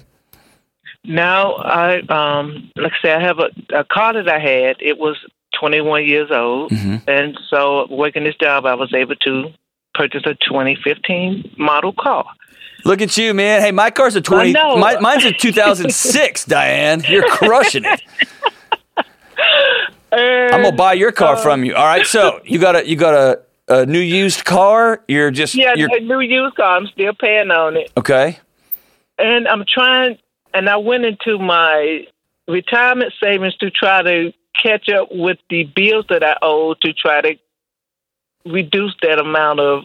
Now 1.04 1.54
I 1.58 2.00
um 2.10 2.72
like 2.76 2.92
I 2.94 3.08
say 3.08 3.14
I 3.14 3.22
have 3.22 3.38
a, 3.38 3.50
a 3.78 3.84
car 3.84 4.14
that 4.14 4.28
I 4.28 4.40
had. 4.40 4.78
It 4.80 4.98
was 4.98 5.18
21 5.60 6.06
years 6.06 6.32
old, 6.32 6.72
Mhm. 6.72 7.08
and 7.08 7.38
so 7.50 7.86
working 7.92 8.24
this 8.24 8.36
job, 8.42 8.66
I 8.66 8.74
was 8.74 8.92
able 8.94 9.16
to 9.18 9.54
purchase 9.94 10.24
a 10.26 10.34
2015 10.34 11.54
model 11.60 11.94
car. 11.94 12.26
Look 12.86 13.02
at 13.02 13.18
you, 13.18 13.34
man. 13.34 13.62
Hey, 13.62 13.72
my 13.72 13.90
car's 13.90 14.16
a 14.16 14.22
20 14.22 14.54
know. 14.54 14.78
my, 14.78 15.00
mine's 15.00 15.26
a 15.26 15.34
2006, 15.34 16.46
Diane. 16.46 17.04
You're 17.10 17.28
crushing 17.28 17.84
it. 17.84 18.02
I'm 20.12 20.62
gonna 20.62 20.72
buy 20.72 20.94
your 20.94 21.12
car 21.12 21.36
uh, 21.36 21.42
from 21.42 21.66
you. 21.66 21.76
All 21.76 21.84
right, 21.84 22.06
so 22.06 22.40
you 22.46 22.60
got 22.60 22.76
a 22.76 22.88
you 22.88 22.96
got 22.96 23.14
a, 23.14 23.42
a 23.68 23.86
new 23.86 24.00
used 24.00 24.46
car. 24.46 25.04
You're 25.08 25.32
just 25.32 25.56
Yeah, 25.56 25.74
you're 25.76 25.94
a 25.94 26.00
new 26.00 26.22
used 26.22 26.56
car. 26.56 26.78
I'm 26.78 26.88
still 26.88 27.14
paying 27.14 27.52
on 27.52 27.76
it, 27.76 27.92
okay. 27.98 28.40
and 29.18 29.48
I'm 29.48 29.66
trying. 29.68 30.18
And 30.54 30.70
I 30.70 30.78
went 30.78 31.04
into 31.04 31.38
my 31.38 32.08
retirement 32.48 33.12
savings 33.22 33.58
to 33.58 33.70
try 33.70 34.04
to 34.04 34.32
catch 34.62 34.88
up 34.88 35.10
with 35.12 35.38
the 35.50 35.64
bills 35.76 36.06
that 36.08 36.24
I 36.24 36.38
owe 36.42 36.76
to 36.76 36.94
try 36.94 37.20
to 37.20 37.36
reduce 38.46 38.96
that 39.02 39.20
amount 39.20 39.60
of 39.60 39.84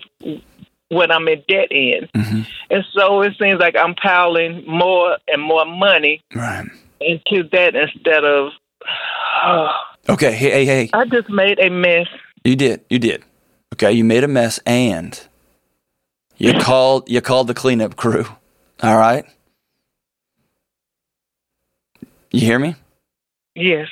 what 0.91 1.11
I'm 1.11 1.27
in 1.29 1.43
debt 1.49 1.69
in. 1.73 2.09
Mhm. 2.15 2.47
And 2.71 2.85
so 2.93 3.23
it 3.23 3.33
seems 3.41 3.59
like 3.61 3.75
I'm 3.77 3.95
piling 3.95 4.65
more 4.67 5.17
and 5.29 5.41
more 5.43 5.65
money 5.65 6.21
Right. 6.35 6.67
into 7.01 7.49
that 7.53 7.75
instead 7.75 8.25
of. 8.25 8.53
Okay. 10.09 10.33
Hey, 10.33 10.51
hey, 10.51 10.65
hey. 10.65 10.91
I 10.95 11.05
just 11.05 11.29
made 11.29 11.61
a 11.61 11.69
mess. 11.71 12.07
You 12.43 12.57
did. 12.57 12.81
You 12.89 12.99
did. 12.99 13.23
Okay. 13.75 13.93
You 13.93 14.03
made 14.03 14.25
a 14.25 14.29
mess, 14.29 14.59
and 14.67 15.21
you 16.39 16.55
called 16.61 17.09
you 17.09 17.21
called 17.21 17.47
the 17.49 17.55
cleanup 17.55 17.97
crew. 17.97 18.25
All 18.83 18.97
right. 18.97 19.25
You 22.33 22.41
hear 22.41 22.59
me? 22.59 22.75
Yes. 23.55 23.89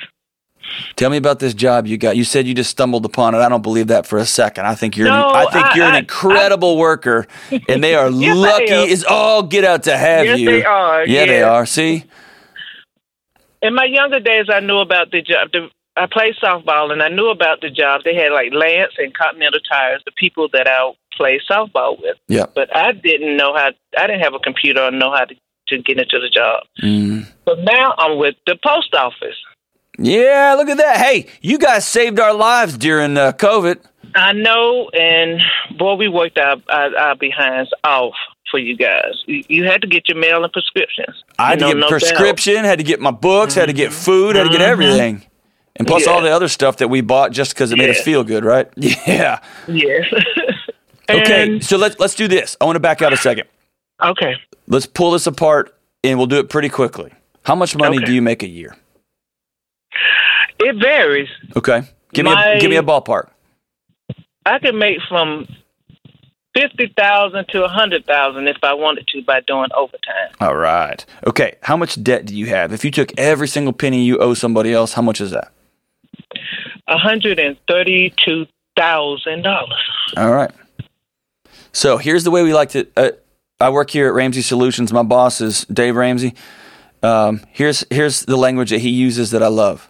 Tell 0.95 1.09
me 1.09 1.17
about 1.17 1.39
this 1.39 1.53
job 1.53 1.87
you 1.87 1.97
got. 1.97 2.17
You 2.17 2.23
said 2.23 2.47
you 2.47 2.53
just 2.53 2.69
stumbled 2.69 3.05
upon 3.05 3.35
it. 3.35 3.39
I 3.39 3.49
don't 3.49 3.61
believe 3.63 3.87
that 3.87 4.05
for 4.05 4.17
a 4.19 4.25
second. 4.25 4.65
I 4.65 4.75
think 4.75 4.97
you're. 4.97 5.07
No, 5.07 5.29
I 5.29 5.45
think 5.51 5.65
I- 5.65 5.75
you're 5.75 5.85
an 5.85 5.95
I- 5.95 5.99
incredible 5.99 6.77
worker, 6.77 7.27
and 7.67 7.83
they 7.83 7.95
are 7.95 8.09
Yes, 8.11 8.35
lucky 8.37 8.91
as 8.91 9.03
all 9.03 9.43
get 9.43 9.63
out 9.63 9.83
to 9.83 9.97
have 9.97 10.25
Yes, 10.25 10.39
you. 10.39 10.49
they 10.51 10.63
are. 10.65 11.05
Yeah, 11.07 11.25
they 11.25 11.41
are. 11.43 11.65
See, 11.65 12.03
In 13.61 13.73
my 13.75 13.85
younger 13.85 14.19
days, 14.19 14.45
I 14.49 14.59
knew 14.61 14.77
about 14.79 15.11
the 15.11 15.21
job. 15.21 15.51
The, 15.51 15.69
I 15.97 16.05
played 16.05 16.35
softball, 16.41 16.91
and 16.91 17.03
I 17.03 17.09
knew 17.09 17.27
about 17.29 17.59
the 17.61 17.69
job. 17.69 18.01
They 18.05 18.15
had 18.15 18.31
like 18.31 18.53
Lance 18.53 18.93
and 18.97 19.13
Continental 19.13 19.59
Tires, 19.69 20.01
the 20.05 20.11
people 20.17 20.47
that 20.53 20.67
I 20.67 20.91
played 21.15 21.41
softball 21.49 21.99
with. 22.01 22.15
yeah. 22.27 22.45
But 22.55 22.73
I 22.75 22.93
didn't 22.93 23.35
know 23.35 23.53
how. 23.53 23.71
I 23.97 24.07
didn't 24.07 24.21
have 24.21 24.33
a 24.33 24.39
computer 24.39 24.81
or 24.83 24.91
know 24.91 25.11
how 25.11 25.25
to, 25.25 25.35
to 25.69 25.77
get 25.81 25.97
into 25.99 26.19
the 26.19 26.29
job. 26.29 26.63
Mm. 26.81 27.27
So 27.45 27.55
now 27.55 27.95
I'm 27.97 28.17
with 28.17 28.35
the 28.47 28.55
post 28.63 28.93
office. 28.95 29.35
Yeah, 29.97 30.55
look 30.57 30.69
at 30.69 30.77
that. 30.77 30.97
Hey, 30.97 31.27
you 31.41 31.57
guys 31.57 31.85
saved 31.85 32.19
our 32.19 32.33
lives 32.33 32.77
during 32.77 33.17
uh, 33.17 33.31
COVID. 33.33 33.79
I 34.15 34.33
know, 34.33 34.89
and 34.89 35.41
boy, 35.77 35.95
we 35.95 36.07
worked 36.07 36.37
our, 36.37 36.57
our, 36.69 36.97
our 36.97 37.15
behinds 37.15 37.69
off 37.83 38.13
for 38.49 38.57
you 38.59 38.75
guys. 38.77 39.23
You, 39.27 39.43
you 39.49 39.65
had 39.65 39.81
to 39.81 39.87
get 39.87 40.07
your 40.07 40.17
mail 40.17 40.43
and 40.43 40.51
prescriptions. 40.51 41.23
I 41.37 41.49
had 41.49 41.61
You 41.61 41.67
to 41.67 41.73
know, 41.73 41.73
get 41.73 41.75
no 41.75 41.81
doubt. 41.81 41.89
prescription, 41.89 42.55
had 42.65 42.77
to 42.79 42.83
get 42.83 42.99
my 42.99 43.11
books, 43.11 43.53
had 43.55 43.67
to 43.67 43.73
get 43.73 43.93
food, 43.93 44.35
had 44.35 44.43
to 44.43 44.49
get 44.49 44.61
everything. 44.61 45.23
And 45.75 45.87
plus 45.87 46.05
Yeah. 46.05 46.13
all 46.13 46.21
the 46.21 46.31
other 46.31 46.47
stuff 46.47 46.77
that 46.77 46.87
we 46.89 47.01
bought 47.01 47.31
just 47.31 47.53
because 47.53 47.71
it 47.71 47.77
made 47.77 47.89
us 47.89 48.01
feel 48.01 48.23
good, 48.23 48.43
right? 48.43 48.69
Yeah. 48.77 49.39
Yes. 49.67 50.05
Okay, 51.11 51.59
so 51.59 51.75
let's 51.77 51.97
let's 51.99 52.13
do 52.13 52.27
this. 52.27 52.55
I 52.61 52.65
want 52.65 52.75
to 52.75 52.79
back 52.79 53.01
out 53.01 53.11
a 53.13 53.17
second. 53.17 53.47
okay. 53.99 54.35
Let's 54.67 54.85
pull 54.85 55.09
this 55.09 55.25
apart 55.25 55.75
and 56.03 56.19
we'll 56.19 56.27
do 56.27 56.37
it 56.37 56.49
pretty 56.49 56.69
quickly. 56.69 57.11
How 57.43 57.55
much 57.55 57.75
money 57.75 57.97
Okay. 57.97 58.05
do 58.05 58.13
you 58.13 58.21
make 58.21 58.43
a 58.43 58.47
year? 58.47 58.75
It 60.59 60.75
varies. 60.81 61.29
Okay. 61.55 61.83
Give 62.13 62.25
me 62.25 62.31
a, 62.31 62.59
give 62.59 62.69
me 62.69 62.77
a 62.77 62.83
ballpark. 62.83 63.29
I 64.45 64.59
could 64.59 64.75
make 64.75 64.99
from 65.07 65.47
fifty 66.55 66.91
thousand 66.97 67.47
to 67.49 67.63
a 67.63 67.67
hundred 67.67 68.05
thousand 68.05 68.47
if 68.47 68.57
I 68.63 68.73
wanted 68.73 69.07
to 69.09 69.21
by 69.21 69.41
doing 69.41 69.69
overtime. 69.75 70.31
All 70.41 70.55
right. 70.55 71.05
Okay. 71.27 71.55
How 71.61 71.77
much 71.77 72.01
debt 72.03 72.25
do 72.25 72.35
you 72.35 72.47
have? 72.47 72.73
If 72.73 72.83
you 72.83 72.91
took 72.91 73.17
every 73.17 73.47
single 73.47 73.73
penny 73.73 74.03
you 74.03 74.17
owe 74.17 74.33
somebody 74.33 74.73
else, 74.73 74.93
how 74.93 75.01
much 75.01 75.21
is 75.21 75.31
that? 75.31 75.51
A 76.87 76.97
hundred 76.97 77.39
and 77.39 77.55
thirty-two 77.67 78.47
thousand 78.75 79.43
dollars. 79.43 80.13
All 80.17 80.31
right. 80.31 80.51
So 81.71 81.97
here's 81.97 82.23
the 82.23 82.31
way 82.31 82.43
we 82.43 82.53
like 82.53 82.69
to. 82.69 82.87
Uh, 82.97 83.11
I 83.61 83.69
work 83.69 83.91
here 83.91 84.07
at 84.07 84.13
Ramsey 84.13 84.41
Solutions. 84.41 84.91
My 84.91 85.03
boss 85.03 85.39
is 85.41 85.65
Dave 85.65 85.95
Ramsey. 85.95 86.33
Um, 87.03 87.41
here's 87.51 87.85
here's 87.91 88.21
the 88.21 88.37
language 88.37 88.71
that 88.71 88.79
he 88.79 88.89
uses 88.89 89.31
that 89.31 89.43
I 89.43 89.47
love. 89.47 89.88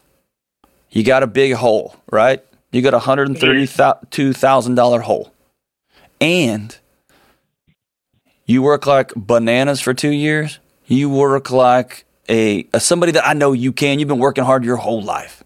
You 0.91 1.03
got 1.03 1.23
a 1.23 1.27
big 1.27 1.53
hole, 1.53 1.95
right? 2.11 2.43
You 2.71 2.81
got 2.81 2.93
a 2.93 2.99
hundred 2.99 3.27
and 3.29 3.39
thirty-two 3.39 4.33
thousand 4.33 4.75
dollar 4.75 5.01
hole, 5.01 5.31
and 6.19 6.77
you 8.45 8.61
work 8.61 8.85
like 8.85 9.13
bananas 9.15 9.81
for 9.81 9.93
two 9.93 10.11
years. 10.11 10.59
You 10.85 11.09
work 11.09 11.51
like 11.51 12.05
a, 12.27 12.67
a 12.73 12.79
somebody 12.79 13.11
that 13.13 13.27
I 13.27 13.33
know 13.33 13.53
you 13.53 13.71
can. 13.71 13.99
You've 13.99 14.07
been 14.07 14.19
working 14.19 14.43
hard 14.43 14.63
your 14.63 14.77
whole 14.77 15.01
life. 15.01 15.43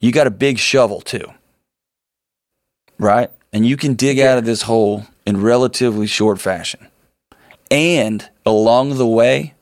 You 0.00 0.12
got 0.12 0.26
a 0.26 0.30
big 0.30 0.58
shovel 0.58 1.00
too 1.00 1.32
right? 2.98 3.30
And 3.52 3.66
you 3.66 3.76
can 3.76 3.94
dig 3.94 4.18
out 4.18 4.38
of 4.38 4.44
this 4.44 4.62
hole 4.62 5.06
in 5.26 5.40
relatively 5.40 6.06
short 6.06 6.40
fashion. 6.40 6.88
And 7.70 8.28
along 8.44 8.96
the 8.96 9.06
way, 9.06 9.54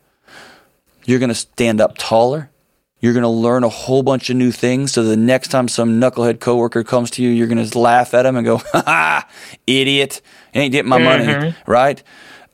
you're 1.05 1.19
going 1.19 1.29
to 1.29 1.35
stand 1.35 1.81
up 1.81 1.97
taller. 1.99 2.51
You're 3.05 3.13
going 3.13 3.25
to 3.25 3.29
learn 3.29 3.65
a 3.65 3.69
whole 3.69 4.03
bunch 4.03 4.31
of 4.31 4.37
new 4.37 4.51
things. 4.51 4.93
So 4.93 5.03
the 5.03 5.15
next 5.15 5.49
time 5.49 5.69
some 5.69 6.01
knucklehead 6.01 6.41
coworker 6.41 6.83
comes 6.83 7.11
to 7.11 7.23
you, 7.23 7.29
you're 7.29 7.49
going 7.49 7.63
to 7.63 7.79
laugh 7.79 8.15
at 8.15 8.25
him 8.25 8.35
and 8.35 8.47
go, 8.47 8.57
"Ha 8.57 8.83
ha, 8.87 9.29
idiot! 9.67 10.23
Ain't 10.55 10.73
getting 10.73 10.89
my 10.89 10.97
money, 10.97 11.55
right?" 11.67 12.03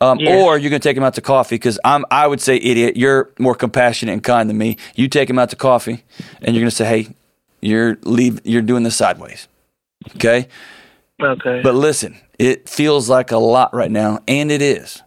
Um, 0.01 0.19
yes. 0.19 0.43
Or 0.43 0.59
you're 0.59 0.71
going 0.71 0.81
to 0.81 0.89
take 0.89 0.97
him 0.97 1.05
out 1.05 1.15
to 1.15 1.21
coffee 1.21 1.55
because 1.55 1.79
I'm. 1.85 2.05
I 2.11 2.27
would 2.27 2.41
say, 2.41 2.57
idiot, 2.57 2.97
you're 2.97 3.31
more 3.39 3.55
compassionate 3.55 4.13
and 4.13 4.25
kind 4.25 4.51
than 4.51 4.59
me. 4.59 4.77
You 4.97 5.07
take 5.07 5.31
him 5.31 5.39
out 5.39 5.51
to 5.51 5.57
coffee, 5.57 6.03
and 6.43 6.57
you're 6.57 6.63
going 6.63 6.71
to 6.71 6.75
say, 6.75 6.85
hey, 6.85 7.15
you're 7.61 7.97
leave. 8.03 8.41
You're 8.43 8.63
doing 8.63 8.83
this 8.83 8.97
sideways. 8.97 9.47
Okay. 10.17 10.49
Okay. 11.23 11.61
But 11.63 11.77
listen, 11.77 12.19
it 12.41 12.69
feels 12.69 13.09
like 13.09 13.31
a 13.31 13.39
lot 13.39 13.73
right 13.73 13.89
now, 13.91 14.19
and 14.27 14.51
it 14.51 14.63
is. 14.63 15.01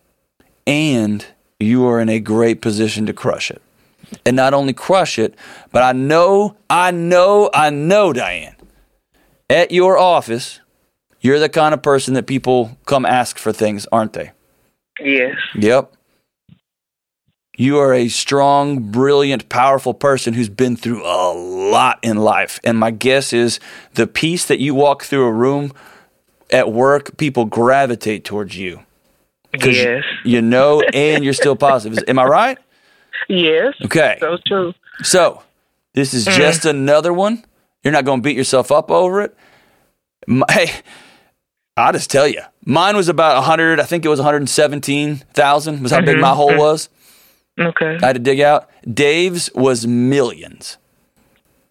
And 0.65 1.25
you 1.59 1.85
are 1.85 1.99
in 1.99 2.07
a 2.07 2.21
great 2.21 2.61
position 2.61 3.07
to 3.07 3.13
crush 3.13 3.51
it. 3.51 3.61
And 4.25 4.35
not 4.35 4.53
only 4.53 4.73
crush 4.73 5.19
it, 5.19 5.35
but 5.71 5.83
I 5.83 5.91
know, 5.91 6.57
I 6.69 6.91
know, 6.91 7.49
I 7.53 7.69
know, 7.69 8.13
Diane, 8.13 8.55
at 9.49 9.71
your 9.71 9.97
office, 9.97 10.59
you're 11.21 11.39
the 11.39 11.49
kind 11.49 11.73
of 11.73 11.81
person 11.81 12.13
that 12.15 12.27
people 12.27 12.77
come 12.85 13.05
ask 13.05 13.37
for 13.37 13.53
things, 13.53 13.87
aren't 13.91 14.13
they? 14.13 14.31
Yes. 14.99 15.35
Yep. 15.55 15.93
You 17.55 17.77
are 17.77 17.93
a 17.93 18.07
strong, 18.07 18.91
brilliant, 18.91 19.47
powerful 19.47 19.93
person 19.93 20.33
who's 20.33 20.49
been 20.49 20.75
through 20.75 21.05
a 21.05 21.33
lot 21.33 21.99
in 22.01 22.17
life. 22.17 22.59
And 22.63 22.79
my 22.79 22.89
guess 22.89 23.31
is 23.31 23.59
the 23.93 24.07
peace 24.07 24.45
that 24.47 24.59
you 24.59 24.73
walk 24.73 25.03
through 25.03 25.25
a 25.25 25.31
room 25.31 25.71
at 26.49 26.71
work, 26.71 27.15
people 27.17 27.45
gravitate 27.45 28.25
towards 28.25 28.57
you. 28.57 28.81
Yes. 29.53 30.03
You 30.23 30.41
know, 30.41 30.81
and 30.93 31.23
you're 31.23 31.33
still 31.33 31.55
positive. 31.55 32.03
Am 32.07 32.17
I 32.17 32.25
right? 32.25 32.57
Yes. 33.29 33.73
Okay. 33.83 34.17
So 34.19 34.37
true. 34.45 34.73
So, 35.01 35.43
this 35.93 36.13
is 36.13 36.25
mm. 36.25 36.35
just 36.35 36.65
another 36.65 37.13
one. 37.13 37.43
You're 37.83 37.93
not 37.93 38.05
going 38.05 38.19
to 38.19 38.23
beat 38.23 38.37
yourself 38.37 38.71
up 38.71 38.89
over 38.89 39.21
it. 39.21 39.35
My, 40.27 40.45
hey, 40.51 40.71
I'll 41.75 41.93
just 41.93 42.09
tell 42.09 42.27
you, 42.27 42.41
mine 42.65 42.95
was 42.95 43.09
about 43.09 43.35
100. 43.35 43.79
I 43.79 43.83
think 43.83 44.05
it 44.05 44.09
was 44.09 44.19
117,000 44.19 45.83
was 45.83 45.91
how 45.91 45.97
mm-hmm. 45.97 46.05
big 46.05 46.19
my 46.19 46.33
hole 46.33 46.49
mm-hmm. 46.49 46.59
was. 46.59 46.89
Okay. 47.59 47.97
I 48.01 48.05
had 48.05 48.13
to 48.13 48.19
dig 48.19 48.39
out. 48.39 48.69
Dave's 48.91 49.49
was 49.53 49.85
millions. 49.85 50.77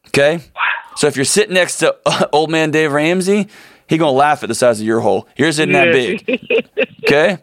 Okay. 0.08 0.36
Wow. 0.36 0.62
So 0.96 1.06
if 1.06 1.16
you're 1.16 1.24
sitting 1.24 1.54
next 1.54 1.78
to 1.78 1.96
old 2.32 2.50
man 2.50 2.70
Dave 2.70 2.92
Ramsey, 2.92 3.48
he 3.88 3.98
gonna 3.98 4.12
laugh 4.12 4.42
at 4.42 4.48
the 4.48 4.54
size 4.54 4.80
of 4.80 4.86
your 4.86 5.00
hole. 5.00 5.26
Yours 5.36 5.58
isn't 5.58 5.72
that 5.72 5.92
big. 5.92 6.68
Okay. 7.04 7.38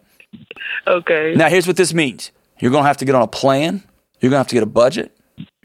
Okay. 0.87 1.33
Now 1.35 1.49
here's 1.49 1.67
what 1.67 1.75
this 1.75 1.93
means. 1.93 2.31
You're 2.59 2.71
gonna 2.71 2.87
have 2.87 2.97
to 2.97 3.05
get 3.05 3.13
on 3.13 3.21
a 3.21 3.27
plan. 3.27 3.83
You're 4.19 4.29
gonna 4.29 4.39
have 4.39 4.47
to 4.47 4.55
get 4.55 4.63
a 4.63 4.67
budget. 4.67 5.15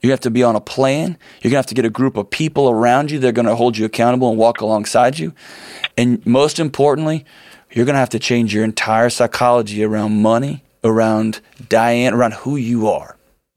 You 0.03 0.11
have 0.11 0.21
to 0.21 0.31
be 0.31 0.43
on 0.43 0.55
a 0.55 0.61
plan. 0.61 1.17
You're 1.41 1.51
gonna 1.51 1.59
have 1.59 1.67
to 1.67 1.75
get 1.75 1.85
a 1.85 1.91
group 1.91 2.17
of 2.17 2.31
people 2.31 2.69
around 2.69 3.11
you. 3.11 3.19
They're 3.19 3.33
gonna 3.33 3.57
hold 3.57 3.77
you 3.77 3.85
accountable 3.85 4.29
and 4.29 4.39
walk 4.39 4.61
alongside 4.61 5.19
you. 5.19 5.33
And 5.97 6.25
most 6.27 6.59
importantly, 6.59 7.25
you're 7.73 7.87
gonna 7.87 7.99
have 7.99 8.11
to 8.11 8.19
change 8.19 8.55
your 8.55 8.65
entire 8.65 9.11
psychology 9.11 9.83
around 9.83 10.23
money, 10.23 10.63
around 10.83 11.41
Diane, 11.69 12.15
around 12.15 12.35
who 12.35 12.57
you 12.57 12.89
are. 12.89 13.17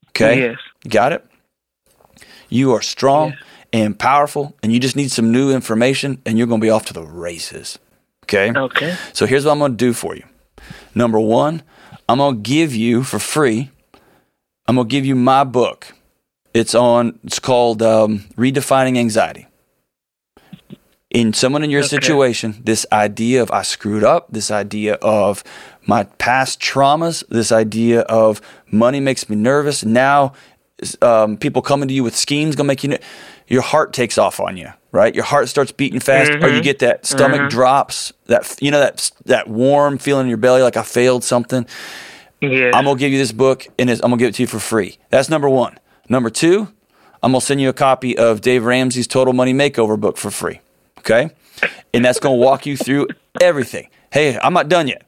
Okay. 0.10 0.40
Yes. 0.40 0.58
Got 0.88 1.14
it. 1.14 1.26
You 2.50 2.72
are 2.74 2.82
strong. 2.82 3.32
Yes 3.32 3.40
and 3.74 3.98
powerful, 3.98 4.56
and 4.64 4.72
you 4.72 4.80
just 4.80 4.96
need 4.96 5.12
some 5.12 5.32
new 5.32 5.52
information, 5.54 6.22
and 6.26 6.38
you're 6.38 6.48
going 6.48 6.62
to 6.62 6.66
be 6.66 6.70
off 6.70 6.86
to 6.86 6.94
the 6.94 7.04
races. 7.04 7.78
Okay? 8.24 8.52
Okay. 8.52 8.96
So 9.14 9.26
here's 9.26 9.46
what 9.46 9.52
I'm 9.52 9.60
going 9.60 9.74
to 9.74 9.78
do 9.78 9.94
for 9.94 10.16
you. 10.16 10.24
Number 10.96 11.20
one, 11.20 11.64
I'm 12.08 12.18
going 12.18 12.36
to 12.36 12.42
give 12.42 12.74
you 12.74 13.04
for 13.04 13.20
free, 13.20 13.72
I'm 14.68 14.76
going 14.76 14.88
to 14.88 14.92
give 14.92 15.06
you 15.06 15.16
my 15.16 15.44
book. 15.44 15.94
It's 16.54 16.76
on, 16.76 17.20
it's 17.24 17.40
called 17.40 17.82
um, 17.82 18.20
Redefining 18.36 18.98
Anxiety. 18.98 19.48
In 21.10 21.32
someone 21.34 21.64
in 21.64 21.70
your 21.70 21.82
okay. 21.82 21.88
situation, 21.88 22.62
this 22.66 22.86
idea 22.92 23.42
of 23.42 23.50
I 23.52 23.62
screwed 23.62 24.04
up, 24.04 24.28
this 24.30 24.52
idea 24.52 24.96
of 24.96 25.44
my 25.86 26.04
past 26.04 26.60
traumas, 26.60 27.24
this 27.30 27.52
idea 27.52 28.02
of 28.02 28.42
money 28.72 29.00
makes 29.00 29.30
me 29.30 29.38
nervous. 29.38 29.86
Now, 29.86 30.34
um, 31.02 31.38
people 31.38 31.62
coming 31.62 31.88
to 31.88 31.94
you 31.94 32.04
with 32.04 32.16
schemes 32.16 32.56
gonna 32.56 32.68
make 32.68 32.84
you 32.84 32.98
your 33.48 33.62
heart 33.62 33.94
takes 33.94 34.18
off 34.18 34.40
on 34.40 34.58
you, 34.58 34.70
right? 34.92 35.16
Your 35.16 35.24
heart 35.24 35.48
starts 35.48 35.72
beating 35.72 36.00
fast, 36.00 36.32
mm-hmm. 36.32 36.44
or 36.44 36.48
you 36.48 36.56
mm-hmm. 36.56 36.64
get 36.64 36.80
that 36.80 37.06
stomach 37.06 37.40
mm-hmm. 37.40 37.50
drops, 37.50 38.12
that 38.26 38.58
you 38.62 38.70
know 38.70 38.80
that 38.80 39.10
that 39.26 39.48
warm 39.48 39.98
feeling 39.98 40.26
in 40.26 40.30
your 40.30 40.38
belly, 40.38 40.62
like 40.62 40.78
I 40.78 40.84
failed 40.84 41.24
something. 41.24 41.66
Yeah. 42.42 42.72
I'm 42.74 42.86
gonna 42.86 43.00
give 43.00 43.12
you 43.12 43.18
this 43.18 43.32
book, 43.32 43.68
and 43.80 43.90
I'm 43.90 43.98
gonna 43.98 44.18
give 44.18 44.30
it 44.30 44.36
to 44.36 44.44
you 44.44 44.48
for 44.48 44.60
free. 44.60 44.98
That's 45.10 45.30
number 45.30 45.50
one. 45.50 45.78
Number 46.10 46.30
two, 46.30 46.68
I'm 47.24 47.32
gonna 47.32 47.42
send 47.42 47.62
you 47.62 47.70
a 47.70 47.74
copy 47.74 48.18
of 48.18 48.42
Dave 48.42 48.64
Ramsey's 48.64 49.08
Total 49.08 49.34
Money 49.34 49.54
Makeover 49.54 50.00
book 50.00 50.18
for 50.18 50.32
free. 50.32 50.62
Okay, 51.00 51.32
and 51.94 52.06
that's 52.06 52.20
gonna 52.20 52.36
walk 52.36 52.66
you 52.66 52.78
through 52.78 53.08
everything. 53.42 53.90
Hey, 54.12 54.38
I'm 54.38 54.54
not 54.54 54.70
done 54.70 54.88
yet. 54.88 55.04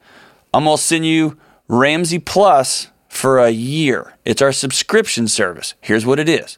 I'm 0.54 0.64
gonna 0.64 0.78
send 0.78 1.06
you 1.06 1.38
Ramsey 1.68 2.20
Plus 2.20 2.88
for 3.08 3.40
a 3.40 3.50
year. 3.50 4.14
It's 4.26 4.42
our 4.42 4.52
subscription 4.52 5.28
service. 5.28 5.76
Here's 5.82 6.06
what 6.06 6.20
it 6.20 6.30
is 6.30 6.58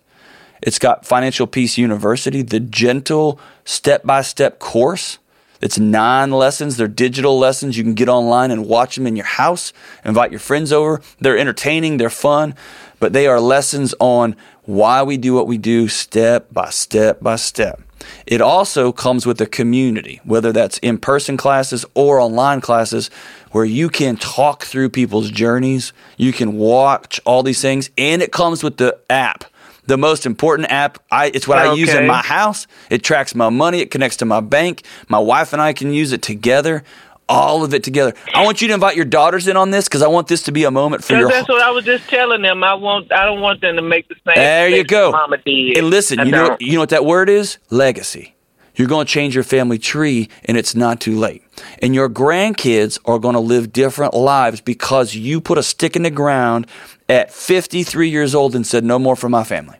it's 0.61 0.79
got 0.79 1.05
Financial 1.05 1.47
Peace 1.47 1.77
University, 1.77 2.43
the 2.43 2.59
gentle 2.59 3.39
step 3.65 4.03
by 4.03 4.21
step 4.21 4.59
course. 4.59 5.17
It's 5.61 5.77
nine 5.79 6.31
lessons. 6.31 6.77
They're 6.77 6.87
digital 6.87 7.37
lessons. 7.37 7.77
You 7.77 7.83
can 7.83 7.93
get 7.93 8.09
online 8.09 8.51
and 8.51 8.65
watch 8.65 8.95
them 8.95 9.07
in 9.07 9.15
your 9.15 9.25
house, 9.25 9.73
invite 10.03 10.31
your 10.31 10.39
friends 10.39 10.71
over. 10.71 11.01
They're 11.19 11.37
entertaining, 11.37 11.97
they're 11.97 12.09
fun, 12.09 12.55
but 12.99 13.13
they 13.13 13.27
are 13.27 13.39
lessons 13.39 13.93
on 13.99 14.35
why 14.63 15.03
we 15.03 15.17
do 15.17 15.33
what 15.33 15.47
we 15.47 15.57
do 15.57 15.87
step 15.87 16.51
by 16.51 16.69
step 16.69 17.21
by 17.21 17.35
step. 17.35 17.81
It 18.25 18.41
also 18.41 18.91
comes 18.91 19.25
with 19.25 19.39
a 19.41 19.45
community, 19.45 20.19
whether 20.23 20.51
that's 20.51 20.77
in 20.79 20.97
person 20.97 21.37
classes 21.37 21.85
or 21.93 22.19
online 22.19 22.61
classes, 22.61 23.09
where 23.51 23.65
you 23.65 23.89
can 23.89 24.17
talk 24.17 24.63
through 24.63 24.89
people's 24.89 25.29
journeys. 25.29 25.93
You 26.17 26.33
can 26.33 26.57
watch 26.57 27.19
all 27.25 27.43
these 27.43 27.61
things, 27.61 27.89
and 27.97 28.21
it 28.21 28.31
comes 28.31 28.63
with 28.63 28.77
the 28.77 28.97
app 29.09 29.43
the 29.85 29.97
most 29.97 30.25
important 30.25 30.71
app. 30.71 30.99
I, 31.11 31.31
it's 31.33 31.47
what 31.47 31.57
okay. 31.57 31.69
I 31.69 31.73
use 31.73 31.93
in 31.93 32.07
my 32.07 32.21
house. 32.21 32.67
It 32.89 33.03
tracks 33.03 33.35
my 33.35 33.49
money. 33.49 33.79
It 33.79 33.91
connects 33.91 34.17
to 34.17 34.25
my 34.25 34.39
bank. 34.39 34.83
My 35.07 35.19
wife 35.19 35.53
and 35.53 35.61
I 35.61 35.73
can 35.73 35.93
use 35.93 36.11
it 36.11 36.21
together. 36.21 36.83
All 37.29 37.63
of 37.63 37.73
it 37.73 37.81
together. 37.83 38.13
I 38.33 38.43
want 38.43 38.61
you 38.61 38.67
to 38.67 38.73
invite 38.73 38.97
your 38.97 39.05
daughters 39.05 39.47
in 39.47 39.55
on 39.55 39.71
this 39.71 39.87
because 39.87 40.01
I 40.01 40.07
want 40.07 40.27
this 40.27 40.43
to 40.43 40.51
be 40.51 40.65
a 40.65 40.71
moment 40.71 41.01
for 41.01 41.15
your. 41.15 41.29
That's 41.29 41.47
what 41.47 41.61
I 41.61 41.71
was 41.71 41.85
just 41.85 42.09
telling 42.09 42.41
them. 42.41 42.61
I 42.61 42.73
want. 42.73 43.13
I 43.13 43.23
don't 43.23 43.39
want 43.39 43.61
them 43.61 43.77
to 43.77 43.81
make 43.81 44.09
the 44.09 44.15
same. 44.25 44.35
There 44.35 44.67
you 44.67 44.83
go. 44.83 45.11
Mama 45.11 45.37
did. 45.37 45.77
And 45.77 45.89
listen, 45.89 46.19
I 46.19 46.23
you 46.23 46.31
don't. 46.31 46.49
know. 46.49 46.57
You 46.59 46.73
know 46.73 46.81
what 46.81 46.89
that 46.89 47.05
word 47.05 47.29
is? 47.29 47.57
Legacy. 47.69 48.35
You're 48.75 48.87
going 48.87 49.05
to 49.05 49.11
change 49.11 49.35
your 49.35 49.43
family 49.43 49.77
tree, 49.77 50.29
and 50.45 50.57
it's 50.57 50.75
not 50.75 50.99
too 50.99 51.17
late. 51.17 51.43
And 51.81 51.93
your 51.93 52.09
grandkids 52.09 52.99
are 53.05 53.19
going 53.19 53.33
to 53.33 53.39
live 53.39 53.71
different 53.71 54.13
lives 54.13 54.61
because 54.61 55.13
you 55.13 55.41
put 55.41 55.57
a 55.57 55.63
stick 55.63 55.95
in 55.95 56.03
the 56.03 56.11
ground 56.11 56.67
at 57.11 57.29
53 57.29 58.09
years 58.09 58.33
old 58.33 58.55
and 58.55 58.65
said, 58.65 58.85
No 58.85 58.97
more 58.97 59.15
for 59.15 59.29
my 59.29 59.43
family. 59.43 59.77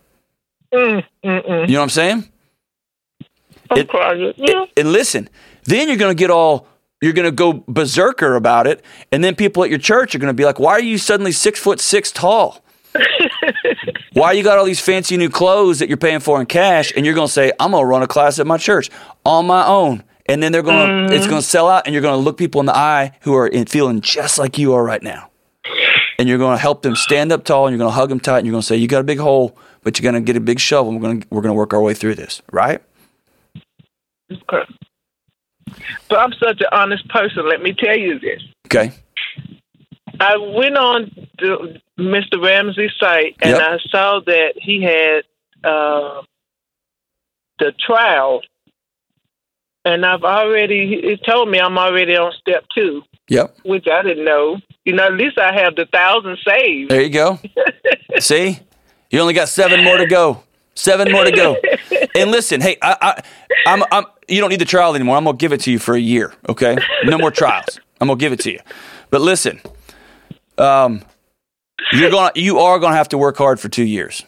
Mm, 0.73 1.03
you 1.23 1.29
know 1.31 1.65
what 1.65 1.79
I'm 1.79 1.89
saying? 1.89 2.29
I'm 3.69 3.77
it, 3.79 3.87
crying. 3.87 4.33
Yeah. 4.35 4.63
It, 4.63 4.69
and 4.77 4.91
listen, 4.91 5.29
then 5.63 5.87
you're 5.87 5.97
going 5.97 6.15
to 6.15 6.19
get 6.19 6.29
all, 6.29 6.67
you're 7.01 7.13
going 7.13 7.25
to 7.25 7.31
go 7.31 7.63
berserker 7.67 8.35
about 8.35 8.67
it. 8.67 8.83
And 9.11 9.23
then 9.23 9.35
people 9.35 9.63
at 9.63 9.69
your 9.69 9.79
church 9.79 10.13
are 10.13 10.19
going 10.19 10.29
to 10.29 10.33
be 10.33 10.43
like, 10.43 10.59
Why 10.59 10.73
are 10.73 10.81
you 10.81 10.97
suddenly 10.97 11.31
six 11.31 11.57
foot 11.57 11.79
six 11.79 12.11
tall? 12.11 12.63
Why 14.13 14.33
you 14.33 14.43
got 14.43 14.57
all 14.57 14.65
these 14.65 14.81
fancy 14.81 15.15
new 15.15 15.29
clothes 15.29 15.79
that 15.79 15.87
you're 15.87 15.97
paying 15.97 16.19
for 16.19 16.41
in 16.41 16.47
cash? 16.47 16.91
And 16.95 17.05
you're 17.05 17.15
going 17.15 17.27
to 17.27 17.33
say, 17.33 17.53
I'm 17.61 17.71
going 17.71 17.81
to 17.81 17.87
run 17.87 18.03
a 18.03 18.07
class 18.07 18.39
at 18.39 18.45
my 18.45 18.57
church 18.57 18.89
on 19.25 19.47
my 19.47 19.65
own. 19.65 20.03
And 20.25 20.43
then 20.43 20.51
they're 20.51 20.61
going 20.61 21.07
to, 21.07 21.13
mm. 21.13 21.17
it's 21.17 21.27
going 21.27 21.41
to 21.41 21.47
sell 21.47 21.69
out 21.69 21.83
and 21.85 21.93
you're 21.93 22.01
going 22.01 22.19
to 22.19 22.23
look 22.23 22.37
people 22.37 22.59
in 22.59 22.65
the 22.65 22.75
eye 22.75 23.13
who 23.21 23.33
are 23.35 23.47
in, 23.47 23.65
feeling 23.65 24.01
just 24.01 24.37
like 24.37 24.57
you 24.57 24.73
are 24.73 24.83
right 24.83 25.01
now 25.01 25.30
and 26.21 26.29
you're 26.29 26.37
going 26.37 26.55
to 26.55 26.61
help 26.61 26.83
them 26.83 26.95
stand 26.95 27.31
up 27.31 27.43
tall 27.43 27.65
and 27.65 27.73
you're 27.73 27.79
going 27.79 27.89
to 27.89 27.95
hug 27.95 28.09
them 28.09 28.19
tight 28.19 28.37
and 28.37 28.45
you're 28.45 28.53
going 28.53 28.61
to 28.61 28.67
say 28.67 28.77
you 28.77 28.87
got 28.87 29.01
a 29.01 29.03
big 29.03 29.17
hole 29.17 29.57
but 29.81 29.97
you're 29.97 30.09
going 30.09 30.21
to 30.21 30.25
get 30.25 30.37
a 30.37 30.39
big 30.39 30.59
shovel 30.59 30.91
and 30.91 31.01
we're 31.01 31.07
going 31.07 31.21
to 31.21 31.27
we're 31.31 31.41
going 31.41 31.49
to 31.49 31.57
work 31.57 31.73
our 31.73 31.81
way 31.81 31.95
through 31.95 32.13
this 32.13 32.41
right 32.51 32.81
okay 34.31 34.63
but 36.07 36.19
i'm 36.19 36.31
such 36.33 36.61
an 36.61 36.67
honest 36.71 37.07
person 37.09 37.47
let 37.49 37.61
me 37.61 37.73
tell 37.73 37.97
you 37.97 38.19
this 38.19 38.41
okay 38.67 38.91
i 40.19 40.37
went 40.37 40.77
on 40.77 41.09
to 41.39 41.75
mr 41.99 42.41
ramsey's 42.41 42.91
site 42.99 43.35
and 43.41 43.57
yep. 43.57 43.61
i 43.61 43.77
saw 43.89 44.19
that 44.25 44.53
he 44.55 44.83
had 44.83 45.23
uh, 45.63 46.21
the 47.57 47.73
trial 47.83 48.41
and 49.85 50.05
i've 50.05 50.23
already 50.23 51.01
he 51.01 51.17
told 51.17 51.49
me 51.49 51.59
i'm 51.59 51.79
already 51.79 52.15
on 52.15 52.31
step 52.39 52.63
two 52.75 53.01
Yep. 53.31 53.59
Which 53.63 53.87
I 53.87 54.03
didn't 54.03 54.25
know. 54.25 54.57
You 54.85 54.93
know, 54.93 55.05
at 55.05 55.13
least 55.13 55.37
I 55.37 55.53
have 55.53 55.75
the 55.75 55.85
thousand 55.85 56.37
saved. 56.45 56.91
There 56.91 57.01
you 57.01 57.09
go. 57.09 57.39
See, 58.19 58.59
you 59.11 59.19
only 59.19 59.33
got 59.33 59.49
seven 59.49 59.83
more 59.83 59.97
to 59.97 60.07
go. 60.07 60.43
Seven 60.73 61.11
more 61.11 61.23
to 61.23 61.31
go. 61.31 61.57
and 62.15 62.31
listen, 62.31 62.61
hey, 62.61 62.77
I, 62.81 62.97
I, 63.01 63.23
I'm, 63.67 63.83
I'm, 63.91 64.05
you 64.27 64.39
don't 64.41 64.49
need 64.49 64.61
the 64.61 64.65
trial 64.65 64.95
anymore. 64.95 65.17
I'm 65.17 65.25
gonna 65.25 65.37
give 65.37 65.53
it 65.53 65.61
to 65.61 65.71
you 65.71 65.79
for 65.79 65.93
a 65.93 65.99
year. 65.99 66.33
Okay, 66.49 66.77
no 67.03 67.17
more 67.17 67.29
trials. 67.31 67.79
I'm 67.99 68.07
gonna 68.07 68.17
give 68.17 68.31
it 68.31 68.39
to 68.41 68.51
you. 68.51 68.59
But 69.11 69.21
listen, 69.21 69.61
um, 70.57 71.03
you're 71.91 72.09
gonna, 72.09 72.31
you 72.35 72.59
are 72.59 72.79
gonna 72.79 72.95
have 72.95 73.09
to 73.09 73.17
work 73.17 73.37
hard 73.37 73.59
for 73.59 73.69
two 73.69 73.83
years. 73.83 74.23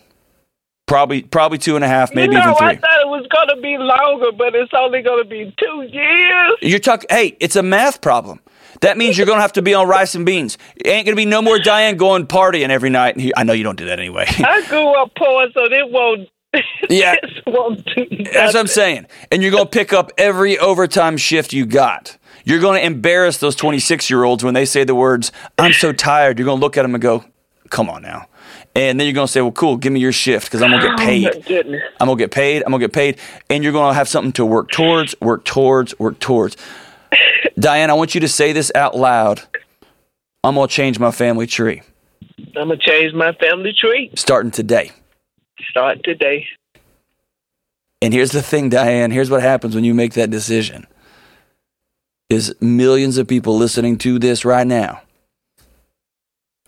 Probably, 0.86 1.24
probably 1.24 1.58
two 1.58 1.76
and 1.76 1.84
a 1.84 1.88
half, 1.88 2.14
maybe 2.14 2.34
you 2.34 2.39
know, 2.39 2.51
even 2.51 2.56
three. 2.58 2.68
I 2.68 2.76
thought 2.76 3.01
it 3.01 3.08
was 3.08 3.26
gonna 3.34 3.62
be 3.62 3.78
longer, 3.78 4.32
but 4.38 4.54
it's 4.54 4.74
only 4.76 5.01
gonna 5.01 5.24
be 5.24 5.54
two 5.58 5.82
years. 5.89 6.54
You're 6.62 6.80
talking. 6.80 7.08
Hey, 7.10 7.38
it's 7.39 7.56
a 7.56 7.64
math 7.64 8.01
problem. 8.01 8.41
That 8.84 8.97
means 8.97 9.17
you're 9.17 9.25
going 9.25 9.38
to 9.38 9.41
have 9.41 9.53
to 9.53 9.61
be 9.61 9.73
on 9.73 9.88
rice 9.88 10.13
and 10.13 10.25
beans. 10.25 10.57
It 10.75 10.88
ain't 10.88 11.05
going 11.05 11.15
to 11.15 11.19
be 11.19 11.25
no 11.25 11.41
more 11.41 11.57
Diane 11.57 11.95
going 11.95 12.27
partying 12.27 12.67
every 12.67 12.89
night. 12.89 13.17
I 13.38 13.43
know 13.43 13.53
you 13.53 13.63
don't 13.63 13.77
do 13.77 13.86
that 13.86 13.97
anyway. 13.97 14.25
I 14.29 14.65
grew 14.67 14.93
up 15.01 15.11
poor, 15.15 15.47
so 15.53 15.63
it 15.63 15.89
won't. 15.89 16.29
Yeah, 16.89 17.15
won't 17.47 17.84
that's 18.31 18.53
what 18.53 18.55
I'm 18.57 18.67
saying. 18.67 19.07
And 19.31 19.41
you're 19.41 19.51
going 19.51 19.63
to 19.63 19.69
pick 19.69 19.91
up 19.91 20.11
every 20.19 20.59
overtime 20.59 21.17
shift 21.17 21.51
you 21.51 21.65
got. 21.65 22.17
You're 22.43 22.59
going 22.59 22.79
to 22.79 22.86
embarrass 22.86 23.38
those 23.38 23.55
26 23.55 24.09
year 24.09 24.23
olds 24.23 24.43
when 24.43 24.53
they 24.53 24.65
say 24.65 24.84
the 24.84 24.93
words, 24.93 25.31
I'm 25.57 25.73
so 25.73 25.93
tired. 25.93 26.38
You're 26.38 26.45
going 26.45 26.59
to 26.59 26.61
look 26.61 26.77
at 26.77 26.84
them 26.84 26.93
and 26.93 27.01
go, 27.01 27.25
come 27.69 27.89
on 27.89 28.03
now. 28.03 28.27
And 28.75 28.99
then 28.99 29.07
you're 29.07 29.15
going 29.15 29.27
to 29.27 29.31
say, 29.31 29.41
well, 29.41 29.51
cool, 29.51 29.77
give 29.77 29.93
me 29.93 30.01
your 30.01 30.11
shift 30.11 30.45
because 30.45 30.61
I'm 30.61 30.69
going 30.69 30.81
to 30.81 30.88
get 30.89 30.93
oh, 30.93 30.97
paid. 30.97 31.73
Oh, 31.73 31.79
I'm 32.01 32.07
going 32.07 32.17
to 32.17 32.23
get 32.23 32.31
paid. 32.31 32.63
I'm 32.63 32.71
going 32.71 32.81
to 32.81 32.88
get 32.88 32.93
paid. 32.93 33.17
And 33.49 33.63
you're 33.63 33.73
going 33.73 33.91
to 33.91 33.95
have 33.95 34.09
something 34.09 34.34
to 34.34 34.45
work 34.45 34.69
towards, 34.69 35.15
work 35.21 35.45
towards, 35.45 35.97
work 35.97 36.19
towards. 36.19 36.57
Diane, 37.58 37.89
I 37.89 37.93
want 37.93 38.16
you 38.16 38.22
to 38.22 38.28
say 38.28 38.54
this 38.54 38.72
out 38.76 38.95
loud. 38.95 39.41
I'm 40.43 40.56
going 40.56 40.68
to 40.68 40.74
change 40.74 40.99
my 40.99 41.12
family 41.12 41.47
tree. 41.47 41.82
I'm 42.58 42.68
going 42.68 42.80
to 42.80 42.86
change 42.86 43.14
my 43.14 43.34
family 43.34 43.74
tree. 43.74 44.12
Starting 44.16 44.51
today. 44.51 44.91
Start 45.70 46.04
today. 46.04 46.47
And 48.01 48.14
here's 48.14 48.32
the 48.32 48.41
thing, 48.41 48.70
Diane. 48.70 49.12
Here's 49.12 49.30
what 49.30 49.41
happens 49.41 49.76
when 49.76 49.84
you 49.84 49.93
make 49.93 50.14
that 50.14 50.30
decision. 50.30 50.88
Is 52.30 52.56
millions 52.60 53.18
of 53.18 53.28
people 53.28 53.58
listening 53.58 53.97
to 53.99 54.20
this 54.20 54.43
right 54.43 54.68
now 54.68 55.01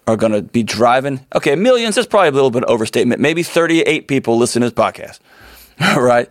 are 0.08 0.16
going 0.16 0.32
to 0.32 0.42
be 0.42 0.64
driving. 0.64 1.26
Okay, 1.36 1.56
millions, 1.56 1.96
that's 1.96 2.08
probably 2.08 2.30
a 2.30 2.32
little 2.32 2.52
bit 2.52 2.64
of 2.64 2.70
overstatement. 2.70 3.20
Maybe 3.20 3.44
38 3.44 4.08
people 4.08 4.38
listen 4.38 4.62
to 4.62 4.70
this 4.70 4.74
podcast. 4.74 5.20
All 5.82 6.02
right. 6.04 6.30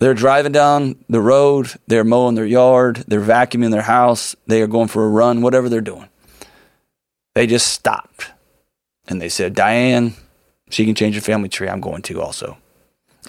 They're 0.00 0.14
driving 0.14 0.52
down 0.52 1.04
the 1.08 1.20
road, 1.20 1.70
they're 1.86 2.04
mowing 2.04 2.34
their 2.34 2.44
yard, 2.44 3.04
they're 3.06 3.20
vacuuming 3.20 3.70
their 3.70 3.82
house, 3.82 4.34
they 4.46 4.60
are 4.60 4.66
going 4.66 4.88
for 4.88 5.04
a 5.04 5.08
run, 5.08 5.40
whatever 5.40 5.68
they're 5.68 5.80
doing. 5.80 6.08
They 7.34 7.46
just 7.46 7.68
stopped 7.68 8.32
and 9.08 9.20
they 9.20 9.28
said, 9.28 9.54
Diane, 9.54 10.14
she 10.70 10.84
can 10.84 10.94
change 10.94 11.14
your 11.14 11.22
family 11.22 11.48
tree. 11.48 11.68
I'm 11.68 11.80
going 11.80 12.02
to 12.02 12.20
also. 12.20 12.58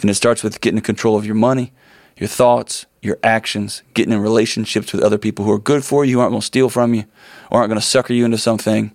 And 0.01 0.09
it 0.09 0.15
starts 0.15 0.43
with 0.43 0.61
getting 0.61 0.77
in 0.77 0.83
control 0.83 1.15
of 1.17 1.25
your 1.25 1.35
money, 1.35 1.71
your 2.17 2.27
thoughts, 2.27 2.85
your 3.01 3.19
actions, 3.23 3.83
getting 3.93 4.13
in 4.13 4.19
relationships 4.19 4.91
with 4.91 5.03
other 5.03 5.17
people 5.17 5.45
who 5.45 5.51
are 5.51 5.59
good 5.59 5.85
for 5.85 6.03
you, 6.03 6.15
who 6.15 6.19
aren't 6.21 6.31
going 6.31 6.41
to 6.41 6.45
steal 6.45 6.69
from 6.69 6.93
you, 6.93 7.05
or 7.51 7.59
aren't 7.59 7.69
going 7.69 7.79
to 7.79 7.85
sucker 7.85 8.13
you 8.13 8.25
into 8.25 8.37
something. 8.37 8.91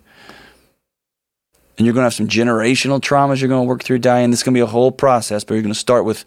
And 1.78 1.86
you're 1.86 1.94
going 1.94 2.02
to 2.02 2.06
have 2.06 2.14
some 2.14 2.28
generational 2.28 3.00
traumas 3.00 3.40
you're 3.40 3.48
going 3.48 3.64
to 3.64 3.68
work 3.68 3.82
through, 3.82 4.00
Diane. 4.00 4.30
This 4.30 4.40
is 4.40 4.42
going 4.42 4.54
to 4.54 4.58
be 4.58 4.62
a 4.62 4.66
whole 4.66 4.92
process, 4.92 5.44
but 5.44 5.54
you're 5.54 5.62
going 5.62 5.72
to 5.72 5.78
start 5.78 6.04
with 6.04 6.24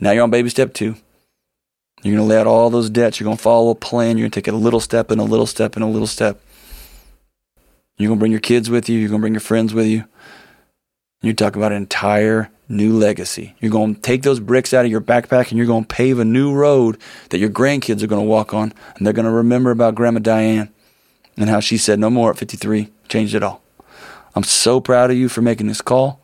now 0.00 0.10
you're 0.10 0.22
on 0.22 0.30
baby 0.30 0.48
step 0.48 0.74
two. 0.74 0.96
You're 2.02 2.16
going 2.16 2.28
to 2.28 2.34
lay 2.34 2.38
out 2.38 2.46
all 2.46 2.70
those 2.70 2.90
debts. 2.90 3.18
You're 3.18 3.24
going 3.24 3.36
to 3.36 3.42
follow 3.42 3.70
a 3.70 3.74
plan. 3.74 4.18
You're 4.18 4.24
going 4.24 4.32
to 4.32 4.40
take 4.40 4.52
a 4.52 4.56
little 4.56 4.80
step 4.80 5.10
and 5.10 5.20
a 5.20 5.24
little 5.24 5.46
step 5.46 5.76
and 5.76 5.84
a 5.84 5.88
little 5.88 6.06
step. 6.06 6.40
You're 7.96 8.08
going 8.08 8.18
to 8.18 8.20
bring 8.20 8.32
your 8.32 8.40
kids 8.40 8.68
with 8.68 8.88
you. 8.88 8.98
You're 8.98 9.08
going 9.08 9.20
to 9.20 9.22
bring 9.22 9.34
your 9.34 9.40
friends 9.40 9.72
with 9.72 9.86
you. 9.86 10.04
You're 11.22 11.34
talking 11.34 11.60
about 11.60 11.72
an 11.72 11.78
entire 11.78 12.50
new 12.68 12.98
legacy. 12.98 13.56
You're 13.58 13.70
going 13.70 13.94
to 13.94 14.00
take 14.00 14.22
those 14.22 14.40
bricks 14.40 14.74
out 14.74 14.84
of 14.84 14.90
your 14.90 15.00
backpack 15.00 15.48
and 15.48 15.56
you're 15.56 15.66
going 15.66 15.84
to 15.84 15.94
pave 15.94 16.18
a 16.18 16.24
new 16.24 16.52
road 16.52 16.98
that 17.30 17.38
your 17.38 17.48
grandkids 17.48 18.02
are 18.02 18.06
going 18.06 18.22
to 18.22 18.28
walk 18.28 18.52
on. 18.52 18.74
And 18.96 19.06
they're 19.06 19.14
going 19.14 19.24
to 19.26 19.32
remember 19.32 19.70
about 19.70 19.94
Grandma 19.94 20.20
Diane 20.20 20.68
and 21.36 21.48
how 21.48 21.60
she 21.60 21.78
said 21.78 21.98
no 21.98 22.10
more 22.10 22.30
at 22.30 22.38
53, 22.38 22.90
changed 23.08 23.34
it 23.34 23.42
all. 23.42 23.62
I'm 24.34 24.44
so 24.44 24.80
proud 24.80 25.10
of 25.10 25.16
you 25.16 25.28
for 25.28 25.40
making 25.40 25.66
this 25.66 25.80
call. 25.80 26.20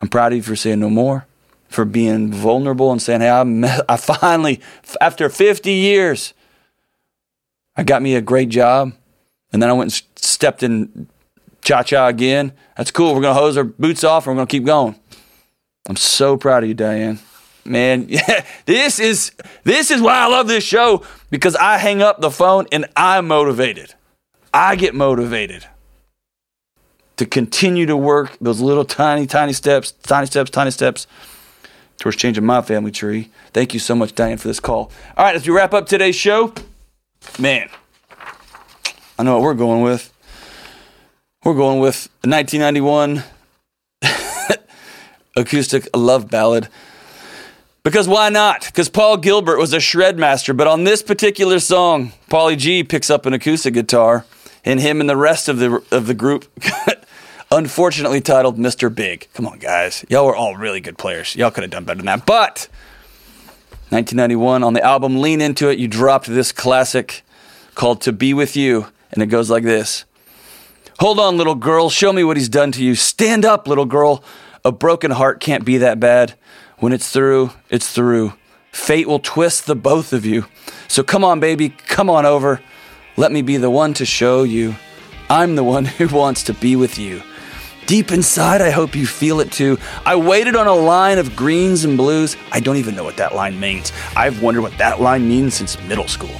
I'm 0.00 0.08
proud 0.08 0.32
of 0.32 0.36
you 0.36 0.42
for 0.42 0.56
saying 0.56 0.80
no 0.80 0.90
more, 0.90 1.26
for 1.72 1.84
being 1.84 2.32
vulnerable 2.32 2.92
and 2.92 3.00
saying, 3.00 3.20
hey, 3.20 3.30
I, 3.30 3.42
I 3.88 3.96
finally, 3.96 4.60
after 5.00 5.28
50 5.28 5.72
years, 5.72 6.34
I 7.76 7.82
got 7.82 8.02
me 8.02 8.14
a 8.14 8.20
great 8.20 8.48
job. 8.48 8.92
And 9.52 9.62
then 9.62 9.68
I 9.68 9.72
went 9.72 9.92
and 9.92 10.02
stepped 10.16 10.62
in 10.62 11.08
cha 11.62 11.82
cha 11.82 12.08
again. 12.08 12.52
That's 12.76 12.90
cool. 12.90 13.14
We're 13.14 13.22
going 13.22 13.34
to 13.34 13.40
hose 13.40 13.56
our 13.56 13.64
boots 13.64 14.04
off 14.04 14.26
and 14.26 14.34
we're 14.34 14.38
going 14.38 14.46
to 14.46 14.50
keep 14.50 14.64
going. 14.64 14.98
I'm 15.88 15.96
so 15.96 16.36
proud 16.36 16.62
of 16.62 16.68
you, 16.68 16.74
Diane. 16.74 17.18
Man, 17.64 18.06
yeah, 18.08 18.44
this 18.66 18.98
is 18.98 19.32
this 19.62 19.90
is 19.90 20.00
why 20.00 20.14
I 20.14 20.26
love 20.26 20.48
this 20.48 20.64
show 20.64 21.04
because 21.30 21.54
I 21.56 21.78
hang 21.78 22.02
up 22.02 22.20
the 22.20 22.30
phone 22.30 22.66
and 22.72 22.86
I'm 22.96 23.28
motivated. 23.28 23.94
I 24.54 24.76
get 24.76 24.94
motivated 24.94 25.66
to 27.16 27.26
continue 27.26 27.86
to 27.86 27.96
work 27.96 28.36
those 28.40 28.60
little 28.60 28.84
tiny, 28.84 29.26
tiny 29.26 29.52
steps, 29.52 29.92
tiny 29.92 30.26
steps, 30.26 30.50
tiny 30.50 30.70
steps 30.70 31.06
towards 31.98 32.16
changing 32.16 32.44
my 32.44 32.62
family 32.62 32.90
tree. 32.90 33.30
Thank 33.52 33.74
you 33.74 33.80
so 33.80 33.94
much, 33.94 34.14
Diane, 34.14 34.38
for 34.38 34.48
this 34.48 34.60
call. 34.60 34.90
All 35.16 35.24
right, 35.24 35.34
as 35.34 35.46
we 35.46 35.54
wrap 35.54 35.72
up 35.74 35.86
today's 35.86 36.16
show, 36.16 36.52
man, 37.38 37.68
I 39.18 39.22
know 39.22 39.34
what 39.34 39.42
we're 39.42 39.54
going 39.54 39.82
with. 39.82 40.12
We're 41.44 41.54
going 41.54 41.80
with 41.80 42.04
the 42.22 42.28
1991 42.28 43.24
acoustic 45.36 45.88
love 45.94 46.30
ballad. 46.30 46.68
Because 47.84 48.06
why 48.06 48.28
not? 48.28 48.66
Because 48.66 48.88
Paul 48.88 49.16
Gilbert 49.16 49.58
was 49.58 49.72
a 49.72 49.80
shred 49.80 50.16
master, 50.16 50.54
but 50.54 50.68
on 50.68 50.84
this 50.84 51.02
particular 51.02 51.58
song, 51.58 52.12
Paulie 52.30 52.56
G 52.56 52.84
picks 52.84 53.10
up 53.10 53.26
an 53.26 53.32
acoustic 53.32 53.74
guitar, 53.74 54.24
and 54.64 54.78
him 54.78 55.00
and 55.00 55.10
the 55.10 55.16
rest 55.16 55.48
of 55.48 55.58
the 55.58 55.82
of 55.90 56.06
the 56.06 56.14
group, 56.14 56.44
unfortunately 57.52 58.20
titled 58.20 58.58
Mr. 58.58 58.92
Big. 58.92 59.28
Come 59.34 59.46
on, 59.46 59.58
guys, 59.58 60.04
y'all 60.08 60.26
were 60.26 60.34
all 60.34 60.56
really 60.56 60.80
good 60.80 60.98
players. 60.98 61.36
Y'all 61.36 61.50
could 61.50 61.62
have 61.62 61.70
done 61.70 61.84
better 61.84 61.98
than 61.98 62.06
that. 62.06 62.26
But 62.26 62.68
1991 63.90 64.62
on 64.62 64.72
the 64.72 64.82
album 64.82 65.20
Lean 65.20 65.40
Into 65.40 65.68
It, 65.68 65.78
you 65.78 65.86
dropped 65.86 66.26
this 66.26 66.50
classic 66.50 67.22
called 67.74 68.00
To 68.02 68.12
Be 68.12 68.32
With 68.32 68.56
You, 68.56 68.86
and 69.10 69.22
it 69.22 69.26
goes 69.26 69.50
like 69.50 69.64
this. 69.64 70.04
Hold 70.98 71.18
on, 71.20 71.36
little 71.36 71.54
girl. 71.54 71.90
Show 71.90 72.12
me 72.12 72.24
what 72.24 72.36
he's 72.36 72.48
done 72.48 72.72
to 72.72 72.82
you. 72.82 72.94
Stand 72.94 73.44
up, 73.44 73.68
little 73.68 73.86
girl. 73.86 74.24
A 74.64 74.72
broken 74.72 75.10
heart 75.10 75.40
can't 75.40 75.64
be 75.64 75.78
that 75.78 76.00
bad. 76.00 76.34
When 76.78 76.92
it's 76.92 77.10
through, 77.10 77.50
it's 77.68 77.92
through. 77.92 78.32
Fate 78.70 79.06
will 79.06 79.18
twist 79.18 79.66
the 79.66 79.76
both 79.76 80.12
of 80.12 80.24
you. 80.24 80.46
So 80.88 81.02
come 81.02 81.24
on, 81.24 81.40
baby, 81.40 81.68
come 81.68 82.08
on 82.08 82.24
over. 82.24 82.60
Let 83.16 83.30
me 83.30 83.42
be 83.42 83.58
the 83.58 83.70
one 83.70 83.92
to 83.94 84.06
show 84.06 84.42
you. 84.42 84.76
I'm 85.28 85.56
the 85.56 85.64
one 85.64 85.84
who 85.98 86.08
wants 86.08 86.44
to 86.44 86.54
be 86.54 86.76
with 86.76 86.98
you. 86.98 87.22
Deep 87.92 88.10
inside, 88.10 88.62
I 88.62 88.70
hope 88.70 88.96
you 88.96 89.06
feel 89.06 89.40
it 89.40 89.52
too. 89.52 89.76
I 90.06 90.16
waited 90.16 90.56
on 90.56 90.66
a 90.66 90.72
line 90.72 91.18
of 91.18 91.36
greens 91.36 91.84
and 91.84 91.94
blues. 91.94 92.38
I 92.50 92.58
don't 92.58 92.78
even 92.78 92.94
know 92.94 93.04
what 93.04 93.18
that 93.18 93.34
line 93.34 93.60
means. 93.60 93.92
I've 94.16 94.40
wondered 94.40 94.62
what 94.62 94.78
that 94.78 95.02
line 95.02 95.28
means 95.28 95.52
since 95.52 95.78
middle 95.82 96.08
school. 96.08 96.34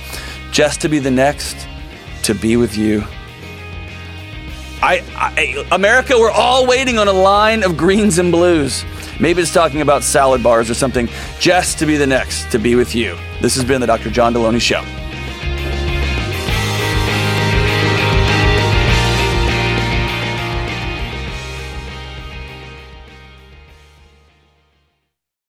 Just 0.51 0.81
to 0.81 0.89
be 0.89 0.99
the 0.99 1.11
next, 1.11 1.69
to 2.23 2.35
be 2.35 2.57
with 2.57 2.79
you. 2.79 3.05
I, 4.81 5.05
I, 5.15 5.67
America, 5.73 6.15
we're 6.19 6.31
all 6.31 6.67
waiting 6.67 6.97
on 6.99 7.07
a 7.07 7.13
line 7.13 7.65
of 7.65 7.77
greens 7.77 8.19
and 8.19 8.33
blues. 8.33 8.83
Maybe 9.21 9.43
it's 9.43 9.53
talking 9.53 9.83
about 9.83 10.03
salad 10.03 10.43
bars 10.43 10.71
or 10.71 10.75
something, 10.75 11.07
just 11.39 11.79
to 11.81 11.85
be 11.85 11.99
the 11.99 12.07
next 12.07 12.51
to 12.53 12.59
be 12.59 12.77
with 12.77 12.95
you. 12.95 13.15
This 13.43 13.55
has 13.57 13.65
been 13.67 13.83
the 13.83 13.87
Dr. 13.87 14.09
John 14.09 14.33
Delony 14.33 14.59
Show. 14.59 14.83